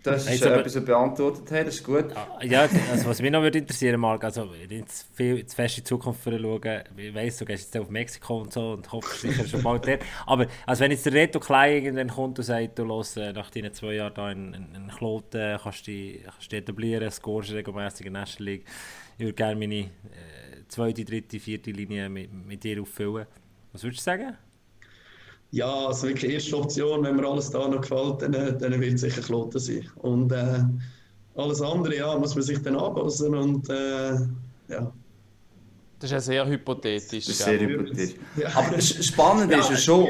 das 0.05 0.27
ist 0.29 0.45
etwas, 0.45 0.75
was 0.75 0.85
beantwortet 0.85 1.51
hat, 1.51 1.67
das 1.67 1.75
ist 1.75 1.83
gut. 1.83 2.05
Ja, 2.43 2.67
also 2.91 3.07
was 3.07 3.21
mich 3.21 3.31
noch 3.31 3.41
würde 3.41 3.57
interessieren, 3.57 3.99
Marc, 3.99 4.23
also 4.23 4.49
jetzt 4.69 5.07
viel 5.15 5.43
zu 5.45 5.55
fest 5.55 5.77
in 5.79 5.83
die 5.83 5.87
Zukunft 5.87 6.23
schauen, 6.23 6.83
ich 6.95 7.15
weiss, 7.15 7.37
du 7.37 7.45
gehst 7.45 7.73
jetzt 7.73 7.81
auf 7.81 7.89
Mexiko 7.89 8.41
und 8.41 8.53
so 8.53 8.73
und 8.73 8.91
hoffst 8.91 9.21
sicher 9.21 9.47
schon 9.47 9.63
bald 9.63 9.87
dort, 9.87 10.03
aber 10.27 10.45
also 10.67 10.83
wenn 10.83 10.91
jetzt 10.91 11.07
der 11.07 11.13
Reto 11.13 11.39
Klein 11.39 11.83
irgendwann 11.83 12.09
kommt 12.09 12.37
und 12.37 12.45
sagt, 12.45 12.77
du 12.77 12.83
los, 12.83 13.17
äh, 13.17 13.33
nach 13.33 13.49
deinen 13.49 13.73
zwei 13.73 13.95
Jahren 13.95 14.13
da 14.13 14.31
in, 14.31 14.53
in, 14.53 14.75
in 14.75 14.87
Kloten, 14.89 15.57
kannst 15.61 15.87
du 15.87 15.91
dich, 15.91 16.23
kannst 16.23 16.51
dich 16.51 16.59
etablieren, 16.59 17.09
scorest 17.09 17.53
regelmäßig 17.53 18.05
in 18.05 18.13
der 18.13 18.21
National 18.21 18.53
League, 18.53 18.65
ich 19.17 19.25
würde 19.25 19.33
gerne 19.33 19.55
meine 19.55 19.75
äh, 19.75 19.87
zweite, 20.67 21.05
dritte, 21.05 21.39
vierte 21.39 21.71
Linie 21.71 22.09
mit, 22.09 22.31
mit 22.33 22.63
dir 22.63 22.81
auffüllen. 22.81 23.25
Was 23.71 23.83
würdest 23.83 24.01
du 24.01 24.11
sagen? 24.11 24.37
Ja, 25.51 25.87
also 25.87 26.07
wirklich 26.07 26.33
erste 26.33 26.57
Option, 26.57 27.03
wenn 27.03 27.15
mir 27.15 27.27
alles 27.27 27.49
da 27.49 27.67
noch 27.67 27.81
gefällt, 27.81 28.21
dann, 28.21 28.31
dann 28.33 28.81
wird 28.81 28.95
es 28.95 29.01
sicher 29.01 29.21
Kloten 29.21 29.59
sein. 29.59 29.89
Und 29.97 30.31
äh, 30.31 30.63
alles 31.35 31.61
andere, 31.61 31.95
ja, 31.95 32.17
muss 32.17 32.35
man 32.35 32.43
sich 32.43 32.61
dann 32.61 32.75
anpassen 32.75 33.35
und 33.35 33.69
äh, 33.69 34.15
ja. 34.69 34.93
Das 35.97 36.09
ist 36.09 36.11
ja 36.11 36.19
sehr 36.19 36.45
hypothetisch. 36.45 37.25
Das 37.25 37.29
ist 37.29 37.37
sehr 37.39 37.57
hypothetisch. 37.59 38.15
Aber 38.53 38.81
spannend 38.81 39.51
ist 39.53 39.69
ja 39.69 39.77
schon. 39.77 40.07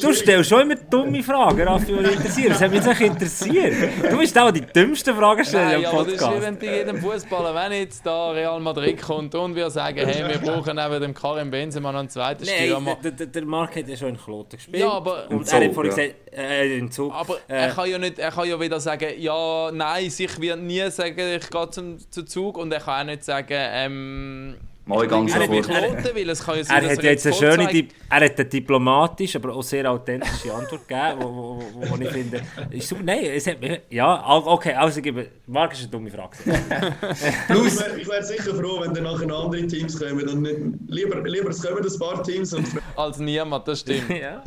Du 0.00 0.12
stellst 0.14 0.48
schon 0.48 0.62
immer 0.62 0.74
dumme 0.76 1.22
Fragen, 1.22 1.60
Raffi, 1.68 1.86
die 1.92 1.92
interessieren. 1.92 2.48
Das 2.48 2.62
hat 2.62 2.70
mich 2.70 2.82
jetzt 2.84 3.00
interessiert. 3.00 3.74
Du 4.10 4.18
bist 4.18 4.38
auch 4.38 4.50
die 4.50 4.62
dümmsten 4.62 5.14
Fragesteller 5.14 5.64
Nein, 5.64 5.80
im 5.80 5.86
aber 5.86 6.04
das 6.04 6.06
ist 6.14 6.20
wie 6.20 6.24
Podcast. 6.24 6.42
wenn 6.46 6.58
bei 6.58 6.76
jedem 6.78 6.96
Fußballer, 6.98 7.54
wenn 7.54 7.72
jetzt 7.78 8.06
da 8.06 8.30
Real 8.30 8.58
Madrid 8.58 9.02
kommt 9.02 9.34
und 9.34 9.54
wir 9.54 9.68
sagen, 9.70 9.98
hey, 10.08 10.28
wir 10.28 10.38
brauchen 10.38 10.76
neben 10.76 11.00
dem 11.02 11.12
Karim 11.14 11.50
Benzema 11.50 11.92
noch 11.92 12.00
einen 12.00 12.08
zweiten 12.08 12.46
Stürmer. 12.46 12.92
Nein, 12.92 12.96
der, 13.04 13.10
der, 13.12 13.26
der 13.26 13.44
Marc 13.44 13.76
hat 13.76 13.86
ja 13.86 13.96
schon 13.96 14.08
in 14.08 14.16
Kloten 14.16 14.56
gespielt. 14.56 14.78
Ja, 14.82 14.90
aber- 14.92 15.30
Und 15.30 15.46
er 15.52 15.64
hat 15.66 15.74
vorhin 15.74 15.94
gesagt, 15.94 16.14
äh, 16.36 16.78
im 16.78 16.90
Zug. 16.90 17.12
Aber 17.14 17.34
äh, 17.48 17.66
er 17.66 17.68
kann 17.68 17.90
ja 17.90 17.98
nicht, 17.98 18.18
er 18.18 18.30
kann 18.30 18.48
ja 18.48 18.58
wieder 18.58 18.80
sagen, 18.80 19.08
ja, 19.18 19.70
nein, 19.72 20.06
ich 20.06 20.40
wird 20.40 20.58
nie 20.60 20.90
sagen, 20.90 21.18
ich 21.36 21.50
gehe 21.50 21.70
zum, 21.70 21.98
zum 22.10 22.26
Zug 22.26 22.56
und 22.56 22.72
er 22.72 22.80
kann 22.80 23.02
auch 23.02 23.10
nicht 23.12 23.24
sagen, 23.24 23.46
ähm, 23.50 24.56
Mal 24.88 25.04
ich 25.04 25.10
bin 25.10 25.28
sofort. 25.28 25.66
Kloten, 25.66 26.16
weil 26.16 26.30
es 26.30 26.42
kann 26.42 26.56
ja 26.56 26.64
sein, 26.64 26.76
er 26.76 26.88
dass 26.88 26.98
hat 26.98 27.04
jetzt 27.04 27.26
eine 27.26 27.34
schöne, 27.36 27.88
er 28.08 28.20
hat 28.24 28.38
eine 28.38 28.48
diplomatische, 28.48 29.38
aber 29.38 29.54
auch 29.54 29.62
sehr 29.62 29.90
authentische 29.90 30.54
Antwort 30.54 30.88
gegeben, 30.88 31.18
wo, 31.20 31.26
wo, 31.26 31.62
wo, 31.74 31.90
wo 31.90 32.02
ich 32.02 32.08
finde, 32.08 32.40
ist 32.70 32.88
super. 32.88 33.02
Nein, 33.02 33.24
es 33.24 33.46
hat 33.46 33.60
mich, 33.60 33.82
ja, 33.90 34.26
okay, 34.26 34.72
also 34.72 34.96
ich 34.96 35.04
gebe, 35.04 35.28
Marc 35.46 35.74
ist 35.74 35.80
eine 35.80 35.88
dumme 35.88 36.10
Frage. 36.10 36.38
Plus, 37.48 37.74
ich 37.74 38.08
wäre 38.08 38.08
wär 38.08 38.22
sicher 38.22 38.54
froh, 38.54 38.80
wenn 38.80 38.94
dann 38.94 39.04
nachher 39.04 39.26
noch 39.26 39.44
andere 39.44 39.66
Teams 39.66 39.98
kommen. 39.98 40.26
Dann 40.26 40.40
nicht, 40.40 40.58
lieber, 40.86 41.20
lieber 41.22 41.50
es 41.50 41.62
kommen 41.62 41.84
ein 41.84 41.98
paar 41.98 42.22
Teams 42.22 42.54
und 42.54 42.66
als 42.96 43.18
niemand, 43.18 43.68
das 43.68 43.80
stimmt. 43.80 44.08
ja. 44.08 44.42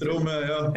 darum, 0.00 0.26
äh, 0.26 0.48
ja. 0.48 0.72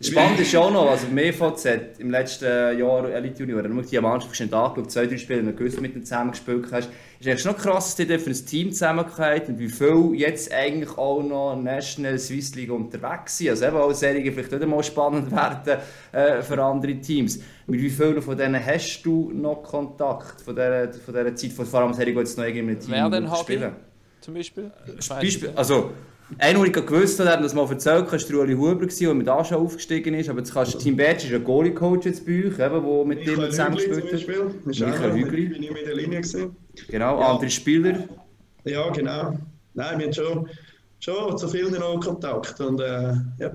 Spannend 0.00 0.38
ist 0.38 0.54
auch 0.54 0.70
noch, 0.70 0.88
also 0.90 1.08
im 1.08 1.18
EVZ 1.18 1.98
im 1.98 2.12
letzten 2.12 2.78
Jahr 2.78 3.10
Elite 3.10 3.40
Junior, 3.40 3.64
wenn 3.64 3.74
du 3.74 3.82
die 3.82 4.00
Mannschaft 4.00 4.36
schon 4.36 4.52
angeschaut, 4.54 4.92
zwei, 4.92 5.06
drei 5.06 5.16
Spiele, 5.16 5.42
du 5.42 5.52
gewusst 5.52 5.80
mit 5.80 5.92
dem 5.92 6.04
zusammen 6.04 6.30
gespielt 6.30 6.66
hast, 6.70 6.88
ist 7.18 7.26
eigentlich 7.26 7.42
schon 7.42 7.56
krass, 7.56 7.96
dass 7.96 8.06
die 8.06 8.18
für 8.18 8.30
ein 8.30 8.46
Team 8.46 8.70
zusammengehalten 8.70 9.54
und 9.54 9.60
wie 9.60 9.68
viel 9.68 10.12
jetzt 10.14 10.52
eigentlich 10.52 10.96
auch 10.96 11.20
noch 11.20 11.56
National 11.56 12.16
Swiss 12.16 12.54
League 12.54 12.70
unterwegs 12.70 13.38
sind. 13.38 13.50
Also 13.50 13.66
eben 13.66 13.76
auch 13.76 13.92
Serien 13.92 14.32
vielleicht 14.32 14.52
nicht 14.52 14.62
einmal 14.62 14.84
spannend 14.84 15.30
werden 15.32 15.80
äh, 16.12 16.42
für 16.42 16.62
andere 16.62 16.94
Teams. 17.00 17.40
Mit 17.66 17.80
wie 17.80 17.90
vielen 17.90 18.22
von 18.22 18.38
denen 18.38 18.64
hast 18.64 19.02
du 19.02 19.32
noch 19.34 19.64
Kontakt 19.64 20.40
von 20.40 20.54
dieser, 20.54 20.92
von 20.92 21.12
dieser 21.12 21.34
Zeit, 21.34 21.52
von 21.52 21.66
vor 21.66 21.80
allem 21.80 21.92
Serien, 21.92 22.14
die 22.14 22.20
jetzt 22.20 22.38
noch 22.38 22.44
irgendwie 22.44 22.74
im 22.74 22.80
Team 22.80 22.92
Wer 22.92 23.10
denn, 23.10 23.28
spielen? 23.34 23.72
Zum 24.20 24.34
Beispiel? 24.34 24.70
Weiss 24.96 25.08
Beispiel, 25.08 25.52
also, 25.56 25.90
einer, 26.36 26.58
den 26.62 26.66
ich 26.66 26.72
gewusst 26.86 27.18
habe, 27.20 27.30
hat 27.30 27.42
das 27.42 27.54
mal 27.54 27.68
erzählt, 27.70 28.12
war 28.12 28.38
Ueli 28.40 28.54
Huber, 28.54 28.86
der 28.86 29.14
mit 29.14 29.28
Aschau 29.28 29.60
aufgestiegen 29.60 30.14
ist. 30.14 30.28
Aber 30.28 30.40
jetzt 30.40 30.52
kannst 30.52 30.78
Tim 30.78 30.96
Betsch 30.96 31.24
ist 31.24 31.32
ein 31.32 31.42
Goalie-Coach 31.42 32.04
jetzt 32.06 32.26
bei 32.26 32.46
euch, 32.46 32.56
der 32.56 32.70
mit 33.06 33.24
dir 33.26 33.30
Michael 33.32 33.50
zusammen 33.50 33.78
Hügli 33.78 34.00
zum 34.00 34.10
gespielt 34.10 34.44
hat. 34.44 34.66
Michael 34.66 35.12
Hügli. 35.12 35.46
Bin 35.48 35.62
ich 35.62 35.72
mit 35.72 35.86
der 35.86 35.94
Linie 35.96 36.20
gewesen. 36.20 36.56
Genau, 36.88 37.18
Ja. 37.20 37.32
andere 37.32 37.50
Spieler. 37.50 38.04
Ja, 38.64 38.90
genau. 38.90 39.38
Nein, 39.74 39.98
wir 39.98 40.06
haben 40.06 40.12
schon, 40.12 40.48
schon 41.00 41.38
zu 41.38 41.48
vielen 41.48 41.72
noch 41.72 42.00
Kontakt. 42.00 42.60
Und 42.60 42.80
äh, 42.80 43.14
ja. 43.38 43.52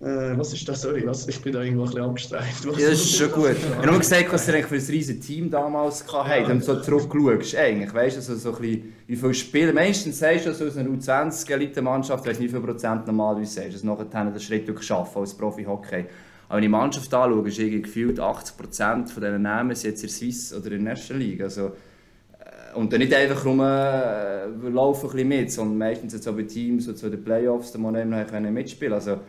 Äh, 0.00 0.38
was 0.38 0.52
ist 0.52 0.68
das? 0.68 0.82
Sorry, 0.82 1.02
was? 1.04 1.26
ich 1.26 1.42
bin 1.42 1.52
da 1.52 1.62
irgendwo 1.62 1.82
ein 1.82 1.86
bisschen 1.86 2.04
angestrengt. 2.04 2.64
Ja, 2.64 2.90
das 2.90 3.00
ist 3.00 3.16
schon 3.16 3.32
gut. 3.32 3.56
Ich 3.58 3.76
habe 3.76 3.86
nur 3.88 3.98
gesagt, 3.98 4.32
was 4.32 4.46
ihr 4.46 4.54
eigentlich 4.54 4.66
für 4.66 4.74
ein 4.76 4.96
riesiges 4.96 5.26
Team 5.26 5.50
damals 5.50 6.06
gehabt 6.06 6.28
habt, 6.28 6.48
wenn 6.48 6.60
du 6.60 6.64
so 6.64 6.80
zurückschaust. 6.80 7.56
Eigentlich, 7.56 7.92
weißt 7.92 8.16
du, 8.16 8.20
also 8.20 8.36
so 8.36 8.54
ein 8.54 8.60
bisschen, 8.62 8.92
wie 9.08 9.16
viele 9.16 9.34
Spiele. 9.34 9.72
Meistens 9.72 10.18
sagst 10.18 10.46
du, 10.46 10.52
so 10.52 10.66
aus 10.66 10.76
einer 10.76 10.90
U20-Elite-Mannschaft, 10.90 12.26
weißt 12.26 12.38
du, 12.38 12.44
wie 12.44 12.48
viel 12.48 12.60
Prozent 12.60 13.06
normalerweise 13.06 13.50
sagst, 13.50 13.74
dass 13.74 13.82
nachher 13.82 14.04
den 14.04 14.38
Schritt 14.38 14.66
wirklich 14.66 14.86
schaffen 14.86 15.20
als 15.20 15.34
Profi-Hockey. 15.34 16.04
Aber 16.46 16.56
wenn 16.56 16.64
ich 16.64 16.66
die 16.66 16.68
Mannschaft 16.68 17.14
anschaue, 17.14 17.48
ist 17.48 17.58
irgendwie 17.58 17.82
gefühlt 17.82 18.20
80% 18.20 19.08
von 19.08 19.22
diesen 19.22 19.42
Namen 19.42 19.70
jetzt 19.70 19.84
in 19.84 19.94
der 19.98 20.08
Swiss 20.10 20.52
oder 20.52 20.72
in 20.72 20.84
der 20.84 20.94
National 20.94 21.22
League. 21.22 21.40
Also, 21.40 21.68
äh, 21.68 22.74
und 22.74 22.92
dann 22.92 23.00
nicht 23.00 23.14
einfach 23.14 23.46
rum, 23.46 23.60
äh, 23.60 24.46
laufen 24.68 25.18
ein 25.18 25.28
mit, 25.28 25.52
sondern 25.52 25.78
meistens 25.78 26.12
jetzt 26.12 26.28
auch 26.28 26.36
bei 26.36 26.42
Teams 26.42 26.86
und 26.86 26.98
so 26.98 27.08
den 27.08 27.24
Playoffs, 27.24 27.72
da 27.72 27.78
man 27.78 27.96
eben 27.96 28.52
mitspielen. 28.52 28.92
Also, 28.92 29.20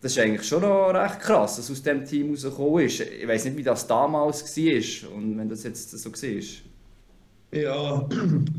das 0.00 0.12
ist 0.12 0.18
eigentlich 0.18 0.48
schon 0.48 0.62
noch 0.62 0.88
recht 0.88 1.20
krass, 1.20 1.56
dass 1.56 1.70
aus 1.70 1.82
diesem 1.82 2.06
Team 2.06 2.30
rausgekommen 2.30 2.86
ist. 2.86 3.00
Ich 3.00 3.28
weiß 3.28 3.44
nicht, 3.44 3.58
wie 3.58 3.62
das 3.62 3.86
damals 3.86 4.56
war 4.56 5.14
und 5.14 5.36
wenn 5.36 5.50
das 5.50 5.64
jetzt 5.64 5.90
so 5.90 6.10
war. 6.10 6.71
Ja, 7.54 8.08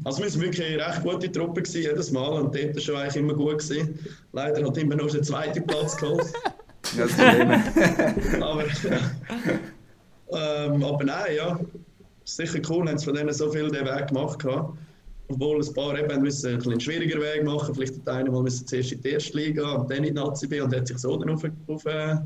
also 0.04 0.22
wir 0.22 0.32
waren 0.32 0.42
wirklich 0.42 0.68
eine 0.68 0.86
recht 0.86 1.02
gute 1.02 1.32
Truppe 1.32 1.64
gewesen, 1.64 1.82
jedes 1.82 2.12
Mal 2.12 2.30
und 2.30 2.56
dort 2.56 2.76
war 2.76 2.82
schon 2.82 2.96
eigentlich 2.96 3.16
immer 3.16 3.34
gut. 3.34 3.60
Gewesen. 3.60 3.98
Leider 4.34 4.66
hat 4.66 4.78
immer 4.78 4.96
noch 4.96 5.10
den 5.10 5.24
zweiten 5.24 5.66
Platz 5.66 5.98
geholt. 5.98 6.26
Ja, 6.98 7.06
das 7.06 7.14
Problem. 7.16 8.44
aber, 8.44 8.64
ähm, 10.32 10.84
aber 10.84 11.04
nein, 11.06 11.36
ja. 11.38 11.60
Sicher 12.26 12.60
cool, 12.70 12.88
haben 12.88 12.98
sie 12.98 13.06
von 13.06 13.16
denen 13.16 13.34
so 13.34 13.50
viel 13.50 13.72
den 13.72 13.86
Weg 13.86 14.10
gemacht. 14.10 14.40
gehabt. 14.40 14.78
Obwohl 15.30 15.64
ein 15.64 15.74
paar 15.74 15.98
eben 15.98 16.22
müssen 16.22 16.48
einen 16.50 16.58
bisschen 16.58 16.80
schwieriger 16.82 17.20
Weg 17.22 17.46
machen. 17.46 17.74
Vielleicht 17.74 17.96
hat 17.96 18.10
einer 18.10 18.30
mal 18.30 18.44
müssen 18.44 18.68
zuerst 18.68 18.92
in 18.92 19.02
die 19.02 19.12
erste 19.12 19.38
Liga 19.38 19.76
und 19.76 19.90
dann 19.90 20.00
in 20.00 20.04
die 20.04 20.12
Nazi 20.12 20.46
B 20.46 20.60
und 20.60 20.76
hat 20.76 20.88
sich 20.88 20.98
so 21.00 21.16
dann 21.18 21.30
auf, 21.30 21.44
auf 21.68 21.86
äh, 21.86 22.18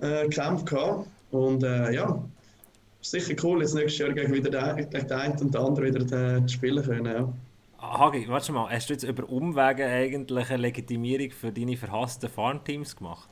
äh, 0.00 0.28
gekämpft. 0.28 0.66
gehabt. 0.66 1.06
Und 1.30 1.62
äh, 1.62 1.94
ja, 1.94 2.22
sicher 3.02 3.34
cool, 3.42 3.60
jetzt 3.60 3.74
nächstes 3.74 3.98
Jahr 3.98 4.12
gegen, 4.12 4.32
wieder 4.32 4.50
der, 4.50 4.74
gegen 4.74 4.90
den 4.90 5.12
einen 5.12 5.38
und 5.38 5.54
den 5.54 5.60
anderen 5.60 5.94
wieder 5.94 6.36
äh, 6.36 6.48
spielen 6.48 6.84
können. 6.84 7.06
Ja. 7.06 7.32
Hagi, 7.78 8.28
warte 8.28 8.52
mal, 8.52 8.70
hast 8.70 8.88
du 8.88 8.94
jetzt 8.94 9.02
über 9.02 9.28
Umwege 9.28 9.86
eigentlich 9.86 10.50
eine 10.50 10.62
Legitimierung 10.62 11.30
für 11.32 11.50
deine 11.50 11.76
verhassten 11.76 12.30
Farmteams 12.30 12.96
gemacht? 12.96 13.28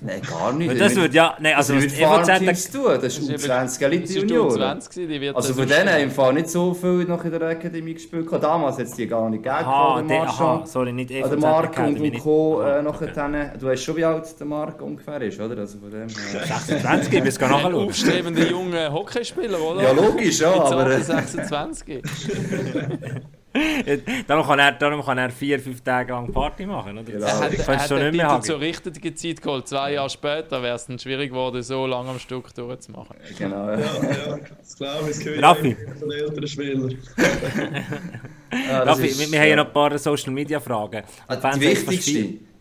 Nein, 0.00 0.22
gar 0.22 0.52
nicht. 0.52 0.70
Weil 0.70 0.78
das 0.78 0.94
würde 0.94 1.14
ja, 1.14 1.36
nein, 1.40 1.54
also 1.54 1.74
was 1.74 1.84
was 1.86 1.92
EVZ 2.28 2.70
tun, 2.72 2.84
das 3.00 3.18
ist 3.18 3.28
Das 3.28 3.42
ist 3.42 3.50
U20 3.50 3.82
eben- 3.82 3.92
Elite 3.92 4.02
das 4.02 4.10
ist 4.10 4.14
die 4.14 4.18
Junior. 4.20 4.50
U20 4.52 4.88
gewesen, 4.90 5.08
die 5.08 5.20
wird 5.20 5.36
Also 5.36 5.48
das 5.48 5.58
von 5.58 5.68
denen 5.68 5.88
haben 5.90 6.02
im 6.02 6.10
Fall 6.10 6.32
nicht 6.34 6.48
so 6.50 6.74
viel 6.74 7.04
noch 7.04 7.24
in 7.24 7.30
der 7.32 7.42
Akademie 7.42 7.94
gespielt. 7.94 8.28
Damals 8.40 8.76
hat 8.78 8.84
es 8.86 8.92
die 8.92 9.06
gar 9.06 9.28
nicht 9.28 9.42
gegeben. 9.42 9.64
Aha, 9.64 10.00
der 10.02 10.08
der, 10.08 10.22
aha, 10.22 10.62
sorry, 10.66 10.92
nicht 10.92 11.10
EVZ 11.10 11.26
Oder 11.26 11.36
Mark 11.38 11.78
und, 11.78 12.00
und 12.00 12.18
Co. 12.20 12.60
Äh, 12.62 12.82
nachher 12.82 13.02
okay. 13.02 13.12
dann, 13.14 13.50
du 13.58 13.66
weißt 13.66 13.82
schon, 13.82 13.96
wie 13.96 14.04
alt 14.04 14.38
der 14.38 14.46
Mark 14.46 14.80
ungefähr 14.82 15.20
ist, 15.22 15.40
oder? 15.40 15.58
Also 15.58 15.78
von 15.78 15.90
dem, 15.90 16.08
her. 16.08 16.46
26, 16.46 17.12
ich 17.12 17.24
muss 17.24 17.38
Ein 17.38 17.50
nachschauen. 17.50 17.74
aufstrebender 17.74 18.46
junger 18.50 18.92
Hockeyspieler, 18.92 19.60
oder? 19.60 19.82
ja, 19.82 19.92
logisch, 19.92 20.40
ja, 20.40 20.52
aber... 20.52 20.90
Äh, 20.90 21.02
26. 21.02 22.02
darum, 24.26 24.46
kann 24.46 24.58
er, 24.58 24.72
darum 24.72 25.02
kann 25.02 25.18
er 25.18 25.30
vier, 25.30 25.58
fünf 25.58 25.80
Tage 25.82 26.12
lang 26.12 26.30
Party 26.32 26.66
machen, 26.66 26.98
oder? 26.98 27.10
Genau. 27.10 27.26
Er 27.26 27.38
hat, 27.40 27.52
Ich 27.54 27.60
er 27.66 27.78
hat 27.78 27.88
schon 27.88 27.98
den 27.98 28.10
nicht 28.10 28.16
mehr 28.18 28.26
Titel 28.26 28.32
haben. 28.34 28.42
zur 28.42 28.60
richtigen 28.60 29.16
Zeit 29.16 29.42
geholt. 29.42 29.66
Zwei 29.68 29.92
Jahre 29.94 30.10
später 30.10 30.62
wäre 30.62 30.76
es 30.76 30.86
dann 30.86 30.98
schwierig 30.98 31.30
geworden, 31.30 31.62
so 31.62 31.86
lange 31.86 32.10
am 32.10 32.18
Stück 32.18 32.54
durchzumachen. 32.54 33.16
genau, 33.38 33.70
ja. 33.70 33.78
Ja, 33.78 33.78
ja, 33.78 34.38
das 34.58 34.76
glaube 34.76 35.10
ich, 35.10 35.18
das 35.24 35.42
Raffi. 35.42 35.76
von 35.98 36.10
älteren 36.12 36.46
Spielern. 36.48 36.90
Ja, 36.90 38.84
das 38.84 38.88
Raffi, 38.88 39.06
ist, 39.06 39.20
wir, 39.20 39.32
wir 39.32 39.40
haben 39.40 39.48
ja 39.48 39.56
noch 39.56 39.66
ein 39.66 39.72
paar 39.72 39.98
Social 39.98 40.32
Media 40.32 40.60
Fragen. 40.60 41.02
Also 41.26 41.48
die 41.54 41.60
wichtigste, 41.60 42.12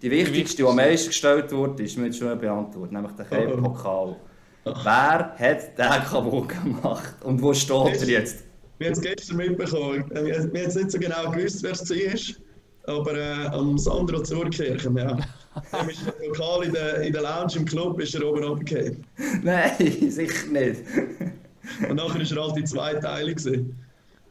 die 0.02 0.12
wichtigste, 0.12 0.58
die 0.64 0.68
am 0.70 0.76
meisten 0.76 1.10
gestellt 1.10 1.52
wurde, 1.52 1.84
ist 1.84 1.98
mir 1.98 2.06
jetzt 2.06 2.18
schon 2.20 2.38
beantwortet, 2.40 2.92
nämlich 2.94 3.12
der 3.14 3.26
Cape-Pokal. 3.26 4.16
Wer 4.64 5.36
hat 5.40 5.78
den 5.78 6.04
kaputt 6.04 6.50
gemacht 6.50 7.16
und 7.24 7.42
wo 7.42 7.54
steht 7.54 8.02
er 8.02 8.08
jetzt? 8.08 8.44
Wir 8.80 8.88
haben 8.88 8.94
es 8.94 9.02
gestern 9.02 9.38
mitbekommen. 9.38 10.06
Wir 10.12 10.38
haben 10.40 10.56
jetzt 10.56 10.76
nicht 10.76 10.92
so 10.92 11.00
genau 11.00 11.32
gewusst, 11.32 11.64
wer 11.64 11.72
es 11.72 11.90
ist, 11.90 12.42
aber 12.86 13.16
äh, 13.18 13.48
am 13.48 13.78
Sandro 13.78 14.22
Zurkirchen, 14.22 14.96
ja. 14.98 15.18
Dem 15.82 15.90
ist 15.90 16.06
der 16.06 16.12
Pokal 16.12 16.66
in 16.66 16.74
der, 16.74 17.02
in 17.02 17.12
der 17.14 17.24
Lounge 17.24 17.54
im 17.56 17.66
Club 17.66 18.00
ist 18.00 18.14
er 18.14 18.28
oben 18.28 18.44
runtergefallen. 18.44 19.04
Nein, 19.44 19.72
sicher 20.10 20.48
nicht. 20.52 20.82
Und 21.90 21.96
nachher 21.96 22.20
war 22.20 22.38
er 22.38 22.44
halt 22.48 22.58
in 22.58 22.68
zwei 22.68 22.94
Teile. 22.94 23.34
Gewesen. 23.34 23.76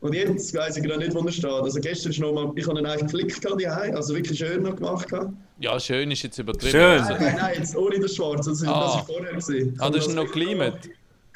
Und 0.01 0.15
jetzt 0.15 0.55
weiss 0.55 0.77
ich 0.77 0.85
gerade 0.85 1.01
nicht, 1.01 1.15
wo 1.15 1.21
er 1.21 1.33
steht. 1.33 1.45
Also 1.47 1.81
gestern 1.81 2.13
ist 2.13 2.21
noch 2.21 2.33
mal, 2.33 2.53
ich 2.55 2.67
habe 2.69 2.79
ihn 2.79 2.87
eigentlich 2.87 3.11
geflickt 3.11 3.43
gehabt, 3.43 3.95
also 3.97 4.15
wirklich 4.15 4.39
schön 4.39 4.63
noch 4.63 4.77
gemacht. 4.77 5.09
gehabt. 5.09 5.33
Ja, 5.59 5.81
schön 5.81 6.11
ist 6.13 6.23
jetzt 6.23 6.39
übertrieben. 6.39 6.71
Schön. 6.71 7.01
Also, 7.01 7.13
Nein, 7.15 7.37
nein, 7.41 7.55
jetzt 7.59 7.77
ohne 7.77 7.99
das 7.99 8.15
Schwarz, 8.15 8.47
das 8.47 8.63
ist, 8.63 8.69
Ah. 8.69 8.85
das 8.85 9.01
ist 9.01 9.07
vorher. 9.07 9.31
Gewesen. 9.33 9.73
Ich 9.75 9.81
ah, 9.83 9.91
du 9.91 9.99
hast 9.99 10.09
ihn 10.09 10.15
noch 10.15 10.31
gelimet. 10.31 10.75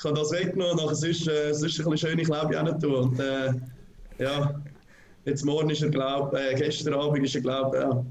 Ich 0.00 0.04
habe 0.04 0.18
das 0.18 0.32
weggenommen, 0.32 0.76
nachher 0.76 0.94
sonst, 0.94 1.28
äh, 1.28 1.52
sonst 1.52 1.78
ein 1.78 1.90
bisschen 1.90 2.08
schöne 2.08 2.22
Klappe 2.22 2.58
auch 2.58 2.64
nicht 2.64 2.80
tun. 2.80 2.94
Und 2.94 3.20
äh, 3.20 3.52
ja, 4.18 4.54
jetzt 5.26 5.44
morgen 5.44 5.68
ist 5.68 5.82
er, 5.82 5.90
glaube 5.90 6.40
äh, 6.40 6.54
gestern 6.54 6.94
Abend 6.94 7.22
ist 7.22 7.34
er, 7.34 7.42
glaube 7.42 7.76
ja, 7.76 8.04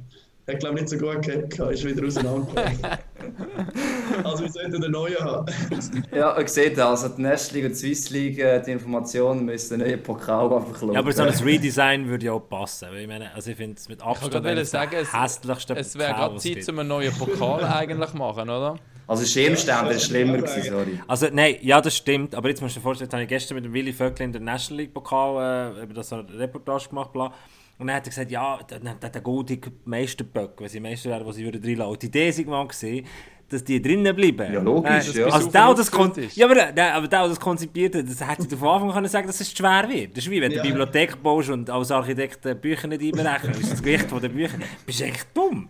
hat 0.47 0.59
glaube 0.59 0.75
nicht 0.75 0.89
so 0.89 0.97
gut 0.97 1.23
gehabt, 1.23 1.57
ist 1.73 1.83
wieder 1.83 2.05
auseinandergefallen. 2.05 2.79
also 4.23 4.43
wir 4.43 4.51
sollten 4.51 4.83
einen 4.83 4.91
neuen 4.91 5.17
haben. 5.17 5.51
Ja, 6.15 6.39
ihr 6.39 6.47
seht 6.47 6.77
das, 6.77 7.03
also 7.03 7.15
die 7.15 7.23
National 7.23 7.55
League 7.55 7.65
und 7.65 7.81
die 7.81 7.95
Swiss 7.95 8.09
League, 8.11 8.37
äh, 8.37 8.61
die 8.61 8.71
Informationen 8.71 9.45
müssen 9.45 9.79
den 9.79 9.87
neuen 9.87 10.03
Pokal 10.03 10.53
einfach 10.53 10.79
schauen. 10.79 10.93
Ja, 10.93 10.99
aber 10.99 11.11
so 11.11 11.23
ein 11.23 11.29
Redesign 11.29 12.07
würde 12.07 12.27
ja 12.27 12.33
auch 12.33 12.47
passen. 12.47 12.89
Weil 12.91 12.99
ich 12.99 13.07
meine, 13.07 13.33
also 13.33 13.49
ich 13.49 13.57
finde 13.57 13.77
es 13.77 13.89
mit 13.89 13.99
Ich 13.99 14.05
Abstand 14.05 14.45
der 14.45 14.63
sagen, 14.63 14.95
es, 14.95 15.11
hässlichste 15.11 15.73
es 15.73 15.97
wäre 15.97 16.13
gerade 16.13 16.37
Zeit, 16.37 16.69
um 16.69 16.77
einen 16.77 16.89
neuen 16.89 17.13
Pokal 17.13 17.63
eigentlich 17.63 18.13
machen, 18.13 18.47
oder? 18.47 18.75
Also 19.09 19.25
Schirmständer 19.25 19.91
ist 19.91 20.05
schlimmer 20.05 20.37
gewesen, 20.37 20.63
sorry. 20.71 20.99
Also 21.07 21.27
nein, 21.33 21.55
ja 21.61 21.81
das 21.81 21.97
stimmt, 21.97 22.35
aber 22.35 22.49
jetzt 22.49 22.61
musst 22.61 22.75
du 22.75 22.79
dir 22.79 22.83
vorstellen, 22.83 23.07
jetzt 23.07 23.13
habe 23.13 23.23
ich 23.23 23.29
gestern 23.29 23.55
mit 23.55 23.65
dem 23.65 23.73
Willy 23.73 23.91
Vöckli 23.91 24.23
in 24.25 24.31
der 24.31 24.41
National 24.41 24.83
League 24.83 24.93
Pokal 24.93 25.75
äh, 25.77 25.83
über 25.83 25.93
das 25.95 26.13
eine 26.13 26.25
Reportage 26.37 26.89
gemacht, 26.89 27.11
bla. 27.11 27.33
Und 27.79 27.87
dann 27.87 27.95
hat 27.95 28.05
er 28.05 28.09
gesagt, 28.09 28.29
ja, 28.29 28.59
der, 28.69 28.79
der, 28.79 29.09
der 29.09 29.21
goldige 29.21 29.71
Meisterböck, 29.85 30.51
wenn 30.59 30.67
sie 30.69 30.79
Meister 30.79 31.09
werden, 31.09 31.25
wo 31.25 31.31
sie 31.31 31.43
würden 31.43 31.63
reinlassen. 31.63 31.91
Und 31.91 32.01
die 32.03 32.07
Idee 32.07 32.29
ist 32.29 32.45
mal 32.45 32.67
gesehen, 32.67 33.05
dass 33.47 33.63
die 33.63 33.81
drinnen 33.81 34.15
bleiben. 34.15 34.53
Ja, 34.53 34.61
logisch, 34.61 35.15
Äh, 35.15 35.21
ja. 35.21 35.25
Also 35.27 35.49
der, 35.49 35.65
der 35.65 35.73
das 35.75 35.89
kon 35.89 36.11
ja, 36.35 36.45
aber 36.45 36.55
der, 36.55 36.71
der, 36.73 36.93
aber 36.93 37.07
der, 37.07 37.19
der 37.21 37.29
das 37.29 37.39
konzipiert 37.39 37.95
hat, 37.95 38.05
das 38.07 38.27
hätte 38.27 38.55
von 38.57 38.67
Anfang 38.67 38.89
an 38.89 38.93
können 38.95 39.07
sagen, 39.07 39.25
dass 39.27 39.39
es 39.41 39.51
schwer 39.51 39.87
wird. 39.89 40.15
Das 40.15 40.23
ist 40.25 40.29
wie 40.29 40.39
wenn 40.39 40.51
du 40.51 40.57
Ja. 40.57 40.61
eine 40.61 40.69
Bibliothek 40.71 41.23
baust 41.23 41.49
und 41.49 41.67
als 41.69 41.89
Architekt 41.89 42.61
Bücher 42.61 42.87
nicht 42.87 43.01
einberechnen. 43.01 43.53
Das 43.53 43.61
ist 43.61 43.71
das 43.71 43.81
Gewicht 43.81 44.05
von 44.09 44.21
den 44.21 44.33
Büchern. 44.33 44.61
Bist 44.85 44.99
du 44.99 45.03
echt 45.05 45.27
dumm. 45.33 45.67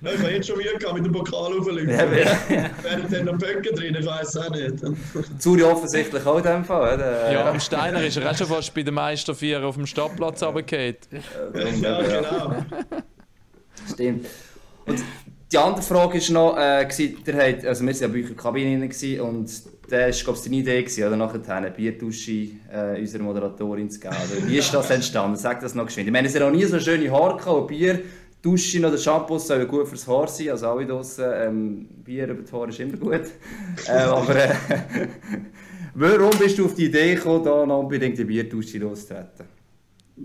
Ja, 0.00 0.12
ich 0.12 0.18
habe 0.20 0.30
jetzt 0.30 0.46
schon 0.46 0.56
Mühe 0.56 0.78
gehabt 0.78 0.94
mit 0.94 1.04
dem 1.04 1.12
Pokal 1.12 1.58
auflüpfen. 1.58 1.90
Ja, 1.90 2.10
Wären 2.82 3.10
dann 3.10 3.24
noch 3.24 3.38
Böcke 3.38 3.72
drin, 3.72 3.96
ich 3.98 4.06
weiß 4.06 4.36
auch 4.36 4.50
nicht. 4.50 4.74
Zuri 5.38 5.62
offensichtlich 5.64 6.24
auch 6.24 6.38
in 6.38 6.44
dem 6.44 6.64
Fall. 6.64 6.94
oder? 6.94 7.32
Ja, 7.32 7.50
am 7.50 7.58
Steiner 7.58 8.04
ist 8.04 8.16
er 8.16 8.30
auch 8.30 8.36
schon 8.36 8.46
fast 8.46 8.72
bei 8.74 8.82
den 8.82 8.94
Meistervieren 8.94 9.64
auf 9.64 9.74
dem 9.74 9.86
Stadtplatz 9.86 10.42
runtergefallen. 10.42 10.96
Ja, 11.82 12.02
genau. 12.02 12.54
Stimmt. 13.92 14.26
Und 14.86 15.02
die 15.50 15.58
andere 15.58 15.82
Frage 15.82 16.20
war 16.20 16.32
noch, 16.32 16.58
äh, 16.58 16.84
gewesen, 16.84 17.24
der 17.26 17.34
hat, 17.36 17.64
also 17.64 17.84
wir 17.84 17.92
waren 17.92 18.00
ja 18.00 18.08
bei 18.08 18.14
euch 18.14 18.20
in 18.20 18.26
der 18.28 18.36
Kabine 18.36 18.82
rein 18.82 18.88
gewesen, 18.88 19.20
und 19.20 19.44
das 19.44 19.64
war, 19.90 20.10
glaube 20.10 20.38
ich, 20.38 20.44
deine 20.44 20.56
Idee, 20.56 20.82
gewesen, 20.82 21.06
oder? 21.06 21.16
Nachher 21.16 21.56
eine 21.56 21.70
Bierdusche 21.70 22.32
äh, 22.70 23.00
unserer 23.00 23.22
Moderatorin 23.22 23.88
zu 23.90 23.98
geben. 23.98 24.14
Oder? 24.14 24.46
Wie 24.46 24.58
ist 24.58 24.72
das 24.74 24.90
entstanden? 24.90 25.36
Sag 25.36 25.60
das 25.60 25.74
noch 25.74 25.86
geschwind. 25.86 26.06
Ich 26.06 26.12
meine, 26.12 26.28
es 26.28 26.34
hat 26.34 26.42
noch 26.42 26.50
nie 26.50 26.64
so 26.64 26.78
schöne 26.78 27.10
Haare 27.10 27.38
gehabt, 27.38 27.48
und 27.48 27.66
Bier, 27.66 28.00
Duschen 28.42 28.84
oder 28.84 28.96
Shampoos 28.96 29.46
sollen 29.46 29.66
gut 29.66 29.88
fürs 29.88 30.06
Haar 30.06 30.28
sein, 30.28 30.50
also 30.50 30.68
alle 30.68 30.86
draussen, 30.86 31.24
ähm, 31.34 31.88
Bier 32.04 32.28
über 32.28 32.42
die 32.42 32.52
Haare 32.52 32.68
ist 32.68 32.80
immer 32.80 32.96
gut. 32.96 33.22
äh, 33.88 33.90
aber 33.90 34.36
äh, 34.36 34.54
warum 35.94 36.30
bist 36.38 36.58
du 36.58 36.66
auf 36.66 36.74
die 36.74 36.86
Idee 36.86 37.14
gekommen, 37.16 37.44
da 37.44 37.66
noch 37.66 37.80
unbedingt 37.80 38.16
die 38.18 38.24
Bierdusche 38.24 38.78
loszutreten? 38.78 39.46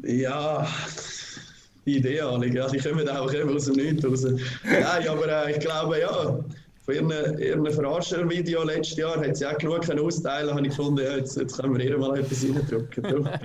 Ja, 0.03 0.67
die 1.85 1.97
Idee, 1.97 2.21
Anliegen. 2.21 2.55
Ja, 2.55 2.67
die 2.67 2.77
kommen 2.77 3.07
auch 3.09 3.31
immer 3.31 3.55
aus 3.55 3.65
dem 3.65 3.75
Nichts 3.75 4.05
raus. 4.05 4.23
Nein, 4.23 5.07
aber 5.07 5.47
äh, 5.47 5.51
ich 5.51 5.59
glaube, 5.59 5.99
ja, 5.99 6.39
von 6.85 6.93
ihren, 6.93 7.39
ihren 7.39 7.71
Verarscher-Video 7.71 8.63
letztes 8.63 8.97
Jahr 8.97 9.17
hat 9.17 9.37
sie 9.37 9.45
auch 9.45 9.57
genug 9.57 9.89
austeilen 9.89 10.49
habe 10.49 10.61
ich 10.61 10.75
gefunden, 10.75 11.03
ja, 11.03 11.15
jetzt, 11.15 11.37
jetzt 11.37 11.57
können 11.57 11.77
wir 11.77 11.85
ihr 11.85 11.97
mal 11.97 12.19
etwas 12.19 12.43
reindrücken. 12.43 13.29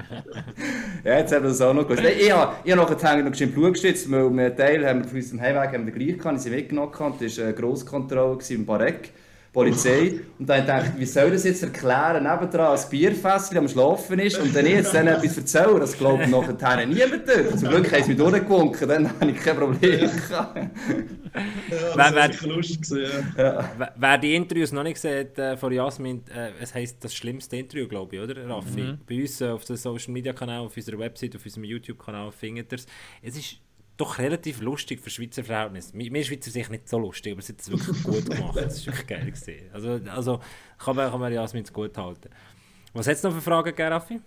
Ja, 1.04 1.18
jetzt 1.18 1.32
haben 1.32 1.44
wir 1.44 1.50
das 1.50 1.60
auch 1.60 1.72
noch 1.72 1.86
gewusst. 1.86 2.02
Ich 2.02 2.32
habe, 2.32 2.56
ich 2.64 2.72
habe 2.72 3.22
noch 3.22 3.34
schön 3.34 3.52
Blut 3.52 3.74
gestützt, 3.74 4.10
weil 4.10 4.28
wir 4.30 4.46
einen 4.46 4.56
Teil 4.56 4.86
haben 4.86 5.02
wir 5.02 5.08
von 5.08 5.16
unserem 5.16 5.40
Heimweg 5.40 5.72
haben 5.72 5.86
wir 5.86 5.92
gleich 5.92 6.18
gehabt, 6.18 6.36
ich 6.38 6.42
sie 6.42 6.50
weggenommen 6.50 6.92
gehabt. 6.92 7.22
Das 7.22 7.38
war 7.38 7.44
eine 7.44 7.54
Grosskontrolle 7.54 8.38
im 8.48 8.66
Barek, 8.66 9.10
Polizei. 9.58 10.20
Und 10.38 10.48
dann 10.48 10.66
dachte 10.66 10.92
ich, 10.94 11.00
wie 11.00 11.04
soll 11.06 11.30
das 11.32 11.44
jetzt 11.44 11.62
erklären, 11.62 12.22
nebendran 12.22 12.78
ein 12.78 12.90
Bierfässchen 12.90 13.58
am 13.58 13.68
Schlafen 13.68 14.18
ist 14.20 14.38
und 14.38 14.54
dann 14.54 14.64
ich 14.66 14.72
jetzt 14.72 14.94
denen 14.94 15.08
etwas 15.08 15.36
erzählen, 15.36 15.80
das 15.80 15.98
glaubt 15.98 16.28
nachher 16.28 16.86
niemand. 16.86 17.26
Zum 17.58 17.68
Glück 17.68 17.92
haben 17.92 18.02
sie 18.04 18.08
mich 18.10 18.18
durchgewunken, 18.18 18.88
dann 18.88 19.08
habe 19.20 19.30
ich 19.30 19.36
kein 19.40 19.56
Problem. 19.56 20.10
Ja, 20.30 20.54
das 21.96 22.42
war 22.42 22.48
lustig. 22.48 23.06
Ja. 23.36 23.70
Wer- 23.76 23.92
Wer 23.96 24.18
die 24.18 24.34
Interviews 24.34 24.72
noch 24.72 24.82
nicht 24.82 24.94
gesehen 24.94 25.26
hat 25.28 25.38
äh, 25.38 25.56
von 25.56 25.72
Jasmin, 25.72 26.22
äh, 26.34 26.50
es 26.60 26.74
heisst 26.74 27.02
das 27.04 27.14
schlimmste 27.14 27.56
Interview, 27.56 27.86
glaube 27.88 28.16
ich, 28.16 28.22
oder 28.22 28.48
Raffi? 28.48 28.96
Bei 29.08 29.20
uns 29.20 29.40
äh, 29.40 29.48
auf 29.48 29.64
dem 29.64 29.76
Social 29.76 30.12
Media 30.12 30.32
Kanal, 30.32 30.60
auf 30.60 30.76
unserer 30.76 30.98
Website, 30.98 31.36
auf 31.36 31.44
unserem 31.44 31.64
YouTube-Kanal 31.64 32.30
findet 32.32 32.72
ihr 32.72 32.76
es. 32.78 32.86
Es 33.22 33.36
ist 33.36 33.56
doch 33.98 34.18
relativ 34.18 34.60
lustig 34.62 35.00
für 35.00 35.10
Schweizer 35.10 35.44
Verhältnisse. 35.44 35.94
Mi- 35.94 36.10
Wir 36.12 36.24
Schweizer 36.24 36.50
sind 36.50 36.70
nicht 36.70 36.88
so 36.88 36.98
lustig, 36.98 37.32
aber 37.32 37.40
es 37.40 37.48
hat 37.50 37.60
es 37.60 37.70
wirklich 37.70 38.02
gut 38.02 38.30
gemacht. 38.30 38.56
Es 38.66 38.76
ist 38.78 38.86
wirklich 38.86 39.06
geil 39.06 39.30
gesehen. 39.30 39.70
Also, 39.72 40.00
also 40.10 40.40
kann 40.78 40.96
man, 40.96 41.10
kann 41.10 41.20
man 41.20 41.32
Jasmin 41.32 41.64
gut 41.72 41.96
halten. 41.98 42.30
Was 42.94 43.06
hat 43.06 43.14
es 43.16 43.22
noch 43.22 43.32
für 43.34 43.40
Fragen 43.42 43.66
gegeben, 43.66 43.92
Raffi? 43.92 44.20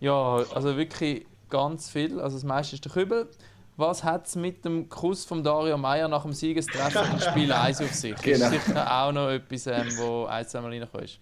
Ja, 0.00 0.36
also 0.54 0.76
wirklich 0.76 1.26
ganz 1.50 1.90
viel. 1.90 2.18
Also 2.20 2.36
das 2.36 2.44
meiste 2.44 2.76
ist 2.76 2.84
der 2.84 2.92
Kübel. 2.92 3.28
Was 3.76 4.04
hat 4.04 4.26
es 4.26 4.36
mit 4.36 4.64
dem 4.64 4.88
Kuss 4.88 5.24
von 5.24 5.42
Dario 5.42 5.76
Meier 5.76 6.06
nach 6.08 6.22
dem 6.22 6.32
Siegestreffen 6.32 7.10
im 7.12 7.20
Spiel 7.20 7.52
1 7.52 7.80
auf 7.82 7.92
sich? 7.92 8.14
Genau. 8.22 8.46
Ist 8.46 8.66
sicher 8.66 8.90
auch 9.02 9.12
noch 9.12 9.28
etwas, 9.30 9.66
ähm, 9.66 9.88
wo 9.96 10.24
ein, 10.26 10.46
zweimal 10.46 10.70
reinkommst. 10.70 11.18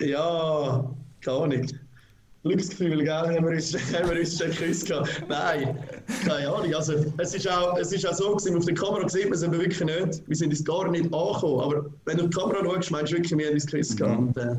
Ja, 0.00 0.84
keine 1.20 1.36
Ahnung. 1.36 1.66
Glücksgefühl, 2.42 3.02
gell? 3.02 3.10
Haben 3.10 3.44
wir 3.44 3.52
uns, 3.52 3.74
haben 3.92 4.10
wir 4.10 4.18
uns 4.18 4.38
schon 4.38 4.50
geküsst 4.50 4.86
gehabt? 4.86 5.24
Nein, 5.28 5.78
keine 6.24 6.48
Ahnung. 6.48 6.74
Also, 6.74 6.94
es 7.18 7.34
ist 7.34 7.48
auch, 7.48 7.76
es 7.76 7.92
ist 7.92 8.06
auch 8.06 8.14
so, 8.14 8.34
gewesen, 8.34 8.56
auf 8.56 8.64
der 8.64 8.74
Kamera 8.74 9.08
sieht 9.08 9.24
man 9.24 9.34
es 9.34 9.42
eben 9.42 9.52
wirklich 9.52 9.80
nicht. 9.80 10.26
Wir 10.26 10.36
sind 10.36 10.50
uns 10.50 10.64
gar 10.64 10.90
nicht 10.90 11.04
angekommen. 11.12 11.60
Aber 11.60 11.86
wenn 12.06 12.16
du 12.16 12.28
die 12.28 12.36
Kamera 12.36 12.64
schaust, 12.64 12.90
meinst 12.90 13.12
du 13.12 13.16
wirklich, 13.16 13.38
wir 13.38 13.46
haben 13.46 13.54
uns 13.54 13.66
geküsst 13.66 13.98
gehabt. 13.98 14.18
Und, 14.18 14.36
äh, 14.38 14.40
ja, 14.46 14.52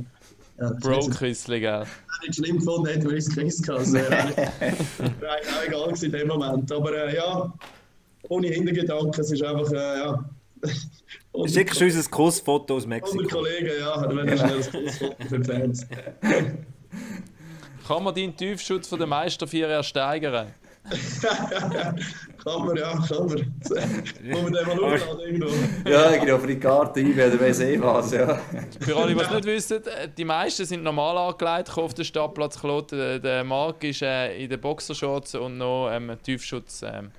das 0.58 0.72
ist 0.72 0.74
jetzt 0.74 1.10
Bro-Küssli, 1.10 1.60
gell? 1.60 1.84
nicht 2.22 2.36
schlimm 2.36 2.58
gefunden, 2.58 2.86
hätten 2.86 3.10
wir 3.10 3.16
uns 3.16 3.30
geküsst 3.34 3.66
gehabt. 3.66 3.80
Also, 3.80 3.94
wäre 3.94 4.12
eigentlich 4.12 4.60
auch 4.60 5.68
egal 5.68 5.88
gewesen 5.88 6.06
in 6.06 6.12
dem 6.12 6.28
Moment. 6.28 6.72
Aber 6.72 6.94
äh, 6.94 7.16
ja, 7.16 7.52
ohne 8.30 8.48
Hintergedanken, 8.48 9.22
es 9.22 9.32
ist 9.32 9.44
einfach, 9.44 9.72
äh, 9.72 10.00
ja. 10.00 10.30
Schickst 11.48 11.82
du 11.82 11.86
uns 11.86 11.96
ein 11.96 12.12
Kussfoto 12.12 12.76
aus 12.76 12.86
Mexiko? 12.86 13.24
Kollegen, 13.28 13.72
ja, 13.80 14.06
dann 14.06 14.16
werden 14.18 14.38
schnell 14.38 14.58
ein 14.58 14.72
cooles 14.72 14.98
Foto 15.00 15.16
für 15.28 15.40
die 15.40 15.52
Fans. 15.52 15.88
Kann 17.94 18.04
man 18.04 18.16
deinen 18.16 18.36
Tiefschutz 18.36 18.88
von 18.88 18.98
der 19.00 19.08
Meistervier 19.08 19.68
ersteigern? 19.68 20.54
kann 22.44 22.66
man, 22.66 22.76
ja, 22.76 22.92
kann 23.08 23.28
man. 23.28 23.54
Muss 24.24 24.42
man 24.42 24.54
den 24.54 24.66
mal 24.66 25.20
irgendwo. 25.22 25.90
Ja, 25.90 26.16
genau, 26.18 26.38
für 26.40 26.48
die 26.48 26.60
Karte 26.60 27.00
einwählen, 27.02 27.40
weiss 27.40 27.60
eh 27.60 27.80
was, 27.80 28.12
ja. 28.12 28.40
Für 28.80 28.96
alle, 28.98 29.14
die 29.14 29.22
es 29.22 29.30
nicht 29.30 29.46
wissen, 29.46 29.86
äh, 29.86 30.08
die 30.18 30.26
meisten 30.26 30.66
sind 30.66 30.84
normal 30.84 31.18
angelegt 31.18 31.78
auf 31.78 31.94
den 31.94 32.06
Stadtplatz 32.06 32.60
Kloten. 32.60 32.98
Der- 32.98 33.20
Der 33.20 33.44
Marc 33.44 33.84
ist 33.84 34.02
äh, 34.02 34.44
in 34.44 34.50
den 34.50 34.60
Boxershorts 34.60 35.36
und 35.36 35.58
noch 35.60 35.90
ähm, 35.92 36.10
ein 36.10 36.22
Tiefschutz 36.24 36.82
ähm, 36.84 37.12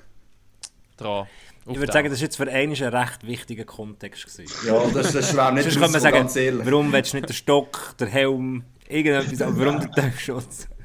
dran. 0.97 1.27
Ich 1.71 1.79
würde 1.79 1.93
sagen, 1.93 2.11
das 2.11 2.19
war 2.19 2.25
jetzt 2.25 2.37
für 2.37 2.49
einen 2.51 2.73
ein 2.75 2.95
recht 2.95 3.25
wichtiger 3.25 3.65
Kontext. 3.65 4.27
Gewesen. 4.27 4.67
Ja, 4.67 4.83
das, 4.93 5.13
das 5.13 5.31
schwärmt 5.31 5.55
nicht 5.55 5.65
Sonst 5.71 5.81
kann 5.81 5.93
man 5.93 6.01
sagen, 6.01 6.17
ganz 6.17 6.35
ehrlich. 6.35 6.67
warum 6.67 6.93
willst 6.93 7.13
du 7.13 7.19
nicht 7.19 7.29
den 7.29 7.35
Stock, 7.37 7.95
der 8.01 8.09
Helm, 8.09 8.65
irgendetwas, 8.89 9.43
aber 9.43 9.59
warum 9.59 9.81
der 9.81 9.91
Tiefschutz? 9.91 10.69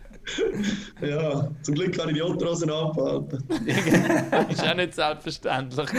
Ja, 1.02 1.48
zum 1.62 1.76
Glück 1.76 1.98
kann 1.98 2.10
ich 2.10 2.16
die 2.16 2.22
Unterhosen 2.22 2.70
abhalten. 2.70 3.42
ist 4.50 4.62
auch 4.68 4.76
nicht 4.76 4.94
selbstverständlich. 4.94 5.88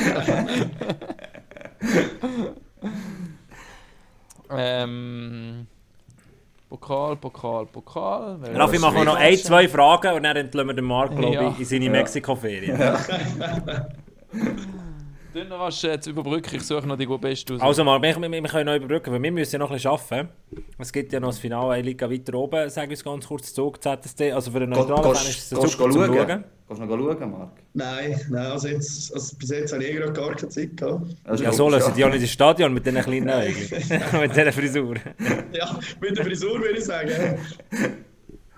ähm, 4.51 5.67
Pokal, 6.69 7.17
Pokal, 7.17 7.65
Pokal. 7.67 8.39
Raffi, 8.55 8.79
machen 8.79 8.97
wir 8.97 9.05
noch 9.05 9.17
ein, 9.17 9.37
zwei 9.39 9.67
Fragen 9.69 10.15
und 10.17 10.23
dann 10.25 10.37
entlösen 10.37 10.69
wir 10.69 10.75
den 10.75 10.85
Marc, 10.85 11.17
glaube 11.17 11.35
Ja. 11.35 11.51
ich, 11.53 11.61
in 11.61 11.65
seine 11.65 11.89
Mexiko-Ferien. 11.89 12.77
Dann 15.35 15.49
noch 15.49 15.61
was 15.61 15.85
äh, 15.85 16.01
zu 16.01 16.11
überbrücken. 16.11 16.57
Ich 16.57 16.63
suche 16.63 16.87
noch 16.87 16.97
die 16.97 17.05
gut 17.05 17.21
beste 17.21 17.55
aus. 17.55 17.61
Also 17.61 17.85
Marc, 17.85 18.03
wir, 18.03 18.17
wir, 18.17 18.31
wir 18.31 18.43
können 18.43 18.65
noch 18.67 18.75
überbrücken, 18.77 19.13
weil 19.13 19.23
wir 19.23 19.31
müssen 19.31 19.53
ja 19.53 19.59
noch 19.59 19.71
ein 19.71 19.75
bisschen 19.75 19.91
arbeiten. 19.91 20.29
Es 20.79 20.91
gibt 20.91 21.13
ja 21.13 21.21
noch 21.21 21.29
das 21.29 21.39
Finale, 21.39 21.75
eine 21.75 21.83
Liga 21.83 22.11
weiter 22.11 22.35
oben, 22.35 22.71
sagen 22.71 22.89
wir 22.89 22.95
es 22.95 23.05
ganz 23.05 23.27
kurz, 23.27 23.53
Zug, 23.53 23.83
ZSD. 23.83 24.33
Also 24.33 24.51
für 24.51 24.59
einen 24.59 24.71
neutralen 24.71 25.03
Fan 25.03 25.13
ist 25.13 25.39
es 25.39 25.49
du 25.51 25.57
super 25.57 25.69
zum 25.69 25.93
schauen? 25.93 26.15
Schauen. 26.15 26.45
Gehst 26.69 26.81
du 26.81 26.87
noch 26.87 27.19
schauen, 27.19 27.31
Marc? 27.31 27.51
Nein, 27.75 28.21
nein 28.31 28.47
also, 28.47 28.69
jetzt, 28.69 29.13
also 29.15 29.37
bis 29.37 29.51
jetzt 29.51 29.73
habe 29.73 29.85
ich 29.85 29.97
gerade 29.97 30.13
gar 30.13 30.35
keine 30.35 30.49
Zeit 30.49 30.77
gehabt. 30.77 31.07
Das 31.25 31.41
ist 31.41 31.45
Ja, 31.45 31.53
so 31.53 31.69
lassen 31.69 31.93
die 31.95 32.05
auch 32.05 32.11
nicht 32.11 32.23
ins 32.23 32.31
Stadion 32.31 32.73
mit 32.73 32.87
diesen 32.87 33.01
kleinen 33.03 33.31
Augen. 33.31 33.55
mit 34.21 34.31
dieser 34.35 34.53
Frisur. 34.53 34.97
Ja, 35.53 35.79
mit 36.01 36.17
der 36.17 36.25
Frisur 36.25 36.59
würde 36.59 36.79
ich 36.79 36.85
sagen. 36.85 37.39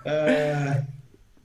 äh, 0.05 0.71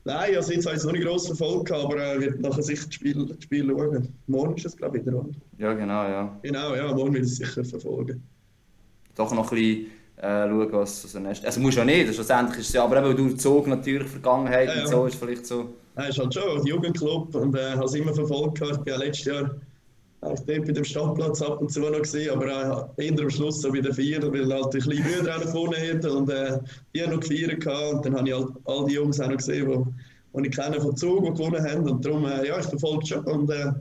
nein, 0.07 0.37
also 0.37 0.53
jetzt 0.53 0.65
habe 0.65 0.75
ich 0.75 0.81
es 0.81 0.87
noch 0.87 0.93
nicht 0.93 1.05
gross 1.05 1.27
verfolgt, 1.27 1.71
aber 1.73 1.97
äh, 1.97 2.21
wird 2.21 2.41
nachher 2.41 2.63
sicher 2.63 2.87
das 2.87 2.95
Spiel, 2.95 3.27
das 3.27 3.43
Spiel 3.43 3.69
schauen. 3.69 4.09
Morgen 4.27 4.55
ist 4.55 4.67
es, 4.67 4.77
glaube 4.77 4.99
ich, 4.99 5.07
wieder. 5.07 5.19
oder? 5.19 5.31
Ja, 5.59 5.75
genau, 5.75 6.05
ja. 6.05 6.39
Genau, 6.43 6.75
ja, 6.75 6.95
morgen 6.95 7.17
ich 7.17 7.23
es 7.23 7.37
sicher 7.37 7.65
verfolgen. 7.65 8.23
Doch 9.15 9.33
noch 9.35 9.53
ein 9.53 9.59
bisschen 9.59 9.87
äh, 10.17 10.49
schauen, 10.49 10.73
was 10.73 11.03
so 11.03 11.19
nächstes... 11.19 11.47
Also 11.47 11.61
muss 11.61 11.75
ja 11.75 11.85
nicht, 11.85 12.15
schlussendlich 12.15 12.61
ist 12.61 12.69
es 12.69 12.75
ja... 12.75 12.85
Aber 12.85 13.05
eben 13.05 13.17
den 13.17 13.39
Zug 13.39 13.67
natürlich, 13.67 14.09
Vergangenheit 14.09 14.69
Ja, 14.69 14.77
ja. 14.77 14.83
und 14.83 14.89
so, 14.89 15.07
ist 15.07 15.17
vielleicht 15.17 15.47
so... 15.47 15.75
Nein, 15.95 16.11
ist 16.11 16.19
halt 16.19 16.33
schon 16.33 16.61
ein 16.61 16.67
Jugendclub 16.67 17.35
und 17.35 17.57
äh, 17.57 17.73
habe 17.73 17.85
es 17.85 17.95
immer 17.95 18.15
verfolgt. 18.15 18.61
Ich 18.63 18.77
bin 18.79 18.93
ja 18.93 18.97
letztes 18.99 19.25
Jahr 19.25 19.51
auch 20.27 20.39
dort 20.41 20.67
bei 20.67 20.73
dem 20.73 20.85
Stadtplatz 20.85 21.43
ab 21.43 21.61
und 21.61 21.71
zu 21.71 21.81
noch 21.81 22.03
gesehen, 22.03 22.31
aber 22.31 22.91
äh, 22.99 23.07
eher 23.07 23.21
am 23.21 23.31
Schluss 23.31 23.61
so 23.61 23.71
bei 23.71 23.81
den 23.81 23.93
Vier, 23.93 24.21
weil 24.23 24.53
halt 24.53 24.65
ein 24.65 24.71
bisschen 24.71 25.03
Mühe 25.03 25.23
dran 25.23 25.43
vorne 25.49 25.77
hatten 25.77 26.11
und 26.11 26.31
äh, 26.31 26.59
die 26.95 27.03
haben 27.03 27.13
noch 27.13 27.21
gefeiert 27.21 27.67
und 27.67 28.05
dann 28.05 28.17
habe 28.17 28.29
ich 28.29 28.35
halt 28.35 28.49
all 28.65 28.87
die 28.87 28.95
Jungs 28.95 29.21
auch 29.21 29.29
noch 29.29 29.37
gesehen, 29.37 29.67
die, 30.35 30.41
die 30.43 30.49
ich 30.49 30.57
kenne 30.57 30.81
von 30.81 30.97
Zug, 30.97 31.25
die 31.25 31.31
gewonnen 31.33 31.65
haben 31.65 31.89
und 31.89 32.05
darum, 32.05 32.27
äh, 32.27 32.47
ja, 32.47 32.59
ich 32.59 32.67
verfolge 32.67 33.07
schon 33.07 33.25
und 33.25 33.51
äh, 33.51 33.73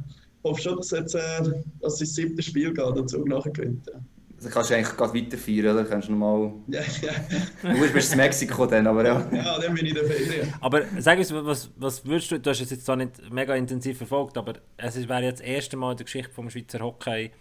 hoffe 0.43 0.61
schon, 0.61 0.77
dass 0.77 0.91
jetzt 0.91 1.15
äh, 1.15 1.51
dass 1.81 1.99
ins 1.99 2.15
siebte 2.15 2.41
Spiel 2.41 2.73
geht 2.73 2.85
und 2.85 3.09
Zug 3.09 3.27
nachher 3.27 3.51
gewinnt. 3.51 3.87
Ja. 3.91 3.99
Also 4.45 4.53
kannst 4.53 4.69
du 4.69 4.75
eigentlich 4.75 4.95
gerade 4.95 5.13
weiter 5.13 5.37
feiern, 5.37 5.75
oder? 5.75 5.85
Kannst 5.85 6.07
du 6.07 6.11
nochmal... 6.13 6.53
Ja, 6.67 6.81
ja, 7.01 7.73
Du 7.73 7.93
bist 7.93 8.11
in 8.11 8.17
Mexiko 8.17 8.65
dann, 8.65 8.85
aber 8.87 9.05
ja. 9.05 9.27
ja, 9.31 9.59
dann 9.59 9.73
bin 9.73 9.85
ich 9.85 9.91
in 9.91 9.95
der 9.95 10.05
Ferien. 10.05 10.53
Aber 10.61 10.83
sag 10.99 11.17
uns, 11.17 11.33
was, 11.33 11.71
was 11.75 12.05
würdest 12.05 12.31
du, 12.31 12.39
du 12.39 12.49
hast 12.49 12.61
es 12.61 12.69
jetzt 12.69 12.85
zwar 12.85 12.95
nicht 12.95 13.31
mega 13.31 13.55
intensiv 13.55 13.97
verfolgt, 13.97 14.37
aber 14.37 14.53
es 14.77 14.95
wäre 14.95 15.23
jetzt 15.23 15.39
das 15.39 15.47
erste 15.47 15.77
Mal 15.77 15.91
in 15.91 15.97
der 15.97 16.05
Geschichte 16.05 16.31
vom 16.31 16.49
Schweizer 16.49 16.79
Hockey 16.79 17.31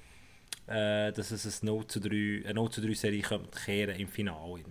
äh, 0.66 1.12
dass 1.12 1.30
es 1.30 1.62
ein 1.62 1.66
0 1.66 1.86
zu 1.86 2.00
3, 2.00 2.44
eine 2.44 2.54
0 2.54 2.70
zu 2.70 2.80
3 2.80 2.94
Serie 2.94 3.22
könnte 3.22 3.50
kehren 3.64 3.96
im 3.96 4.08
Finale. 4.08 4.64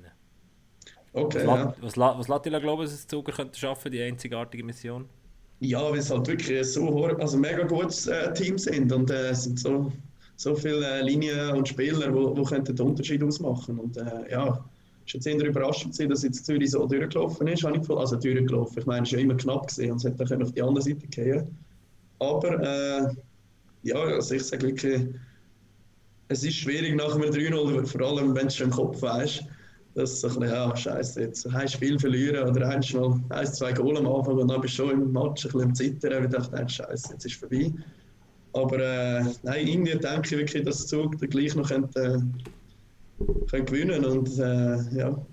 Okay, 1.13 1.45
Was, 1.45 1.95
ja. 1.95 2.17
was, 2.17 2.27
lässt 2.27 2.45
ihr 2.47 2.59
glauben, 2.59 2.81
dass 2.81 2.93
es 2.93 3.07
Zuger 3.07 3.31
könnte 3.31 3.59
schaffen, 3.59 3.91
die 3.91 4.01
einzigartige 4.01 4.63
Mission? 4.63 5.07
Ja, 5.59 5.83
weil 5.91 5.99
es 5.99 6.09
halt 6.09 6.27
wirklich 6.27 6.65
so 6.65 7.05
also 7.05 7.37
mega 7.37 7.63
gutes 7.63 8.07
äh, 8.07 8.33
Team 8.33 8.57
sind 8.57 8.91
und 8.91 9.11
äh, 9.11 9.33
sind 9.35 9.59
so, 9.59 9.91
so 10.35 10.55
viele 10.55 10.85
äh, 10.85 11.01
Linien 11.01 11.51
und 11.51 11.67
Spieler, 11.67 12.11
die 12.11 12.43
könnten 12.43 12.75
den 12.75 12.85
Unterschied 12.85 13.23
ausmachen. 13.23 13.79
Und 13.79 13.97
äh, 13.97 14.31
ja, 14.31 14.47
es 15.05 15.13
war 15.13 15.21
jetzt 15.21 15.27
eher 15.27 15.45
überraschend, 15.45 15.99
dass 16.11 16.23
jetzt 16.23 16.45
Zürich 16.45 16.71
so 16.71 16.85
durchgelaufen 16.85 17.47
ist, 17.47 17.59
ich 17.59 17.65
also 17.65 18.15
durchgelaufen, 18.15 18.79
ich 18.79 18.85
meine, 18.85 19.05
es 19.05 19.11
war 19.11 19.19
ja 19.19 19.25
immer 19.25 19.35
knapp 19.35 19.67
gewesen 19.67 19.91
und 19.91 19.97
es 19.97 20.03
hätte 20.03 20.25
dann 20.25 20.43
auf 20.43 20.51
die 20.51 20.61
andere 20.61 20.81
Seite 20.81 21.07
gehen 21.07 21.47
aber 22.19 22.61
äh, 22.61 23.13
ja, 23.83 23.97
also 23.97 24.35
ich 24.35 24.45
sage 24.45 24.67
wirklich, 24.67 25.07
es 26.29 26.43
ist 26.43 26.55
schwierig 26.55 26.95
nach 26.95 27.15
einem 27.15 27.31
3-0, 27.31 27.85
vor 27.85 28.01
allem 28.01 28.35
wenn 28.35 28.47
du 28.47 28.53
schon 28.53 28.67
im 28.67 28.73
Kopf 28.73 29.01
weißt, 29.01 29.43
dass 29.95 30.21
so 30.21 30.27
ein 30.27 30.39
bisschen, 30.39 30.55
ja, 30.55 30.75
scheiße, 30.75 31.21
jetzt 31.21 31.51
hast 31.51 31.75
du 31.75 31.77
viel 31.79 31.99
verlieren 31.99 32.49
oder 32.49 32.67
hast 32.67 32.93
mal 32.93 33.19
ein, 33.29 33.47
zwei 33.47 33.73
Goal 33.73 33.97
am 33.97 34.07
Anfang 34.07 34.37
und 34.37 34.47
dann 34.47 34.61
bist 34.61 34.79
du 34.79 34.83
schon 34.83 34.91
im 34.91 35.11
Match 35.11 35.45
ein 35.45 35.51
bisschen 35.51 35.61
am 35.61 35.75
Zittern, 35.75 36.13
weil 36.13 36.25
ich 36.25 36.31
dachte, 36.31 36.69
scheiße, 36.69 37.13
jetzt 37.13 37.25
ist 37.25 37.33
es 37.33 37.33
vorbei. 37.33 37.71
Aber 38.53 38.79
äh, 38.79 39.23
nein, 39.43 39.67
irgendwie 39.67 39.97
denke 39.97 40.21
ich 40.25 40.31
wirklich, 40.31 40.63
dass 40.63 40.87
Zug 40.87 41.19
dann 41.19 41.29
gleich 41.29 41.55
noch 41.55 41.67
könnte, 41.67 42.23
äh, 43.19 43.49
können 43.49 43.65
gewinnen 43.65 44.05
und 44.05 44.37
äh, 44.37 44.97
ja. 44.97 45.25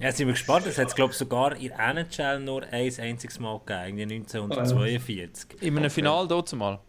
Ja, 0.00 0.12
sind 0.12 0.28
wir 0.28 0.34
gespannt. 0.34 0.66
Es 0.66 0.78
hat 0.78 0.94
glaube 0.94 1.12
ich 1.12 1.18
sogar 1.18 1.56
in 1.56 1.68
der 1.68 1.78
NHL 1.78 2.40
nur 2.40 2.62
ein 2.62 2.92
einziges 2.98 3.40
Mal 3.40 3.58
gegeben, 3.58 3.98
irgendwie 3.98 4.16
1942. 4.16 5.62
In 5.62 5.76
einem 5.76 5.90
Finale 5.90 6.28
dort 6.28 6.52
mal. 6.54 6.80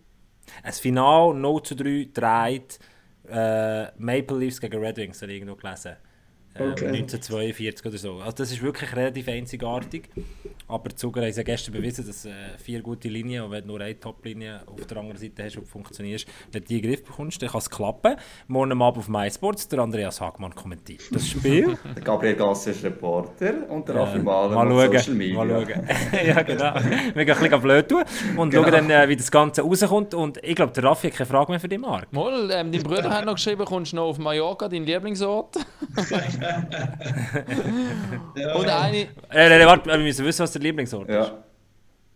Ein 0.64 0.74
Final 0.74 1.34
0 1.34 1.64
zu 1.64 1.76
3 1.76 2.10
dreht 2.14 2.80
äh, 3.30 3.88
Maple 3.98 4.38
Leafs 4.38 4.62
gegen 4.62 4.84
Red 4.84 4.98
Wings, 4.98 5.22
habe 5.22 5.32
ich 5.32 5.42
irgendwo 5.42 5.56
gelesen. 5.56 5.96
Ähm, 6.56 6.72
Okay. 6.72 6.88
1942 6.88 7.86
oder 7.86 7.98
so. 7.98 8.14
Also 8.20 8.32
das 8.38 8.52
ist 8.52 8.62
wirklich 8.62 8.94
relativ 8.96 9.28
einzigartig. 9.28 10.10
Aber 10.68 10.90
die 10.90 10.96
Zuger 10.96 11.22
haben 11.22 11.30
es 11.30 11.38
ja 11.38 11.44
gestern 11.44 11.74
bewiesen, 11.74 12.06
dass 12.06 12.26
äh, 12.26 12.32
vier 12.64 12.82
gute 12.82 13.08
Linien, 13.08 13.44
und 13.46 13.52
wenn 13.52 13.62
du 13.64 13.70
nur 13.70 13.82
eine 13.82 14.00
Top-Linie 14.00 14.62
auf 14.68 14.86
der 14.86 14.98
anderen 14.98 15.18
Seite 15.18 15.44
hast 15.44 15.58
und 15.58 15.68
funktionierst, 15.68 16.28
wenn 16.52 16.62
du 16.62 16.68
die 16.68 16.76
in 16.78 16.82
den 16.84 16.92
Griff 16.92 17.04
bekommst, 17.06 17.42
dann 17.42 17.50
kann 17.50 17.60
es 17.60 17.70
klappen. 17.70 18.16
Morgen 18.48 18.72
Abend 18.82 18.98
auf 19.00 19.08
MySports, 19.08 19.68
der 19.70 19.80
Andreas 19.80 20.22
Hagmann 20.22 20.54
kommentiert 20.54 21.02
das 21.12 21.28
Spiel. 21.28 21.76
Der 21.96 22.04
Gabriel 22.04 22.36
Gasser 22.36 22.72
ist 22.72 22.84
Reporter 22.84 23.68
und 23.70 23.88
der 23.88 23.96
Raffi 23.96 24.18
Äh, 24.20 24.22
Mahler 24.22 24.56
mal 24.64 24.70
schauen, 24.70 24.98
Social 25.00 25.14
Media. 25.16 25.44
mal 25.44 25.66
schauen. 25.66 25.88
ja, 26.28 26.42
genau. 26.44 26.76
Wir 27.16 27.26
gehen 27.26 27.36
ein 27.36 27.42
bisschen 27.44 27.62
blöd 27.62 27.88
tun 27.90 28.04
und 28.38 28.50
Genau. 28.52 28.64
schauen 28.64 28.72
dann, 28.72 28.90
äh, 28.92 29.08
wie 29.10 29.16
das 29.16 29.32
Ganze 29.32 29.62
rauskommt. 29.64 30.14
Und 30.14 30.38
ich 30.44 30.56
glaube, 30.56 30.74
der 30.74 30.84
Raffi 30.84 31.10
hat 31.10 31.18
keine 31.18 31.28
Frage 31.30 31.52
mehr 31.52 31.60
für 31.60 31.68
dich, 31.70 31.80
Marc. 31.80 32.12
Mal, 32.14 32.52
ähm, 32.52 32.72
dein 32.72 32.84
Bruder 32.84 33.10
hat 33.10 33.26
noch 33.26 33.36
geschrieben, 33.36 33.66
kommst 33.66 33.92
du 33.94 33.96
noch 33.96 34.04
auf 34.06 34.18
Mallorca, 34.20 34.68
dein 34.68 34.84
Lieblingsort? 34.86 35.56
Und 38.56 38.70
eine, 38.70 39.08
Äh, 39.30 39.66
warte, 39.66 39.90
wir 39.90 39.98
müssen 39.98 40.26
wissen, 40.26 40.44
was 40.44 40.52
der 40.52 40.62
Lieblingsort 40.62 41.10
ist. 41.10 41.16
Ja. 41.16 41.44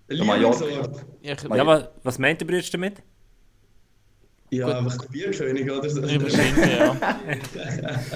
der 0.10 0.26
Mallorca. 0.26 0.66
Lieblingsort. 0.66 1.06
ich, 1.22 1.44
Ja, 1.44 1.62
aber 1.62 1.92
was 2.04 2.20
meint 2.20 2.42
der 2.42 2.46
Brüder 2.46 2.68
damit? 2.72 3.02
Ja, 4.54 4.78
einfach 4.78 4.98
der 4.98 5.08
Bierkönig 5.10 5.72
oder 5.72 5.90
so. 5.90 6.02
wahrscheinlich, 6.04 6.78
ja. 6.78 6.96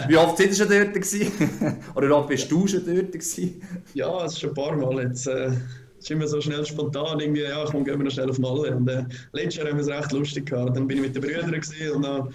Wie 0.08 0.18
oft 0.18 0.38
sind 0.38 0.54
Sie 0.54 0.62
schon 0.62 0.70
dort? 0.70 0.94
Gewesen? 0.94 1.32
Oder 1.96 2.08
wie 2.10 2.12
oft 2.12 2.30
bist 2.30 2.52
du 2.52 2.68
schon 2.68 2.86
dort? 2.86 3.12
Gewesen? 3.12 3.62
Ja, 3.96 4.24
es 4.24 4.34
ist 4.34 4.42
schon 4.42 4.52
ein 4.52 4.56
paar 4.56 4.76
Mal 4.76 5.02
jetzt. 5.04 5.26
Äh, 5.26 5.48
es 5.48 6.04
ist 6.04 6.12
immer 6.12 6.28
so 6.28 6.40
schnell 6.40 6.64
spontan, 6.64 7.20
irgendwie, 7.20 7.42
ja, 7.42 7.66
komm, 7.66 7.84
gehen 7.84 7.98
wir 7.98 8.06
noch 8.06 8.12
schnell 8.12 8.30
auf 8.30 8.38
Malle. 8.38 8.76
Und 8.76 8.88
äh, 8.88 9.04
letztes 9.32 9.56
Jahr 9.56 9.68
haben 9.70 9.78
wir 9.78 9.82
es 9.82 9.88
recht 9.90 10.12
lustig 10.12 10.46
gehabt. 10.46 10.78
Dann 10.78 10.88
bin 10.88 10.98
ich 10.98 11.04
mit 11.06 11.16
den 11.16 11.24
Brüdern 11.24 11.52
und 11.96 12.02
noch 12.02 12.30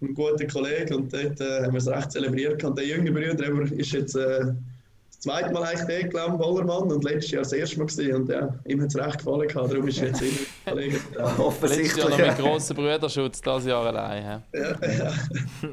einem 0.00 0.14
guten 0.14 0.46
Kollegen 0.48 0.94
und 0.94 1.12
dort 1.12 1.40
äh, 1.40 1.62
haben 1.64 1.72
wir 1.72 1.78
es 1.78 1.88
recht 1.88 2.12
zelebriert. 2.12 2.62
Und 2.64 2.78
der 2.78 2.86
jüngere 2.86 3.34
Bruder 3.34 3.72
ist 3.72 3.92
jetzt 3.92 4.14
äh, 4.16 4.40
das 5.08 5.18
zweite 5.20 5.52
Mal 5.52 5.64
eigentlich 5.64 5.86
der, 5.86 6.00
ich, 6.06 6.10
Bollermann 6.12 6.92
und 6.92 7.02
letztes 7.02 7.32
Jahr 7.32 7.42
das 7.42 7.52
erste 7.52 7.78
Mal 7.78 7.86
gewesen. 7.86 8.14
Und 8.14 8.28
ja, 8.28 8.54
ihm 8.66 8.80
hat 8.80 8.88
es 8.88 8.96
recht 8.96 9.18
gefallen 9.18 9.48
gehabt, 9.48 9.72
darum 9.72 9.88
ist 9.88 9.98
er 10.00 10.08
jetzt 10.08 10.22
immer 10.22 10.38
Kollege. 10.64 10.96
Letztes 10.98 11.16
Ja, 11.16 11.20
Jahr 11.22 11.38
noch 11.38 11.46
Offensichtlich. 11.46 12.18
mit 12.18 12.38
grossen 12.38 12.76
Brüderschutz, 12.76 13.40
das 13.40 13.64
Jahr 13.66 13.86
allein. 13.86 14.42
hä? 14.52 14.58
ja, 14.58 14.88
ja. 14.92 15.12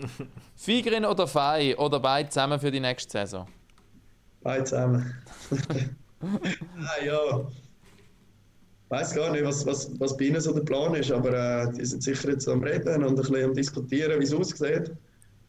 Figrin 0.55 1.05
oder 1.05 1.27
Fei 1.27 1.77
oder 1.77 1.99
beide 1.99 2.29
zusammen 2.29 2.59
für 2.59 2.71
die 2.71 2.79
nächste 2.79 3.11
Saison? 3.11 3.47
Beide 4.41 4.63
zusammen. 4.63 5.13
ah, 6.21 7.05
ja. 7.05 7.47
Weiß 8.95 9.13
gar 9.13 9.29
nicht, 9.33 9.43
was, 9.43 9.65
was, 9.65 9.91
was 9.99 10.15
bei 10.15 10.25
ihnen 10.25 10.39
so 10.39 10.53
der 10.53 10.61
Plan 10.61 10.95
ist, 10.95 11.11
aber 11.11 11.33
äh, 11.33 11.69
die 11.73 11.83
sind 11.83 12.01
sicher 12.01 12.29
jetzt 12.29 12.47
am 12.47 12.63
Reden 12.63 13.03
und 13.03 13.09
ein 13.09 13.15
bisschen 13.15 13.43
am 13.43 13.53
Diskutieren, 13.53 14.21
wie 14.21 14.23
es 14.23 14.33
aussieht. 14.33 14.89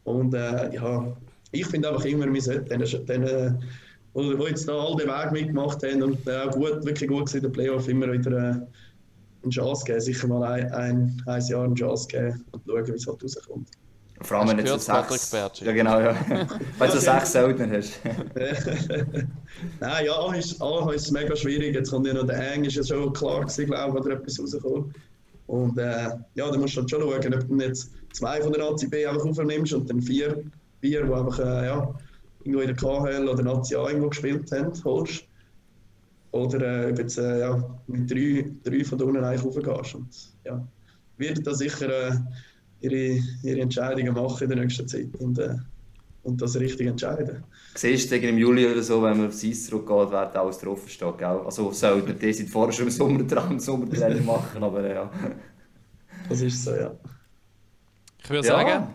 Und 0.02 0.34
äh, 0.34 0.74
ja, 0.74 1.16
ich 1.52 1.64
finde 1.64 1.90
einfach 1.90 2.04
immer, 2.06 2.32
wir 2.32 2.42
sollten 2.42 2.66
denen, 3.06 3.64
die 4.16 4.44
jetzt 4.48 4.68
da 4.68 4.72
all 4.72 4.96
den 4.96 5.06
Weg 5.06 5.30
mitgemacht 5.30 5.80
haben 5.84 6.02
und 6.02 6.26
äh, 6.26 6.38
auch 6.38 6.50
gut, 6.50 6.84
wirklich 6.84 7.08
gut 7.08 7.32
in 7.34 7.42
den 7.42 7.52
Playoff, 7.52 7.86
immer 7.88 8.12
wieder 8.12 8.32
äh, 8.32 8.54
eine 9.44 9.50
Chance 9.50 9.84
geben, 9.84 10.00
sicher 10.00 10.26
mal 10.26 10.42
ein, 10.42 10.72
ein, 10.72 11.22
ein 11.26 11.46
Jahr 11.46 11.66
eine 11.66 11.74
Chance 11.76 12.08
geben 12.08 12.44
und 12.50 12.62
schauen, 12.66 12.86
wie 12.88 12.90
es 12.90 13.06
halt 13.06 13.22
rauskommt. 13.22 13.68
Vor 14.22 14.38
allem, 14.38 14.48
wenn 14.48 14.56
du 14.56 14.64
gehört, 14.64 14.82
sechs... 14.82 15.32
Ja, 15.32 15.72
genau, 15.72 16.00
ja. 16.00 16.16
wenn 16.78 16.90
du 16.90 16.98
sechs 16.98 17.32
Söldner 17.32 17.76
hast. 17.76 18.00
Nein, 19.80 20.06
ja, 20.06 20.12
A 20.12 20.34
ist, 20.34 20.60
A 20.60 20.90
ist 20.92 21.10
mega 21.10 21.36
schwierig. 21.36 21.74
Jetzt 21.74 21.90
kommt 21.90 22.06
ja 22.06 22.14
noch 22.14 22.26
der 22.26 22.54
Eng, 22.54 22.64
ist 22.64 22.76
ja 22.76 22.84
schon 22.84 23.12
klar 23.12 23.40
gewesen, 23.40 23.66
glaube 23.66 23.98
ich, 23.98 24.04
oder 24.04 24.14
etwas 24.14 24.40
rausgekommen. 24.40 24.94
Und 25.46 25.78
äh, 25.78 26.08
ja, 26.34 26.50
da 26.50 26.58
musst 26.58 26.76
du 26.76 26.80
halt 26.80 26.90
schon 26.90 27.00
schauen, 27.02 27.34
ob 27.34 27.48
du 27.48 27.56
jetzt 27.60 27.90
zwei 28.12 28.40
von 28.40 28.52
der 28.52 28.64
ACB 28.64 29.06
einfach 29.06 29.26
aufnimmst 29.26 29.74
und 29.74 29.88
dann 29.88 30.00
vier, 30.00 30.42
vier 30.80 31.04
die 31.04 31.12
einfach 31.12 31.38
äh, 31.38 31.66
ja, 31.66 31.94
irgendwo 32.40 32.60
in 32.60 32.66
der 32.66 32.76
KHL 32.76 33.28
oder 33.28 33.42
Nazi 33.42 33.76
A 33.76 33.86
irgendwo 33.86 34.08
gespielt 34.08 34.50
haben, 34.50 34.72
holst. 34.84 35.24
Oder 36.32 36.86
äh, 36.88 36.90
ob 36.90 36.98
jetzt 36.98 37.18
äh, 37.18 37.40
ja, 37.40 37.78
mit 37.86 38.10
drei, 38.10 38.50
drei 38.64 38.84
von 38.84 38.98
da 38.98 39.04
unten 39.04 39.24
eigentlich 39.24 39.44
raufgehst. 39.44 39.94
Und 39.94 40.08
ja, 40.44 40.66
werden 41.18 41.44
da 41.44 41.54
sicher 41.54 42.08
äh, 42.08 42.16
ihre, 42.80 43.20
ihre 43.42 43.60
Entscheidungen 43.60 44.14
machen 44.14 44.44
in 44.44 44.50
der 44.50 44.58
nächsten 44.60 44.86
Zeit 44.86 45.14
und, 45.18 45.38
äh, 45.38 45.54
und 46.22 46.40
das 46.40 46.58
richtig 46.58 46.86
entscheiden. 46.86 47.44
Siehst 47.74 48.10
du 48.10 48.16
im 48.16 48.38
Juli 48.38 48.66
oder 48.66 48.82
so, 48.82 49.02
wenn 49.02 49.16
man 49.18 49.28
aufs 49.28 49.44
Eis 49.44 49.66
zurückgeht, 49.66 50.10
wird 50.10 50.36
alles 50.36 50.58
drauf 50.58 50.88
steht, 50.88 51.18
gell? 51.18 51.40
Also 51.44 51.72
Söldner, 51.72 52.14
die 52.14 52.32
sind 52.32 52.48
vorher 52.48 52.72
schon 52.72 52.86
im 52.86 52.90
Sommer 52.90 53.22
dran, 53.22 53.52
im 53.52 53.58
Sommertraining 53.58 54.24
machen, 54.26 54.62
aber 54.62 54.88
ja. 54.88 55.10
Das 56.28 56.40
ist 56.40 56.64
so, 56.64 56.74
ja. 56.74 56.90
Ich 58.22 58.30
würde 58.30 58.46
ja. 58.46 58.54
sagen, 58.54 58.86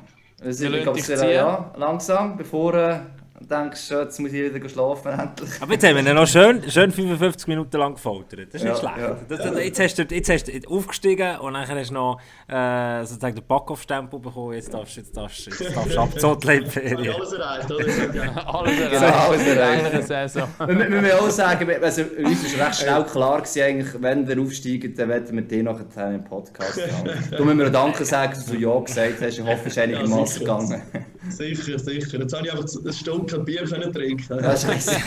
wir 0.41 0.53
wir 0.95 1.03
sehr, 1.03 1.17
ziehen. 1.17 1.31
ja, 1.31 1.73
langsam, 1.77 2.35
bevor 2.35 2.73
äh, 2.73 2.99
du 3.41 3.55
denkst, 3.55 3.89
ja, 3.91 4.01
jetzt 4.01 4.19
muss 4.19 4.31
ich 4.33 4.53
wieder 4.53 4.69
schlafen 4.69 5.11
endlich. 5.19 5.49
Aber 5.61 5.73
jetzt 5.73 5.85
haben 5.87 5.95
wir 5.95 6.07
ihn 6.11 6.15
noch 6.15 6.27
schön, 6.27 6.69
schön 6.69 6.91
55 6.91 7.47
Minuten 7.47 7.77
lang 7.77 7.93
gefoltert. 7.95 8.53
Das 8.53 8.61
ist 8.61 8.67
nicht 8.67 8.83
Ja, 8.83 8.89
schlecht. 8.93 8.97
ja. 8.97 9.17
Das, 9.27 9.39
das, 9.53 9.63
jetzt, 9.63 9.79
hast 9.79 9.97
du, 9.99 10.15
jetzt 10.15 10.29
hast 10.29 10.47
du 10.47 10.69
aufgestiegen 10.69 11.37
und 11.39 11.53
dann 11.53 11.67
hast 11.67 11.89
du 11.89 11.93
noch 11.93 12.19
äh, 12.47 13.05
sozusagen 13.05 13.35
den 13.35 13.45
Backoff-Stempel 13.45 14.19
bekommen. 14.19 14.53
Jetzt 14.53 14.73
darfst 14.73 14.95
du 14.97 15.01
jetzt 15.01 15.15
darfst, 15.17 15.47
du- 15.47 15.63
jetzt 15.63 15.75
darfst 15.75 15.95
du 15.95 15.99
abzotteln 15.99 16.65
Ferien. 16.67 17.15
alles 17.15 17.33
erreicht, 17.33 17.71
oder? 17.71 17.87
Ja. 18.13 18.47
alles 18.47 18.77
Genau, 18.77 18.91
erreicht 19.05 19.29
alles 19.29 19.41
in 19.47 19.57
erreicht. 19.57 20.07
Saison. 20.07 20.47
Wir, 20.67 20.75
müssen 20.89 21.11
auch 21.19 21.29
sagen, 21.29 21.69
also, 21.81 22.01
uns 22.01 22.57
war 22.59 22.67
recht 22.67 22.79
schnell 22.81 23.03
klar, 23.05 23.37
gewesen, 23.41 23.61
eigentlich, 23.63 24.01
wenn 24.01 24.27
wir 24.27 24.39
aufsteigen, 24.41 24.93
dann 24.95 25.09
werden 25.09 25.35
wir 25.35 25.41
den 25.43 25.65
nachher 25.65 26.11
im 26.13 26.23
Podcast 26.23 26.79
haben. 26.81 27.09
Du 27.37 27.45
müssen 27.45 27.59
wir 27.59 27.69
Danke 27.69 28.05
sagen, 28.05 28.33
dass 28.33 28.45
du 28.45 28.55
Ja 28.55 28.79
gesagt 28.79 29.21
hast. 29.21 29.37
Ich 29.37 29.41
hoffe, 29.41 29.61
es 29.65 29.67
ist 29.67 29.77
einigermaßen 29.77 30.39
gegangen. 30.39 30.81
Sicher, 31.29 31.77
sicher. 31.77 32.19
Jetzt 32.19 32.33
habe 32.33 32.47
ich 32.47 32.51
einfach 32.51 32.67
eine 32.81 32.93
Stunde 32.93 33.25
kein 33.31 33.45
Bier 33.45 33.63
können 33.63 33.93
trinken. 33.93 34.39
Ja, 34.43 34.57
scheisse. 34.57 34.95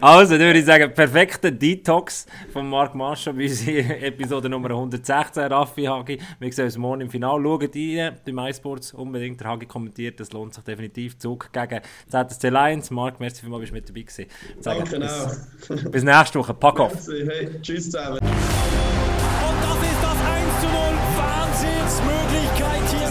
Also, 0.00 0.32
dann 0.32 0.46
würde 0.46 0.58
ich 0.60 0.64
sagen, 0.64 0.92
perfekter 0.94 1.50
Detox 1.50 2.26
von 2.52 2.68
Marc 2.68 2.94
Marschall 2.94 3.34
bei 3.34 3.44
unserer 3.44 4.02
Episode 4.02 4.48
Nummer 4.48 4.70
116, 4.70 5.42
Raffi 5.44 5.84
Hagi. 5.84 6.18
Wir 6.38 6.52
sehen 6.52 6.64
uns 6.64 6.78
morgen 6.78 7.02
im 7.02 7.10
Finale. 7.10 7.42
Schaut 7.42 7.74
rein 7.74 8.16
bei 8.24 8.32
MySports 8.32 8.94
unbedingt. 8.94 9.40
Der 9.40 9.48
Hagi 9.48 9.66
kommentiert, 9.66 10.18
das 10.20 10.32
lohnt 10.32 10.54
sich 10.54 10.64
definitiv. 10.64 11.18
Zug 11.18 11.52
gegen 11.52 11.80
ZSC 12.08 12.48
Lions. 12.48 12.90
Marc, 12.90 13.20
merci 13.20 13.42
vielmals, 13.42 13.70
bist 13.70 13.72
du 13.72 13.74
mit 13.74 13.88
dabei 13.88 14.02
gewesen. 14.02 14.26
Danke 14.62 14.98
bis, 14.98 15.10
auch. 15.10 15.90
bis 15.90 16.02
nächste 16.04 16.38
Woche. 16.38 16.54
Pack 16.54 16.80
auf! 16.80 17.06
Hey, 17.06 17.50
tschüss 17.60 17.90
zusammen. 17.90 18.18
Und 18.18 18.28
das 19.62 19.76
ist 19.82 20.02
das 20.02 20.18
1 20.24 20.60
zu 20.60 20.66
0. 20.66 20.74
Wahnsinnsmöglichkeit 21.18 22.90
hier. 22.90 23.07